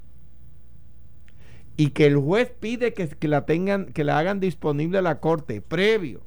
y 1.76 1.90
que 1.90 2.06
el 2.06 2.16
juez 2.16 2.52
pide 2.58 2.92
que 2.92 3.28
la 3.28 3.46
tengan, 3.46 3.86
que 3.86 4.04
la 4.04 4.18
hagan 4.18 4.40
disponible 4.40 4.98
a 4.98 5.02
la 5.02 5.20
corte 5.20 5.62
previo 5.62 6.22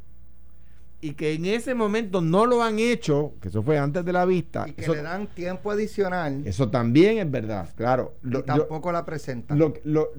y 1.03 1.13
que 1.13 1.33
en 1.33 1.45
ese 1.45 1.75
momento 1.75 2.21
no 2.21 2.45
lo 2.45 2.63
han 2.63 2.79
hecho, 2.79 3.33
que 3.41 3.49
eso 3.49 3.61
fue 3.61 3.77
antes 3.77 4.03
de 4.05 4.13
la 4.13 4.25
vista, 4.25 4.65
Y 4.67 4.71
que 4.71 4.81
eso, 4.83 4.93
le 4.95 5.01
dan 5.01 5.27
tiempo 5.27 5.69
adicional 5.71 6.41
eso 6.45 6.69
también 6.69 7.17
es 7.17 7.29
verdad, 7.29 7.69
claro. 7.75 8.13
y 8.23 8.31
yo- 8.31 8.43
tampoco 8.43 8.91
la 8.91 9.05
presentan. 9.05 9.59
lo- 9.59 9.73
lo- 9.83 10.09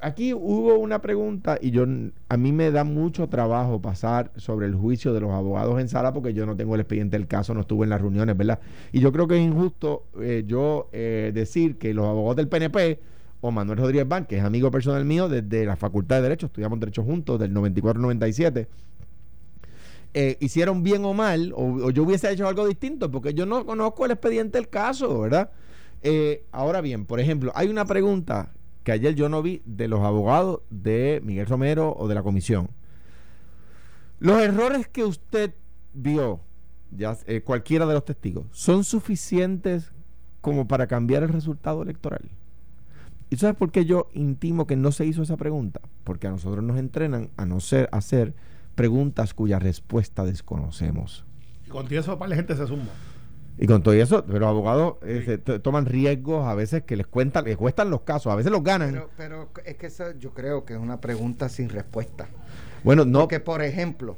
aquí 0.00 0.34
hubo 0.34 0.76
una 0.78 1.00
pregunta 1.00 1.58
y 1.60 1.70
yo 1.70 1.84
a 2.28 2.36
mí 2.36 2.50
me 2.52 2.70
da 2.72 2.82
mucho 2.82 3.28
trabajo 3.28 3.80
pasar 3.80 4.32
sobre 4.36 4.66
el 4.66 4.74
juicio 4.74 5.12
de 5.12 5.20
los 5.20 5.30
abogados 5.30 5.78
en 5.80 5.88
sala 5.88 6.12
porque 6.12 6.34
yo 6.34 6.44
no 6.44 6.56
tengo 6.56 6.74
el 6.74 6.80
expediente 6.80 7.16
del 7.16 7.28
caso, 7.28 7.54
no 7.54 7.60
estuve 7.60 7.84
en 7.84 7.90
las 7.90 8.00
reuniones, 8.00 8.36
¿verdad? 8.36 8.58
Y 8.90 8.98
yo 9.00 9.12
creo 9.12 9.28
que 9.28 9.36
es 9.36 9.42
injusto 9.42 10.06
eh, 10.20 10.42
yo 10.46 10.88
eh, 10.92 11.30
decir 11.32 11.78
que 11.78 11.94
los 11.94 12.06
abogados 12.06 12.36
del 12.36 12.48
PNP 12.48 12.98
o 13.44 13.50
Manuel 13.50 13.78
Rodríguez 13.78 14.06
Ban, 14.08 14.24
que 14.24 14.38
es 14.38 14.44
amigo 14.44 14.70
personal 14.70 15.04
mío 15.04 15.28
desde 15.28 15.66
la 15.66 15.74
Facultad 15.76 16.16
de 16.16 16.22
Derecho, 16.22 16.46
estudiamos 16.46 16.78
Derecho 16.80 17.02
juntos 17.02 17.38
del 17.40 17.52
94-97, 17.52 18.66
eh, 20.14 20.36
hicieron 20.40 20.82
bien 20.82 21.04
o 21.04 21.14
mal, 21.14 21.52
o, 21.56 21.90
yo 21.90 22.02
hubiese 22.02 22.30
hecho 22.30 22.46
algo 22.46 22.66
distinto, 22.66 23.10
porque 23.10 23.32
yo 23.32 23.46
no 23.46 23.64
conozco 23.64 24.04
el 24.04 24.10
expediente 24.10 24.58
del 24.58 24.68
caso, 24.68 25.20
¿verdad? 25.20 25.50
Eh, 26.02 26.44
ahora 26.52 26.80
bien, 26.80 27.06
por 27.06 27.18
ejemplo, 27.18 27.50
hay 27.54 27.68
una 27.68 27.86
pregunta 27.86 28.52
que 28.84 28.92
ayer 28.92 29.14
yo 29.14 29.28
no 29.28 29.42
vi 29.42 29.62
de 29.64 29.88
los 29.88 30.00
abogados 30.00 30.60
de 30.68 31.22
Miguel 31.24 31.46
Romero 31.46 31.94
o 31.96 32.08
de 32.08 32.14
la 32.14 32.22
comisión. 32.22 32.68
Los 34.18 34.42
errores 34.42 34.86
que 34.86 35.04
usted 35.04 35.54
vio, 35.94 36.40
ya 36.90 37.16
eh, 37.26 37.40
cualquiera 37.40 37.86
de 37.86 37.94
los 37.94 38.04
testigos, 38.04 38.46
¿son 38.50 38.84
suficientes 38.84 39.92
como 40.40 40.68
para 40.68 40.88
cambiar 40.88 41.22
el 41.22 41.30
resultado 41.30 41.82
electoral? 41.82 42.28
¿Y 43.30 43.36
sabes 43.36 43.56
por 43.56 43.70
qué 43.70 43.86
yo 43.86 44.08
intimo 44.12 44.66
que 44.66 44.76
no 44.76 44.92
se 44.92 45.06
hizo 45.06 45.22
esa 45.22 45.38
pregunta? 45.38 45.80
Porque 46.04 46.26
a 46.26 46.30
nosotros 46.30 46.62
nos 46.62 46.78
entrenan 46.78 47.30
a 47.38 47.46
no 47.46 47.60
ser, 47.60 47.88
a 47.90 47.96
hacer 47.96 48.34
preguntas 48.74 49.34
cuya 49.34 49.58
respuesta 49.58 50.24
desconocemos. 50.24 51.24
Y 51.66 51.70
contigo 51.70 52.00
eso 52.00 52.18
para 52.18 52.30
la 52.30 52.36
gente 52.36 52.56
se 52.56 52.66
suma. 52.66 52.84
Y 53.58 53.66
con 53.66 53.82
todo 53.82 53.94
eso, 53.94 54.24
pero 54.24 54.40
los 54.40 54.48
abogados 54.48 54.94
eh, 55.02 55.40
se 55.44 55.58
toman 55.58 55.84
riesgos 55.86 56.46
a 56.48 56.54
veces 56.54 56.82
que 56.84 56.96
les 56.96 57.06
cuentan, 57.06 57.44
les 57.44 57.56
cuestan 57.56 57.90
los 57.90 58.00
casos, 58.00 58.32
a 58.32 58.36
veces 58.36 58.50
los 58.50 58.62
ganan. 58.64 58.92
Pero, 58.92 59.10
pero 59.16 59.48
es 59.64 59.76
que 59.76 59.86
eso 59.86 60.12
yo 60.18 60.32
creo 60.32 60.64
que 60.64 60.72
es 60.72 60.80
una 60.80 61.00
pregunta 61.00 61.48
sin 61.50 61.68
respuesta. 61.68 62.28
bueno, 62.82 63.04
no, 63.04 63.20
Porque, 63.20 63.40
por 63.40 63.62
ejemplo, 63.62 64.16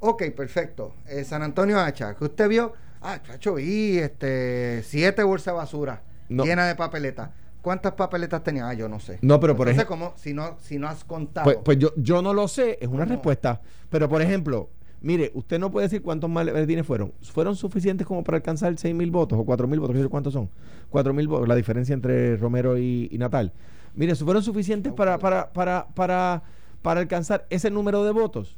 ok, 0.00 0.24
perfecto. 0.34 0.94
eh, 1.06 1.24
San 1.24 1.42
Antonio 1.42 1.78
Hacha, 1.78 2.14
que 2.14 2.24
usted 2.24 2.48
vio, 2.48 2.72
ah, 3.02 3.20
chacho, 3.22 3.54
vi 3.54 3.98
este, 3.98 4.82
siete 4.82 5.22
bolsas 5.24 5.52
de 5.52 5.58
basura 5.58 6.02
No. 6.30 6.44
llenas 6.44 6.66
de 6.66 6.74
papeletas. 6.74 7.30
¿Cuántas 7.62 7.92
papeletas 7.92 8.42
tenía? 8.42 8.68
Ah, 8.68 8.74
yo 8.74 8.88
no 8.88 9.00
sé. 9.00 9.18
No, 9.22 9.38
pero 9.40 9.54
por 9.56 9.68
Entonces, 9.68 9.86
ejemplo- 9.88 10.06
como 10.08 10.18
si 10.18 10.32
no, 10.34 10.56
si 10.60 10.78
no 10.78 10.88
has 10.88 11.04
contado. 11.04 11.44
Pues, 11.44 11.58
pues 11.64 11.78
yo, 11.78 11.90
yo 11.96 12.22
no 12.22 12.32
lo 12.34 12.48
sé, 12.48 12.78
es 12.80 12.88
una 12.88 13.04
¿Cómo? 13.04 13.14
respuesta. 13.16 13.60
Pero 13.90 14.08
por 14.08 14.22
ejemplo, 14.22 14.70
mire, 15.02 15.30
usted 15.34 15.58
no 15.58 15.70
puede 15.70 15.86
decir 15.86 16.02
cuántos 16.02 16.30
maletines 16.30 16.86
fueron. 16.86 17.12
¿Fueron 17.22 17.56
suficientes 17.56 18.06
como 18.06 18.24
para 18.24 18.36
alcanzar 18.36 18.74
6 18.76 18.94
mil 18.94 19.10
votos 19.10 19.38
o 19.38 19.44
4 19.44 19.66
mil 19.68 19.80
votos? 19.80 19.96
No 19.96 20.02
sé 20.02 20.08
cuántos 20.08 20.32
son. 20.32 20.48
4 20.90 21.12
mil 21.12 21.28
votos, 21.28 21.46
la 21.48 21.54
diferencia 21.54 21.92
entre 21.92 22.36
Romero 22.36 22.78
y, 22.78 23.08
y 23.12 23.18
Natal. 23.18 23.52
Mire, 23.94 24.14
¿fueron 24.14 24.42
suficientes 24.42 24.92
para, 24.92 25.18
para, 25.18 25.52
para, 25.52 25.88
para, 25.94 26.42
para 26.82 27.00
alcanzar 27.00 27.46
ese 27.50 27.70
número 27.70 28.04
de 28.04 28.12
votos? 28.12 28.56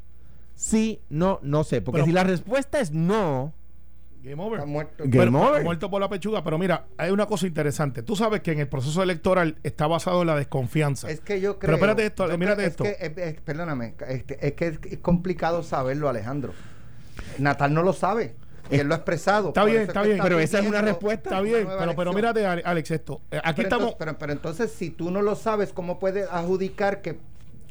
Sí, 0.55 1.01
no, 1.09 1.41
no 1.43 1.65
sé. 1.65 1.81
Porque 1.81 1.97
Pero- 1.99 2.07
si 2.07 2.13
la 2.13 2.25
respuesta 2.25 2.79
es 2.81 2.93
no, 2.93 3.53
Game 4.23 4.41
over. 4.43 4.61
Está 4.61 4.67
muerto. 4.71 5.05
Game 5.07 5.27
Pero- 5.27 5.49
over. 5.51 5.65
Muerto 5.65 5.91
por 5.91 6.01
la 6.01 6.09
pechuga. 6.09 6.45
Pero 6.45 6.59
mira, 6.59 6.87
hay 6.97 7.11
una 7.11 7.27
cosa 7.27 7.47
interesante. 7.47 8.03
Tú 8.03 8.15
sabes 8.17 8.41
que 8.41 8.53
en 8.53 8.61
el 8.61 8.69
proceso 8.69 9.03
electoral 9.03 9.57
está 9.63 9.87
basado 9.87 10.21
en 10.23 10.29
la 10.29 10.37
desconfianza. 10.37 11.11
Es 11.11 11.21
que 11.21 11.41
yo 11.41 11.59
creo. 11.59 11.77
Pero 11.79 11.93
espérate 11.93 12.07
esto, 12.07 12.39
mírate 12.39 12.65
esto. 12.67 12.85
Es 12.85 12.97
que, 12.97 13.07
es- 13.07 13.19
es- 13.35 13.41
perdóname, 13.41 13.95
este, 14.09 14.47
es 14.47 14.53
que 14.53 14.67
es, 14.69 14.79
es 14.91 14.99
complicado 14.99 15.63
saberlo, 15.63 16.09
Alejandro. 16.09 16.53
Natal 17.39 17.75
no 17.75 17.83
lo 17.83 17.93
sabe. 17.93 18.35
Y 18.71 18.77
él 18.77 18.87
lo 18.87 18.95
ha 18.95 18.99
expresado. 18.99 19.49
Está 19.49 19.65
bien, 19.65 19.83
está 19.83 20.03
bien. 20.03 20.19
Pero 20.23 20.39
esa 20.39 20.61
es 20.61 20.67
una 20.67 20.81
respuesta. 20.81 21.29
Está 21.31 21.41
bien, 21.43 21.67
pero, 21.79 21.95
pero 21.97 22.13
mírate, 22.13 22.47
Ale- 22.47 22.63
Alex, 22.65 22.91
esto. 22.93 23.21
Aquí 23.31 23.43
pero 23.57 23.63
estamos. 23.63 23.73
Entonces, 23.91 23.97
pero, 23.99 24.19
pero 24.19 24.33
entonces, 24.33 24.71
si 24.73 24.91
tú 24.91 25.11
no 25.11 25.21
lo 25.21 25.35
sabes, 25.35 25.73
¿cómo 25.73 25.99
puedes 25.99 26.31
adjudicar 26.31 27.03
que. 27.03 27.19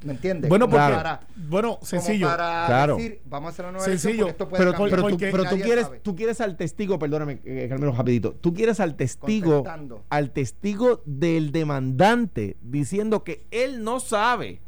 ¿Me 0.04 0.14
entiendes? 0.14 0.50
bueno, 0.50 0.66
porque. 0.68 0.80
para- 0.80 1.20
Bueno, 1.36 1.76
como 1.76 1.86
sencillo. 1.86 2.28
para 2.28 2.66
Claro. 2.66 2.96
decir, 2.98 3.22
vamos 3.26 3.48
a 3.48 3.50
hacer 3.52 3.66
una 3.66 3.72
nueva 3.74 3.86
Sencillo. 3.86 4.26
elección 4.26 4.28
porque 4.28 4.32
esto 4.32 4.50
puede 4.50 4.62
pero, 4.64 4.72
cambiar. 4.72 4.90
pero 4.90 5.10
tú, 5.10 5.18
pero 5.20 5.44
tú 5.58 5.64
quieres, 5.64 5.86
sabe. 5.86 6.00
tú 6.00 6.16
quieres 6.16 6.42
al 6.42 6.58
testigo, 6.58 6.98
perdóname, 7.00 7.40
eh, 7.44 7.68
Carmelo, 7.70 7.92
rapidito. 7.92 8.34
Tú 8.34 8.54
quieres 8.54 8.80
al 8.80 8.96
testigo, 8.96 9.64
al 10.10 10.32
testigo 10.32 11.02
del 11.06 11.52
demandante 11.52 12.58
diciendo 12.62 13.24
que 13.24 13.46
él 13.52 13.84
no 13.84 14.00
sabe 14.00 14.60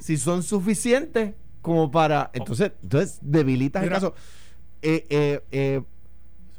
si 0.00 0.16
son 0.16 0.42
suficientes 0.42 1.34
como 1.62 1.90
para. 1.90 2.30
Entonces, 2.34 2.72
entonces 2.82 3.18
debilitas 3.22 3.82
Mira. 3.82 3.96
el 3.96 4.02
caso. 4.02 4.14
Eh, 4.82 5.06
eh, 5.08 5.40
eh, 5.50 5.82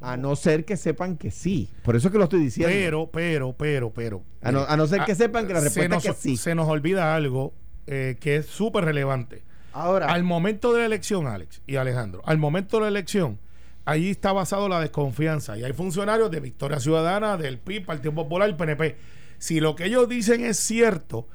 a 0.02 0.18
no 0.18 0.36
ser 0.36 0.66
que 0.66 0.78
sepan 0.78 1.18
que 1.18 1.32
sí. 1.32 1.70
Por 1.84 1.96
eso 1.96 2.08
es 2.08 2.12
que 2.12 2.18
lo 2.18 2.26
estoy 2.26 2.40
diciendo. 2.42 2.72
Pero, 2.74 3.10
pero, 3.12 3.54
pero, 3.58 3.92
pero. 3.94 4.24
A 4.42 4.52
no- 4.52 4.64
a 4.66 4.78
no 4.78 4.86
ser 4.88 5.04
que 5.06 5.14
Ah, 5.14 5.16
sepan 5.16 5.48
que 5.48 5.54
la 5.54 5.62
respuesta 5.62 5.96
nos, 5.96 6.06
es 6.06 6.12
que 6.12 6.18
sí. 6.22 6.38
Se 6.38 6.54
nos 6.56 6.68
olvida 6.68 7.16
algo 7.16 7.54
eh, 7.88 8.18
que 8.20 8.38
es 8.38 8.46
súper 8.48 8.86
relevante. 8.86 9.44
Ahora, 9.74 10.08
Al 10.08 10.24
momento 10.24 10.74
de 10.74 10.80
la 10.80 10.86
elección, 10.86 11.28
Alex 11.28 11.62
y 11.68 11.76
Alejandro, 11.76 12.22
al 12.26 12.38
momento 12.38 12.78
de 12.78 12.84
la 12.84 12.88
elección, 12.88 13.40
ahí 13.84 14.10
está 14.10 14.32
basado 14.32 14.70
la 14.70 14.80
desconfianza. 14.80 15.58
Y 15.58 15.64
hay 15.64 15.74
funcionarios 15.74 16.32
de 16.32 16.40
Victoria 16.40 16.80
Ciudadana, 16.80 17.36
del 17.38 17.60
PIB, 17.60 17.86
Partido 17.86 18.14
Popular, 18.16 18.48
el 18.50 18.56
PNP. 18.56 18.96
Si 19.38 19.60
lo 19.60 19.76
que 19.76 19.86
ellos 19.86 20.08
dicen 20.08 20.46
es 20.46 20.58
cierto, 20.58 21.28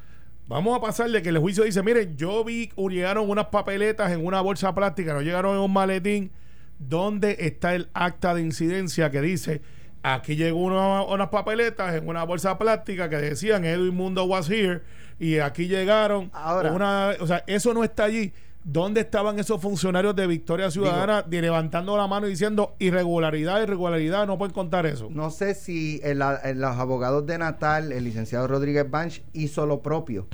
vamos 0.49 0.77
a 0.77 0.81
pasarle 0.81 1.21
que 1.23 1.29
el 1.29 1.39
juicio 1.39 1.65
dice, 1.65 1.83
miren, 1.83 2.17
yo 2.17 2.43
vi, 2.43 2.71
llegaron 2.89 3.29
unas 3.29 3.47
papeletas 3.47 4.11
en 4.11 4.25
una 4.25 4.41
bolsa 4.41 4.75
plástica, 4.75 5.13
no 5.13 5.21
llegaron 5.21 5.55
en 5.57 5.61
un 5.63 5.73
maletín. 5.73 6.31
¿Dónde 6.81 7.37
está 7.41 7.75
el 7.75 7.89
acta 7.95 8.35
de 8.35 8.41
incidencia 8.41 9.11
que 9.11 9.21
dice, 9.21 9.61
aquí 10.03 10.35
llegó 10.35 10.59
una- 10.61 11.03
unas 11.03 11.29
papeletas 11.29 11.95
en 11.95 12.09
una 12.09 12.25
bolsa 12.25 12.57
plástica 12.59 13.09
que 13.11 13.17
decían 13.17 13.65
Edwin 13.65 13.95
Mundo 13.95 14.25
was 14.25 14.51
here 14.51 14.81
y 15.19 15.39
aquí 15.39 15.69
llegaron 15.69 16.31
Ahora. 16.33 16.73
una, 16.73 17.11
o 17.21 17.27
sea, 17.27 17.45
eso 17.47 17.75
no 17.75 17.85
está 17.85 18.05
allí. 18.05 18.33
¿Dónde 18.65 19.01
estaban 19.03 19.39
esos 19.39 19.61
funcionarios 19.61 20.15
de 20.17 20.27
Victoria 20.27 20.71
Ciudadana 20.71 21.23
de- 21.23 21.41
levantando 21.43 21.97
la 21.97 22.07
mano 22.07 22.27
y 22.27 22.31
diciendo 22.31 22.75
irregularidad, 22.79 23.63
irregularidad, 23.63 24.27
no 24.27 24.37
pueden 24.37 24.53
contar 24.53 24.85
eso? 24.87 25.09
no 25.11 25.31
sé 25.31 25.55
si 25.55 26.01
el- 26.03 26.23
el- 26.45 26.61
los 26.61 26.77
abogados 26.77 27.25
de 27.27 27.39
Natal, 27.39 27.93
el 27.93 28.05
licenciado 28.05 28.47
Rodríguez 28.49 28.91
Banch, 28.91 29.23
hizo 29.33 29.65
lo 29.67 29.81
propio. 29.81 30.27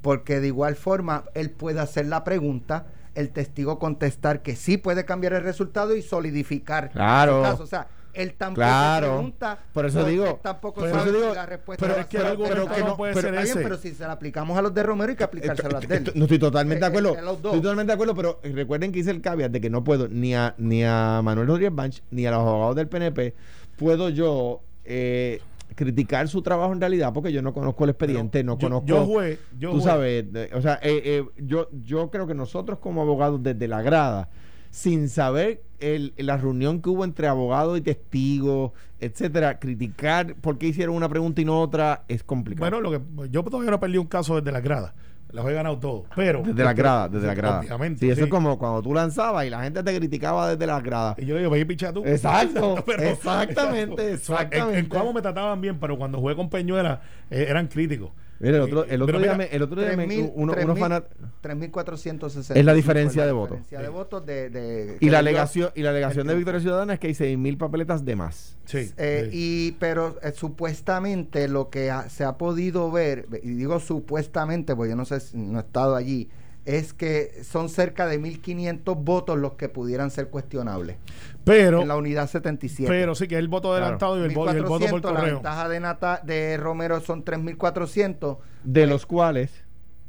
Porque 0.00 0.40
de 0.40 0.46
igual 0.46 0.76
forma, 0.76 1.24
él 1.34 1.50
puede 1.50 1.80
hacer 1.80 2.06
la 2.06 2.24
pregunta, 2.24 2.86
el 3.18 3.30
testigo 3.30 3.78
contestar 3.78 4.42
que 4.42 4.54
sí 4.56 4.76
puede 4.78 5.04
cambiar 5.04 5.32
el 5.34 5.42
resultado 5.42 5.96
y 5.96 6.02
solidificar 6.02 6.90
Claro. 6.90 7.38
el 7.44 7.50
caso. 7.50 7.62
O 7.64 7.66
sea, 7.66 7.88
él 8.14 8.34
tampoco 8.34 8.62
Claro. 8.66 9.06
pregunta. 9.14 9.58
Por 9.72 9.86
eso 9.86 10.04
digo- 10.04 10.26
él 10.26 10.34
tampoco 10.42 10.80
por 10.80 10.90
sabe 10.90 11.10
eso 11.10 11.18
digo- 11.20 11.34
la 11.34 11.46
respuesta 11.46 11.86
pero 11.86 12.00
es 12.00 12.06
que 12.06 12.18
argumento 12.18 12.64
correcta. 12.64 12.88
no 12.88 12.96
puede 12.96 13.12
Pero 13.14 13.22
ser 13.28 13.32
bien, 13.32 13.44
ese. 13.44 13.60
pero 13.60 13.76
si 13.76 13.90
se 13.92 14.02
la 14.04 14.12
aplicamos 14.12 14.58
a 14.58 14.62
los 14.62 14.74
de 14.74 14.82
Romero, 14.82 15.10
hay 15.10 15.16
que 15.16 15.24
aplicárselo 15.24 15.76
a 15.76 15.80
Esto- 15.80 15.92
él. 15.94 15.98
esto- 16.00 16.12
no 16.16 16.24
estoy 16.24 16.38
totalmente 16.38 16.80
de 16.80 16.86
Eh, 16.86 16.88
acuerdo. 16.88 17.14
eh. 17.14 17.18
Estoy 17.34 17.60
totalmente 17.60 17.86
de 17.90 17.94
acuerdo, 17.94 18.14
pero 18.14 18.40
recuerden 18.42 18.92
que 18.92 18.98
hice 19.00 19.10
el 19.10 19.20
caveat 19.20 19.52
de 19.52 19.60
que 19.60 19.70
no 19.70 19.84
puedo 19.84 20.08
ni 20.08 20.34
a 20.34 20.54
ni 20.58 20.84
a 20.84 21.20
Manuel 21.22 21.46
Rodríguez 21.48 21.74
Banch 21.74 22.02
ni 22.10 22.26
a 22.26 22.30
los 22.30 22.40
abogados 22.40 22.76
del 22.76 22.88
PNP 22.88 23.34
puedo 23.76 24.08
yo 24.08 24.60
eh, 24.84 25.40
criticar 25.78 26.26
su 26.26 26.42
trabajo 26.42 26.72
en 26.72 26.80
realidad 26.80 27.12
porque 27.12 27.32
yo 27.32 27.40
no 27.40 27.54
conozco 27.54 27.84
el 27.84 27.90
expediente, 27.90 28.42
no 28.42 28.58
yo, 28.58 28.68
conozco. 28.68 29.22
yo 29.22 29.36
yo 29.56 29.70
tú 29.70 29.80
sabes, 29.80 30.26
o 30.52 30.60
sea, 30.60 30.80
eh, 30.82 31.02
eh, 31.04 31.24
yo 31.36 31.68
yo 31.84 32.10
creo 32.10 32.26
que 32.26 32.34
nosotros 32.34 32.80
como 32.80 33.00
abogados 33.00 33.40
desde 33.44 33.68
la 33.68 33.80
grada 33.80 34.28
sin 34.72 35.08
saber 35.08 35.62
el, 35.78 36.14
la 36.16 36.36
reunión 36.36 36.82
que 36.82 36.90
hubo 36.90 37.04
entre 37.04 37.28
abogados 37.28 37.78
y 37.78 37.80
testigos, 37.80 38.72
etcétera, 38.98 39.60
criticar 39.60 40.34
por 40.34 40.58
qué 40.58 40.66
hicieron 40.66 40.96
una 40.96 41.08
pregunta 41.08 41.40
y 41.40 41.44
no 41.44 41.60
otra 41.60 42.04
es 42.08 42.24
complicado. 42.24 42.68
Bueno, 42.68 42.80
lo 42.80 42.90
que 42.90 43.30
yo 43.30 43.44
todavía 43.44 43.70
no 43.70 43.78
perdí 43.78 43.98
un 43.98 44.06
caso 44.06 44.34
desde 44.34 44.50
la 44.50 44.60
grada. 44.60 44.96
Los 45.30 45.46
he 45.46 45.52
ganado 45.52 45.78
todos. 45.78 46.02
Pero. 46.16 46.42
Desde 46.42 46.64
la 46.64 46.72
grada, 46.72 47.08
desde 47.08 47.26
la 47.26 47.34
grada. 47.34 47.60
Obviamente. 47.60 48.00
Sí, 48.00 48.06
eso 48.10 48.20
sí. 48.20 48.24
es 48.24 48.30
como 48.30 48.58
cuando 48.58 48.82
tú 48.82 48.94
lanzabas 48.94 49.44
y 49.46 49.50
la 49.50 49.62
gente 49.62 49.82
te 49.82 49.94
criticaba 49.96 50.50
desde 50.50 50.66
las 50.66 50.82
gradas. 50.82 51.18
Y 51.18 51.26
yo 51.26 51.34
le 51.34 51.40
digo, 51.40 51.50
ve 51.52 51.60
y 51.60 51.64
picha 51.66 51.92
tú. 51.92 52.02
Exacto, 52.04 52.76
Pero- 52.86 53.02
exactamente, 53.02 54.12
exacto. 54.14 54.56
En- 54.56 54.62
En, 54.62 54.68
exactamente. 54.68 54.88
Cuamo 54.88 55.12
me 55.12 55.20
trataban 55.22 55.60
bien, 55.60 55.78
pero 55.78 55.98
cuando 55.98 56.18
jugué 56.18 56.34
con 56.34 56.48
Peñuela 56.48 57.00
eh, 57.30 57.46
eran 57.48 57.66
críticos. 57.68 58.10
Mira, 58.40 58.56
el 58.58 58.62
otro, 58.62 58.84
el 58.84 59.02
otro 59.02 59.18
día, 59.18 59.32
mira, 59.34 59.36
me, 59.50 59.56
el 59.56 59.62
otro 59.62 59.80
día 59.80 59.96
me- 59.96 60.06
3.000, 60.06 60.32
uno, 60.34 60.52
uno 60.54 60.74
3.000, 60.74 60.78
fanat- 60.78 61.04
3.460. 61.42 62.56
Es 62.56 62.64
la 62.64 62.72
diferencia 62.74 63.26
de 63.26 63.32
votos. 63.32 63.58
de 63.70 63.88
votos 63.88 64.24
de, 64.24 64.48
de- 64.50 64.96
y 65.00 65.10
la 65.10 65.18
alegación 65.18 65.70
y 65.74 65.82
la 65.82 65.90
alegación 65.90 66.26
de 66.26 66.34
Victoria 66.34 66.60
Ciudadana 66.60 66.94
es 66.94 67.00
que 67.00 67.08
hay 67.08 67.14
6.000 67.14 67.58
papeletas 67.58 68.04
de 68.04 68.16
más. 68.16 68.56
Sí. 68.64 68.92
Eh, 68.96 69.28
sí. 69.30 69.36
y 69.68 69.72
pero 69.80 70.16
eh, 70.22 70.32
supuestamente 70.32 71.48
lo 71.48 71.70
que 71.70 71.90
ha- 71.90 72.08
se 72.08 72.24
ha 72.24 72.36
podido 72.38 72.90
ver 72.90 73.26
y 73.42 73.48
digo 73.50 73.80
supuestamente 73.80 74.76
porque 74.76 74.90
yo 74.90 74.96
no 74.96 75.04
sé 75.04 75.20
si 75.20 75.36
no 75.36 75.58
he 75.58 75.62
estado 75.62 75.96
allí 75.96 76.28
es 76.68 76.92
que 76.92 77.42
son 77.44 77.68
cerca 77.70 78.06
de 78.06 78.18
1500 78.18 78.96
votos 79.02 79.38
los 79.38 79.54
que 79.54 79.68
pudieran 79.68 80.10
ser 80.10 80.28
cuestionables 80.28 80.96
pero, 81.44 81.80
en 81.80 81.88
la 81.88 81.96
unidad 81.96 82.28
77 82.28 82.90
pero 82.90 83.14
sí 83.14 83.26
que 83.26 83.36
es 83.36 83.38
el 83.38 83.48
voto 83.48 83.68
Claro. 83.70 83.84
adelantado 83.84 84.20
y 84.20 84.24
el, 84.24 84.34
vo- 84.34 84.52
y 84.52 84.56
el 84.56 84.62
voto 84.64 84.86
por 84.86 85.00
1400, 85.00 85.12
la 85.12 85.18
correo. 85.20 85.34
ventaja 85.36 85.68
de 85.68 85.80
Nata, 85.80 86.20
de 86.24 86.56
Romero 86.58 87.00
son 87.00 87.24
3400 87.24 88.36
De 88.64 88.86
los 88.86 89.06
cuales, 89.06 89.50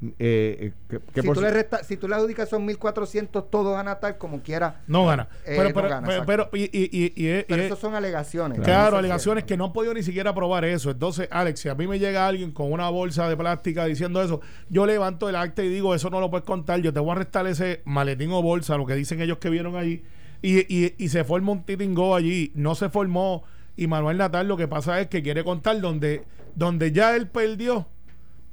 eh, 0.01 0.15
eh, 0.17 0.73
¿qué- 0.87 0.99
qué 1.13 1.21
si 1.21 1.27
por 1.27 1.35
tú, 1.35 1.41
le 1.41 1.49
resta, 1.51 1.83
si 1.83 1.97
tú 1.97 2.07
le 2.07 2.15
adjudicas 2.15 2.47
son 2.47 2.65
1400 2.65 3.49
todos 3.51 3.77
a 3.77 3.83
Natal 3.83 4.17
como 4.17 4.41
quiera 4.41 4.81
No 4.87 5.05
gana. 5.05 5.27
Eh, 5.45 5.55
pero, 5.57 5.63
no 5.69 5.75
pero, 5.75 5.89
gana, 5.89 6.07
pero, 6.07 6.21
exacto. 6.23 6.49
pero- 6.51 6.63
y, 6.63 6.63
y, 6.71 6.89
y, 6.91 7.13
y- 7.15 7.39
y- 7.39 7.43
pero 7.43 7.63
y- 7.63 7.65
eso 7.65 7.75
son 7.75 7.95
alegaciones 7.95 8.59
Claro, 8.61 8.97
alegaciones 8.97 9.43
que 9.43 9.57
no 9.57 9.65
han 9.65 9.73
podido 9.73 9.93
ni 9.93 10.01
siquiera 10.03 10.33
probar 10.33 10.63
eso. 10.63 10.91
Entonces, 10.91 11.27
Alex, 11.31 11.59
si 11.59 11.69
a 11.69 11.75
mí 11.75 11.85
me 11.85 11.99
llega 11.99 12.27
alguien 12.27 12.51
con 12.51 12.71
una 12.71 12.89
bolsa 12.89 13.27
de 13.27 13.35
plástica 13.35 13.85
diciendo 13.85 14.21
eso, 14.23 14.39
yo 14.69 14.85
levanto 14.85 15.27
el 15.27 15.35
acta 15.35 15.63
y 15.63 15.69
digo, 15.69 15.93
eso 15.93 16.09
no 16.09 16.21
lo 16.21 16.29
puedes 16.29 16.45
contar, 16.45 16.79
yo 16.81 16.93
te 16.93 16.99
voy 17.01 17.09
a 17.09 17.13
arrestar 17.13 17.45
ese 17.47 17.81
maletín 17.83 18.31
o 18.31 18.41
bolsa, 18.41 18.77
lo 18.77 18.85
que 18.85 18.95
dicen 18.95 19.21
ellos 19.21 19.37
que 19.39 19.49
vieron 19.49 19.75
allí, 19.75 20.01
y, 20.41 20.59
y, 20.73 20.95
y 20.97 21.09
se 21.09 21.25
forma 21.25 21.51
un 21.51 21.63
titingo 21.65 22.15
allí. 22.15 22.53
No 22.55 22.73
se 22.75 22.87
formó, 22.89 23.43
y 23.75 23.87
Manuel 23.87 24.17
Natal 24.17 24.47
lo 24.47 24.55
que 24.55 24.69
pasa 24.69 25.01
es 25.01 25.07
que 25.07 25.21
quiere 25.21 25.43
contar 25.43 25.81
donde, 25.81 26.23
donde 26.55 26.93
ya 26.93 27.17
él 27.17 27.27
perdió. 27.27 27.87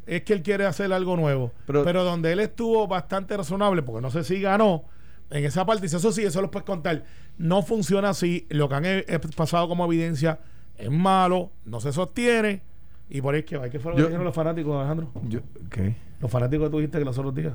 Es 0.07 0.23
que 0.23 0.33
él 0.33 0.43
quiere 0.43 0.65
hacer 0.67 0.93
algo 0.93 1.17
nuevo. 1.17 1.53
Pero- 1.67 1.85
Pero, 1.85 2.05
donde 2.05 2.33
él 2.33 2.41
estuvo 2.41 2.87
bastante 2.87 3.37
razonable, 3.37 3.83
porque 3.83 4.01
no 4.03 4.11
sé 4.11 4.23
si 4.25 4.41
ganó, 4.41 4.85
en 5.31 5.45
esa 5.45 5.67
parte 5.67 5.87
eso 5.87 6.13
sí, 6.13 6.23
eso 6.23 6.41
lo 6.41 6.51
puedes 6.51 6.65
contar. 6.67 7.05
No 7.39 7.63
funciona 7.63 8.11
así. 8.11 8.47
Lo 8.49 8.69
que 8.69 8.75
han 8.77 8.85
pasado 9.37 9.69
como 9.69 9.85
evidencia 9.85 10.39
es 10.79 10.91
malo, 10.91 11.51
no 11.65 11.81
se 11.81 11.93
sostiene. 11.93 12.63
Y 13.11 13.21
por 13.21 13.35
ahí 13.35 13.41
es 13.41 13.47
que. 13.47 13.59
¿Qué 13.71 13.79
fue 13.81 13.93
lo 13.93 13.97
que 13.97 14.03
dijeron 14.09 14.25
los 14.25 14.35
fanáticos, 14.35 14.77
Alejandro? 14.77 15.11
Los 16.21 16.31
fanáticos 16.31 16.67
que 16.67 16.71
tú 16.71 16.77
dijiste 16.79 16.99
que 16.99 17.05
los 17.05 17.19
otros 17.19 17.35
días. 17.35 17.55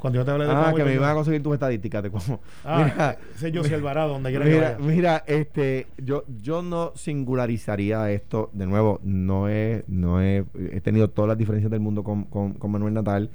Cuando 0.00 0.18
yo 0.18 0.24
te 0.24 0.30
hablé 0.30 0.46
de 0.46 0.52
Ah, 0.52 0.72
que 0.74 0.84
me 0.84 0.94
iban 0.94 1.10
a 1.10 1.14
conseguir 1.14 1.42
tus 1.42 1.54
estadísticas 1.54 2.02
de 2.02 2.10
cómo. 2.10 2.40
Ah, 2.64 3.16
Mira, 3.42 3.76
Alvarado, 3.76 4.14
donde 4.14 4.30
quiera 4.30 4.44
Mira, 4.44 4.78
mira, 4.80 5.24
este, 5.26 5.86
yo, 5.98 6.24
yo 6.42 6.62
no 6.62 6.92
singularizaría 6.94 8.10
esto, 8.10 8.50
de 8.52 8.66
nuevo, 8.66 9.00
no 9.02 9.48
he, 9.48 9.84
no 9.88 10.22
he, 10.22 10.44
he 10.72 10.80
tenido 10.80 11.08
todas 11.08 11.28
las 11.28 11.38
diferencias 11.38 11.70
del 11.70 11.80
mundo 11.80 12.02
con, 12.02 12.24
con, 12.24 12.54
con 12.54 12.70
Manuel 12.70 12.94
Natal. 12.94 13.30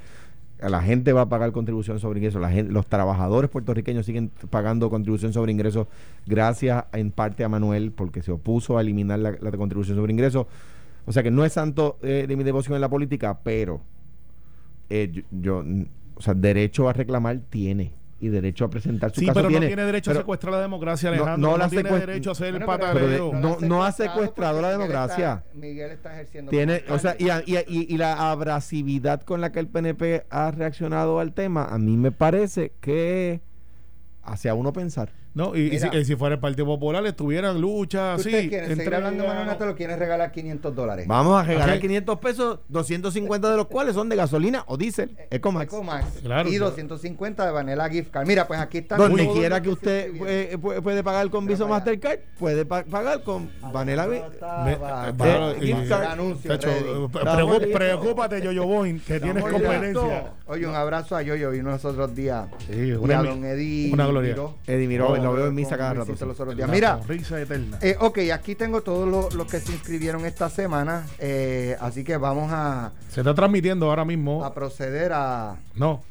la 0.60 0.82
gente 0.82 1.14
va 1.14 1.22
a 1.22 1.30
pagar 1.30 1.52
contribución 1.52 2.00
sobre 2.00 2.20
ingresos, 2.20 2.42
la 2.42 2.50
gente, 2.50 2.72
los 2.72 2.88
trabajadores 2.88 3.50
puertorriqueños 3.50 4.06
siguen 4.06 4.32
pagando 4.50 4.90
contribución 4.90 5.34
sobre 5.34 5.52
ingresos 5.52 5.88
gracias 6.26 6.86
en 6.94 7.12
parte 7.12 7.44
a 7.44 7.50
Manuel 7.50 7.92
porque 7.92 8.22
se 8.22 8.32
opuso 8.32 8.78
a 8.78 8.82
eliminar 8.82 9.20
la, 9.20 9.36
la 9.40 9.52
contribución 9.52 9.96
sobre 9.98 10.12
ingresos. 10.12 10.48
O 11.06 11.12
sea 11.12 11.22
que 11.22 11.30
no 11.32 11.46
es 11.46 11.54
santo 11.54 11.98
eh, 12.02 12.26
de 12.28 12.36
mi 12.36 12.44
devoción 12.44 12.74
en 12.76 12.82
la 12.82 12.90
política, 12.90 13.40
pero 13.44 13.82
eh, 14.90 15.12
yo, 15.12 15.22
yo, 15.32 15.64
o 16.16 16.22
sea, 16.22 16.34
derecho 16.34 16.88
a 16.90 16.94
reclamar 16.94 17.40
tiene 17.50 17.94
y 18.20 18.30
derecho 18.30 18.66
a 18.66 18.70
presentar 18.70 19.12
su 19.12 19.20
Sí, 19.20 19.26
caso 19.26 19.36
pero 19.36 19.50
tiene. 19.50 19.66
no 19.66 19.70
tiene 19.70 19.86
derecho 19.86 20.10
Pero- 20.12 20.20
a 20.20 20.24
secuestrar 20.24 20.54
la 20.54 20.62
democracia, 20.62 21.10
No, 21.12 21.16
Alejandro. 21.18 21.48
no 21.50 21.52
No, 21.52 21.58
la 21.58 21.70
tiene 21.70 21.92
derecho 21.92 22.32
a 22.32 22.36
ser 22.36 22.52
Bueno, 22.52 22.66
pataleo. 22.66 22.94
pero 22.94 23.32
de- 23.32 23.40
no- 23.40 23.58
no 23.68 23.84
ha 23.84 23.92
secuestrado 23.92 24.62
la 24.62 24.70
Miguel 24.70 24.80
democracia. 24.80 25.44
está- 25.46 25.58
Miguel 25.60 25.92
está 25.92 26.14
ejerciendo. 26.14 26.50
Tiene, 26.50 26.84
o 26.90 26.98
sea, 26.98 27.16
y, 27.20 27.30
alcalde. 27.30 27.58
a- 27.58 27.64
y, 27.70 27.78
y- 27.82 27.94
y 27.94 27.98
la 27.98 28.32
abrasividad 28.32 29.22
con 29.24 29.42
la 29.42 29.52
que 29.52 29.60
el 29.60 29.68
PNP 29.68 30.26
ha 30.30 30.50
reaccionado 30.52 31.20
al 31.20 31.34
tema, 31.34 31.66
a 31.66 31.78
mí 31.78 31.98
me 31.98 32.12
parece 32.12 32.72
que 32.80 33.42
hace 34.24 34.50
a 34.50 34.54
uno 34.56 34.72
pensar. 34.74 35.10
No, 35.36 35.54
y, 35.56 35.64
y 35.76 35.80
si, 35.80 35.88
y 35.90 36.06
si 36.06 36.16
fuera 36.16 36.36
el 36.36 36.40
Partido 36.42 36.66
Popular, 36.66 37.06
estuvieran 37.06 37.60
luchas 37.60 38.22
¿Qué 38.24 38.30
así. 38.30 38.36
¿Usted 38.38 38.50
quiere 38.50 38.68
seguir 38.68 38.82
entre- 38.84 38.96
hablando 38.96 39.24
de 39.24 39.28
Manuel 39.30 39.48
Natal 39.48 39.70
o 39.70 39.76
quiere 39.76 39.96
regalar 39.98 40.32
500 40.32 40.74
dólares? 40.74 41.06
Vamos 41.10 41.38
a 41.40 41.44
regalar 41.44 41.70
Ajá. 41.72 41.80
500 41.82 42.20
pesos, 42.20 42.60
250 42.70 43.52
de 43.52 43.58
los 43.58 43.68
cuales 43.68 43.96
son 43.96 44.08
de 44.08 44.16
gasolina 44.16 44.64
o 44.68 44.78
diésel, 44.78 45.16
Ecomax. 45.30 45.66
Ecomax. 45.66 46.06
Claro, 46.24 46.48
y 46.48 46.54
claro. 46.54 46.66
250 46.70 47.46
de 47.46 47.52
Vanilla 47.52 47.90
Gift 47.90 48.12
Card. 48.12 48.26
Mira, 48.28 48.48
pues 48.48 48.60
aquí 48.62 48.78
está. 48.78 48.96
Donde 48.96 49.28
quiera 49.30 49.58
lo 49.58 49.64
que 49.64 49.70
usted 49.70 50.58
puede, 50.82 51.04
pagar 51.04 51.30
con 51.30 51.46
Visa. 51.46 51.66
Mastercard, 51.66 52.20
puede 52.40 52.66
pa- 52.66 52.86
pagar 52.86 53.22
con 53.24 53.50
Vanilla 53.74 54.06
eh, 54.06 54.24
eh, 54.42 55.56
y- 55.62 55.66
gift 55.68 55.90
card. 55.90 56.20
eh, 56.20 57.08
preocu- 57.12 57.52
listos. 57.60 57.68
preocúpate, 57.74 58.42
Yoyo 58.42 58.66
Boy, 58.66 59.00
que 59.00 59.20
tienes 59.20 59.44
competencia. 59.44 60.32
Oye, 60.48 60.66
un 60.68 60.76
abrazo 60.76 61.16
a 61.16 61.22
Yoyo. 61.22 61.52
Vino 61.52 61.72
los 61.72 61.84
otros 61.86 62.16
días. 62.16 62.48
Sí, 62.68 62.74
y 62.88 62.92
una 62.94 63.20
a 63.20 63.24
don 63.24 63.44
Eddie. 63.44 63.92
una 63.94 64.08
gloria. 64.08 64.36
Eddie 64.68 64.88
Miró, 64.88 65.10
Oh, 65.10 65.16
lo 65.26 65.34
veo 65.34 65.48
en 65.48 65.56
misa 65.56 65.78
cada 65.78 65.94
rato. 65.94 66.12
los 66.26 66.40
otros 66.40 66.56
días. 66.56 66.70
Mira, 66.70 66.98
sonrisa 67.00 67.40
eterna. 67.42 67.78
eh, 67.82 67.96
ok, 68.00 68.18
aquí 68.34 68.56
tengo 68.56 68.82
todos 68.82 69.08
los, 69.08 69.34
los 69.34 69.48
que 69.48 69.60
se 69.60 69.72
inscribieron 69.74 70.26
esta 70.26 70.50
semana. 70.50 71.06
eh, 71.20 71.76
así 71.80 72.04
que 72.04 72.18
vamos 72.18 72.52
a, 72.52 72.92
Se 73.10 73.22
está 73.22 73.34
transmitiendo 73.34 73.90
ahora 73.90 74.06
mismo. 74.06 74.44
a 74.46 74.54
proceder 74.54 75.12
a. 75.14 75.58
No. 75.76 76.02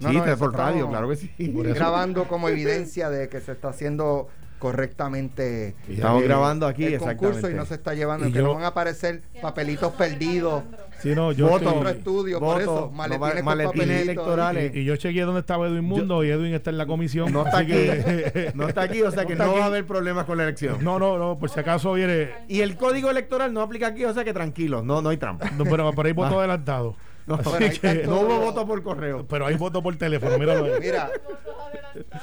No, 0.00 0.10
sí, 0.10 0.16
no, 0.16 0.36
por 0.36 0.52
radio, 0.52 0.88
claro 0.88 1.08
que 1.08 1.16
sí. 1.16 1.30
Grabando 1.38 2.26
como 2.26 2.48
evidencia 2.48 3.10
de 3.10 3.28
que 3.28 3.40
se 3.40 3.52
está 3.52 3.68
haciendo 3.68 4.28
correctamente 4.64 5.74
Estamos 5.88 6.22
eh, 6.22 6.26
grabando 6.26 6.66
aquí, 6.66 6.84
el 6.84 6.98
concurso 6.98 7.50
y 7.50 7.54
no 7.54 7.64
se 7.66 7.74
está 7.74 7.94
llevando, 7.94 8.26
Y 8.28 8.32
que 8.32 8.38
yo- 8.38 8.44
no 8.44 8.54
van 8.54 8.64
a 8.64 8.68
aparecer 8.68 9.22
papelitos 9.42 9.92
perdidos, 9.92 10.62
Sí, 11.02 11.14
no, 11.14 11.32
yo 11.32 11.48
Voto. 11.48 11.64
estoy- 11.66 11.76
otro 11.78 11.88
estudio, 11.90 12.40
por 12.40 12.62
eso, 12.62 12.90
maletines, 12.90 13.36
no, 13.36 13.42
maletines 13.44 14.02
electorales. 14.02 14.74
y, 14.74 14.78
y 14.80 14.84
yo 14.84 14.96
chequeé 14.96 15.22
dónde 15.22 15.40
estaba 15.40 15.66
Edwin 15.66 15.84
Mundo 15.84 16.24
y 16.24 16.30
Edwin 16.30 16.54
está 16.54 16.70
en 16.70 16.78
la 16.78 16.86
comisión. 16.86 17.30
No 17.30 17.44
está 17.44 17.58
aquí, 17.58 17.72
que- 17.72 18.52
no 18.54 18.68
está 18.68 18.82
aquí, 18.82 19.02
o 19.02 19.10
sea 19.10 19.26
que 19.26 19.34
No 19.36 19.52
va 19.52 19.64
a 19.64 19.66
haber 19.66 19.84
problemas 19.86 20.24
con 20.24 20.38
la 20.38 20.44
elección. 20.44 20.82
no, 20.82 20.98
no, 20.98 21.18
no, 21.18 21.38
por 21.38 21.50
si 21.50 21.60
acaso 21.60 21.92
viene. 21.92 22.30
Y 22.48 22.60
el 22.62 22.76
código 22.76 23.10
electoral 23.10 23.52
no 23.52 23.60
aplica 23.60 23.88
aquí, 23.88 24.04
o 24.06 24.14
sea 24.14 24.24
que 24.24 24.32
tranquilo, 24.32 24.82
no, 24.82 25.02
no 25.02 25.10
hay 25.10 25.18
trampa. 25.18 25.50
No, 25.50 25.64
pero, 25.64 25.92
pero 25.92 26.06
hay 26.06 26.12
voto 26.14 26.38
adelantado. 26.38 26.96
No, 27.26 27.36
ahí 27.58 27.64
está 27.64 27.94
no 28.06 28.20
hubo 28.20 28.38
voto 28.38 28.66
por 28.66 28.82
correo. 28.82 29.26
Pero 29.28 29.46
hay 29.46 29.56
voto 29.56 29.82
por 29.82 29.96
teléfono, 29.96 30.38
míralo 30.38 30.64
ahí. 30.66 30.72
Mira, 30.80 31.10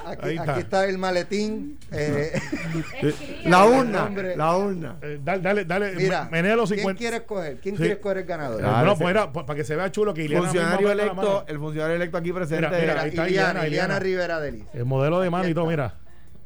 aquí, 0.05 0.25
Ahí 0.27 0.35
está. 0.37 0.51
aquí 0.51 0.61
está 0.61 0.85
el 0.85 0.97
maletín. 0.97 1.77
eh, 1.91 2.39
La 3.45 3.65
el 3.65 3.71
urna, 3.79 4.09
la 4.35 4.57
urna. 4.57 4.95
Eh, 5.01 5.19
dale, 5.23 5.41
dale, 5.41 5.65
dale. 5.65 5.95
mira, 5.95 6.27
menea 6.31 6.55
los 6.55 6.69
¿quién 6.69 6.79
50. 6.79 6.97
quiere 6.99 7.17
escoger? 7.17 7.57
¿Quién 7.59 7.75
Sí. 7.75 7.79
quiere 7.79 7.93
escoger 7.95 8.17
el 8.19 8.25
ganador? 8.25 8.61
Eh, 8.61 8.65
Ah, 8.67 8.83
no, 8.85 8.91
ese- 8.93 9.01
pues 9.03 9.11
era 9.11 9.31
pa- 9.31 9.45
para 9.45 9.57
que 9.57 9.63
se 9.63 9.75
vea 9.75 9.91
chulo 9.91 10.13
que 10.13 10.23
Ileana 10.23 10.45
Funcionario 10.47 10.87
la 10.93 11.03
electo, 11.03 11.45
el 11.47 11.57
funcionario 11.59 11.95
electo 11.95 12.17
aquí 12.17 12.31
presente. 12.33 12.67
Mira, 12.67 12.79
mira, 12.79 13.01
ahí 13.01 13.09
está 13.09 13.27
Iliana, 13.29 13.49
Iliana, 13.49 13.67
Iliana 13.67 13.67
Iliana. 13.67 13.99
Rivera 13.99 14.39
Delis. 14.39 14.63
El 14.73 14.85
modelo 14.85 15.19
de 15.19 15.29
mano 15.29 15.47
y 15.47 15.53
todo, 15.53 15.65
mira. 15.67 15.95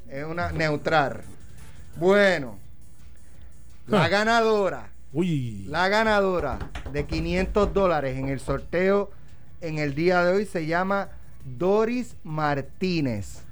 Es 0.10 0.24
una 0.26 0.52
neutral. 0.52 1.22
Bueno, 1.98 2.58
la 3.88 4.06
Ah. 4.06 4.08
ganadora, 4.10 4.90
Uy. 5.14 5.66
la 5.70 5.88
ganadora 5.90 6.60
de 6.92 7.06
500 7.06 7.74
dólares 7.74 8.18
en 8.18 8.30
el 8.30 8.40
sorteo 8.40 9.12
en 9.62 9.78
el 9.80 9.96
día 9.96 10.24
de 10.24 10.34
hoy 10.34 10.46
se 10.46 10.66
llama 10.66 11.10
Doris 11.46 12.16
Martínez. 12.24 13.44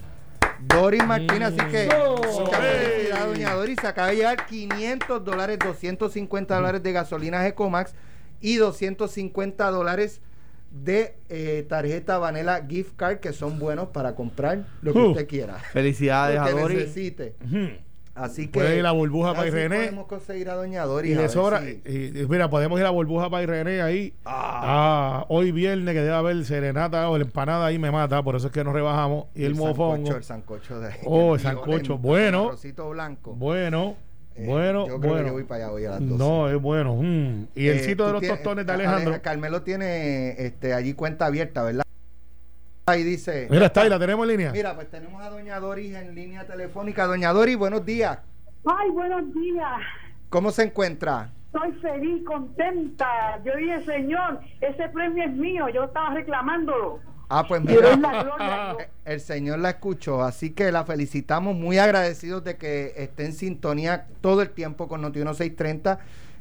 Doris 0.60 1.06
Martínez, 1.06 1.50
así 1.50 1.58
que 1.72 1.90
mucha 2.40 2.58
felicidad, 2.58 3.28
doña 3.28 3.54
Doris. 3.54 3.78
Se 3.82 3.88
acaba 3.88 4.10
de 4.10 4.16
llevar 4.18 4.46
500 4.46 5.24
dólares, 5.24 5.60
250 5.60 6.56
dólares 6.56 6.84
de 6.84 6.92
gasolina 6.92 7.46
Ecomax 7.48 7.94
y 8.42 8.56
250 8.56 9.70
dólares 9.72 10.22
de 10.72 11.16
eh, 11.30 11.66
tarjeta 11.70 12.18
Vanilla 12.18 12.66
Gift 12.68 12.96
Card 12.96 13.20
que 13.20 13.32
son 13.32 13.60
buenos 13.60 13.90
para 13.90 14.16
comprar 14.16 14.66
lo 14.82 14.92
que 14.94 15.00
Uh. 15.00 15.10
usted 15.12 15.28
quiera. 15.28 15.60
Felicidades 15.60 16.38
Lo 16.38 16.42
a 16.42 16.46
que 16.48 16.52
Doris. 16.54 16.78
necesite. 16.80 17.36
Ujú. 17.46 17.70
Así 18.16 18.46
que. 18.48 18.60
Puede 18.60 18.78
ir 18.78 18.86
a 18.86 18.92
Burbuja 18.92 19.30
a 19.30 19.32
ver 19.32 19.38
para 19.40 19.52
si 19.52 19.58
Irene. 19.58 19.76
Podemos 19.78 20.06
conseguir 20.08 20.50
a 20.50 20.54
Doña 20.54 20.84
Doris. 20.86 21.18
Y 21.18 21.20
a 21.20 21.30
sobra, 21.30 21.62
si- 21.62 21.82
y- 21.86 22.28
mira, 22.30 22.48
podemos 22.50 22.80
ir 22.80 22.86
a 22.86 22.92
Burbuja 22.92 23.30
para 23.30 23.46
René 23.46 23.82
ahí. 23.82 24.14
Ah, 24.26 25.26
hoy 25.30 25.52
viernes 25.52 25.94
que 25.96 26.02
debe 26.02 26.14
haber 26.16 26.46
serenata 26.46 27.10
o 27.10 27.18
la 27.18 27.24
empanada 27.24 27.66
ahí 27.66 27.80
me 27.80 27.90
mata, 27.92 28.22
por 28.22 28.36
eso 28.36 28.48
es 28.48 28.54
que 28.54 28.64
nos 28.64 28.74
rebajamos. 28.74 29.26
Y 29.34 29.46
el, 29.46 29.56
mofongo. 29.56 29.96
sancocho, 30.12 30.18
el 30.18 30.24
sancocho 30.24 30.80
de 30.80 30.94
Oh, 31.06 31.34
el 31.36 31.42
sancocho. 31.42 31.98
Bueno. 31.98 32.48
arrocito 32.50 32.90
blanco. 32.92 33.34
Bueno, 33.34 33.96
Eh, 34.36 34.46
bueno, 34.48 34.88
yo 34.88 35.00
creo 35.00 35.12
bueno. 35.12 35.18
que 35.24 35.28
yo 35.30 35.34
voy 35.34 35.44
para 35.44 35.66
allá 35.66 35.74
hoy 35.74 35.86
a 35.86 35.90
las 35.92 36.00
12. 36.02 36.16
no, 36.18 36.50
es 36.50 36.62
bueno. 36.62 36.96
mm. 36.96 37.48
Y 37.56 37.68
el 37.68 37.78
Eh, 37.78 37.84
sitio 37.84 38.06
de 38.08 38.12
los 38.14 38.22
tienes- 38.22 38.38
tostones 38.40 38.66
de 38.66 38.72
Ale- 38.74 38.86
Alejandro. 38.88 39.22
Carmelo 39.22 39.62
tiene 39.64 40.32
este, 40.44 40.74
allí 40.74 40.94
cuenta 40.94 41.26
abierta, 41.28 41.62
¿verdad? 41.64 41.83
Ahí 42.86 43.04
dice. 43.04 43.48
Mira, 43.50 43.68
está 43.68 43.82
ahí, 43.82 43.90
la 43.90 43.98
tenemos 44.00 44.26
en 44.26 44.32
línea. 44.32 44.52
Mira, 44.52 44.76
pues 44.76 44.90
tenemos 44.90 45.22
a 45.24 45.30
Doña 45.30 45.60
Doris 45.60 45.96
en 45.96 46.14
línea 46.14 46.46
telefónica. 46.46 47.06
Doña 47.06 47.32
Doris, 47.32 47.56
buenos 47.58 47.86
días. 47.86 48.20
Ay, 48.66 48.90
buenos 48.92 49.34
días. 49.34 49.72
¿Cómo 50.30 50.52
se 50.52 50.64
encuentra? 50.64 51.30
Estoy 51.54 51.72
feliz, 51.82 52.24
contenta. 52.26 53.40
Yo 53.46 53.56
dije, 53.56 53.86
Señor, 53.86 54.40
ese 54.60 54.90
premio 54.90 55.24
es 55.24 55.32
mío. 55.32 55.70
Yo 55.70 55.86
estaba 55.86 56.14
reclamándolo. 56.14 57.00
Ah, 57.30 57.46
pues 57.48 57.62
mira. 57.62 57.96
la 57.96 58.24
gloria. 58.24 58.76
El 59.06 59.20
Señor 59.22 59.60
la 59.60 59.70
escuchó, 59.72 60.22
así 60.22 60.50
que 60.52 60.72
la 60.72 60.84
felicitamos, 60.84 61.56
muy 61.56 61.78
agradecidos 61.78 62.44
de 62.44 62.58
que 62.58 62.94
esté 62.98 63.26
en 63.26 63.34
sintonía 63.34 64.08
todo 64.22 64.42
el 64.42 64.50
tiempo 64.50 64.88
con 64.90 65.02
Noti 65.02 65.20
1630 65.20 66.00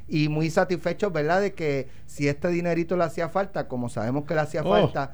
y 0.09 0.27
muy 0.29 0.49
satisfechos, 0.49 1.11
¿verdad? 1.13 1.39
De 1.41 1.53
que 1.53 1.87
si 2.05 2.27
este 2.27 2.49
dinerito 2.49 2.97
le 2.97 3.05
hacía 3.05 3.29
falta, 3.29 3.67
como 3.69 3.87
sabemos 3.89 4.25
que 4.25 4.33
le 4.35 4.41
hacía 4.41 4.61
Oh. 4.63 4.69
falta, 4.69 5.13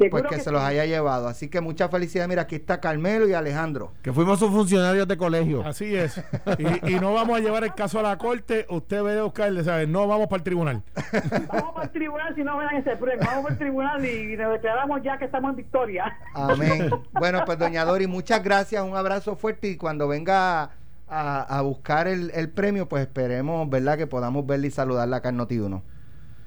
Seguro 0.00 0.22
pues 0.22 0.30
que, 0.30 0.36
que 0.36 0.42
se 0.42 0.50
los 0.50 0.62
sí. 0.62 0.68
haya 0.68 0.86
llevado. 0.86 1.28
Así 1.28 1.48
que 1.48 1.60
mucha 1.60 1.90
felicidad. 1.90 2.26
Mira, 2.26 2.42
aquí 2.42 2.54
está 2.54 2.80
Carmelo 2.80 3.28
y 3.28 3.34
Alejandro. 3.34 3.92
Que 4.02 4.14
fuimos 4.14 4.38
sus 4.38 4.50
funcionarios 4.50 5.06
de 5.06 5.18
colegio. 5.18 5.62
Así 5.64 5.94
es. 5.94 6.22
Y, 6.58 6.92
y 6.94 7.00
no 7.00 7.12
vamos 7.12 7.38
a 7.38 7.40
llevar 7.40 7.64
el 7.64 7.74
caso 7.74 8.00
a 8.00 8.02
la 8.02 8.16
corte. 8.18 8.66
Usted 8.68 9.02
ve 9.02 9.18
a 9.18 9.22
buscarle, 9.22 9.62
¿sabes? 9.62 9.88
No 9.88 10.06
vamos 10.06 10.26
para 10.26 10.38
el 10.38 10.42
tribunal. 10.42 10.82
Vamos 11.48 11.72
para 11.74 11.84
el 11.84 11.90
tribunal 11.90 12.34
si 12.34 12.42
no 12.42 12.56
me 12.56 12.64
dan 12.64 12.76
ese 12.76 12.96
premio. 12.96 13.24
Vamos 13.24 13.42
para 13.42 13.52
el 13.54 13.58
tribunal 13.58 14.04
y 14.04 14.36
nos 14.36 14.52
declaramos 14.52 15.02
ya 15.02 15.18
que 15.18 15.26
estamos 15.26 15.50
en 15.50 15.56
victoria. 15.56 16.18
Amén. 16.34 16.90
bueno, 17.12 17.42
pues 17.44 17.58
doña 17.58 17.84
Doris, 17.84 18.08
muchas 18.08 18.42
gracias, 18.42 18.82
un 18.82 18.96
abrazo 18.96 19.36
fuerte 19.36 19.68
y 19.68 19.76
cuando 19.76 20.08
venga 20.08 20.70
a, 21.08 21.42
a 21.42 21.60
buscar 21.62 22.08
el, 22.08 22.30
el 22.34 22.48
premio, 22.50 22.88
pues 22.88 23.02
esperemos, 23.02 23.68
¿verdad? 23.68 23.96
Que 23.98 24.06
podamos 24.06 24.46
verla 24.46 24.66
y 24.66 24.70
saludarla 24.70 25.16
acá 25.18 25.28
en 25.30 25.36
Noti 25.36 25.58
1. 25.58 25.82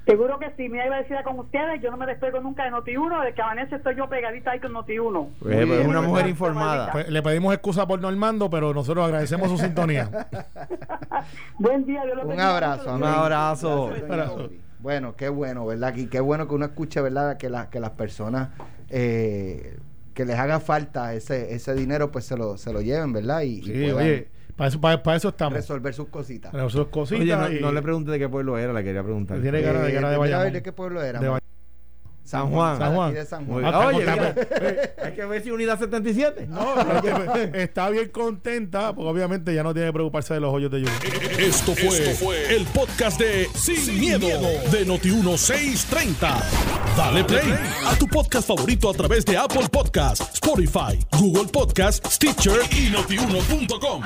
Seguro 0.06 0.38
que 0.38 0.50
sí. 0.56 0.68
Me 0.68 0.84
iba 0.84 0.96
a 0.96 0.98
decir 1.02 1.16
con 1.24 1.38
ustedes. 1.38 1.80
Yo 1.82 1.90
no 1.90 1.96
me 1.96 2.06
despego 2.06 2.40
nunca 2.40 2.64
de 2.64 2.70
Noti1. 2.70 3.24
De 3.24 3.32
que 3.34 3.42
amanece 3.42 3.76
estoy 3.76 3.96
yo 3.96 4.08
pegadita 4.08 4.50
ahí 4.50 4.60
con 4.60 4.72
Noti1. 4.72 5.26
Eh, 5.28 5.32
pues, 5.40 5.66
bien, 5.68 5.86
una 5.88 6.00
muy 6.00 6.08
mujer 6.08 6.24
bien. 6.24 6.34
informada. 6.34 6.92
Pues, 6.92 7.08
le 7.08 7.22
pedimos 7.22 7.54
excusa 7.54 7.86
por 7.86 8.00
Normando, 8.00 8.50
pero 8.50 8.74
nosotros 8.74 9.04
agradecemos 9.06 9.48
su 9.50 9.56
sintonía. 9.58 10.10
Buen 11.58 11.86
día. 11.86 12.02
Dios 12.04 12.16
los 12.16 12.24
Un 12.24 12.28
bendiga 12.30 12.50
abrazo. 12.54 12.94
Un 12.94 13.04
abrazo. 13.04 13.90
Doris. 14.36 14.58
Bueno, 14.80 15.14
qué 15.16 15.28
bueno, 15.30 15.64
¿verdad? 15.64 15.94
Y 15.96 16.08
qué 16.08 16.20
bueno 16.20 16.46
que 16.46 16.54
uno 16.54 16.66
escuche, 16.66 17.00
¿verdad? 17.00 17.38
Que, 17.38 17.48
la- 17.48 17.70
que 17.70 17.80
las 17.80 17.90
personas 17.90 18.50
eh, 18.90 19.78
que 20.12 20.24
les 20.26 20.36
haga 20.38 20.60
falta 20.60 21.14
ese, 21.14 21.54
ese 21.54 21.74
dinero, 21.74 22.10
pues 22.12 22.26
se 22.26 22.36
lo, 22.36 22.58
se 22.58 22.72
lo 22.72 22.82
lleven, 22.82 23.12
¿verdad? 23.14 23.40
Y, 23.40 23.60
y 23.60 23.62
Sí, 23.62 23.72
puedan 23.92 23.96
oye, 23.96 24.28
para 24.56 24.68
eso, 24.68 24.80
para, 24.80 25.02
para 25.02 25.16
eso 25.16 25.28
estamos. 25.30 25.54
resolver 25.54 25.92
sus 25.94 26.08
cositas. 26.08 26.52
Para 26.52 26.68
sus 26.68 26.86
cositas. 26.88 27.20
Oye, 27.22 27.36
no, 27.36 27.52
y- 27.52 27.60
no 27.60 27.72
le 27.72 27.82
pregunté 27.82 28.10
de 28.12 28.18
qué 28.18 28.28
pueblo 28.28 28.56
era, 28.58 28.72
le 28.72 28.84
quería 28.84 29.02
preguntar. 29.02 29.40
Tiene 29.40 29.62
cara 29.62 29.80
de- 29.82 29.90
Eh, 29.90 29.94
cara 29.94 30.08
de 30.10 30.14
a 30.16 30.18
ver, 30.18 30.30
Bayamón. 30.30 30.52
¿De 30.52 30.62
qué 30.62 30.72
pueblo 30.72 31.02
era? 31.02 31.20
San 32.24 32.50
Juan. 32.50 32.78
San 32.78 32.94
Juan. 32.94 33.14
De 33.14 33.26
San 33.26 33.46
Juan. 33.46 33.64
Ah, 33.66 33.86
Oye, 33.88 33.98
mira, 33.98 34.34
hay 35.02 35.12
que 35.12 35.24
ver 35.26 35.42
si 35.42 35.50
unidad 35.50 35.78
77. 35.78 36.46
No, 36.46 36.74
está 37.52 37.90
bien 37.90 38.08
contenta, 38.08 38.94
porque 38.94 39.10
obviamente 39.10 39.54
ya 39.54 39.62
no 39.62 39.74
tiene 39.74 39.88
que 39.88 39.92
preocuparse 39.92 40.34
de 40.34 40.40
los 40.40 40.52
hoyos 40.52 40.70
de 40.70 40.80
lluvia. 40.80 40.94
Esto 41.38 41.74
fue, 41.74 42.54
el 42.54 42.64
podcast 42.66 43.20
de 43.20 43.46
Sin, 43.54 44.00
miedo, 44.00 44.26
de 44.26 44.86
Noti1630. 44.86 46.42
Dale 46.96 47.24
play 47.24 47.54
a 47.86 47.94
tu 47.98 48.06
podcast 48.06 48.48
favorito 48.48 48.88
a 48.88 48.94
través 48.94 49.24
de 49.24 49.36
Apple 49.36 49.68
Podcasts, 49.70 50.34
Spotify, 50.34 50.98
Google 51.18 51.50
Podcasts, 51.52 52.14
Stitcher 52.14 52.60
y 52.70 52.90
notiuno.com. 52.90 54.02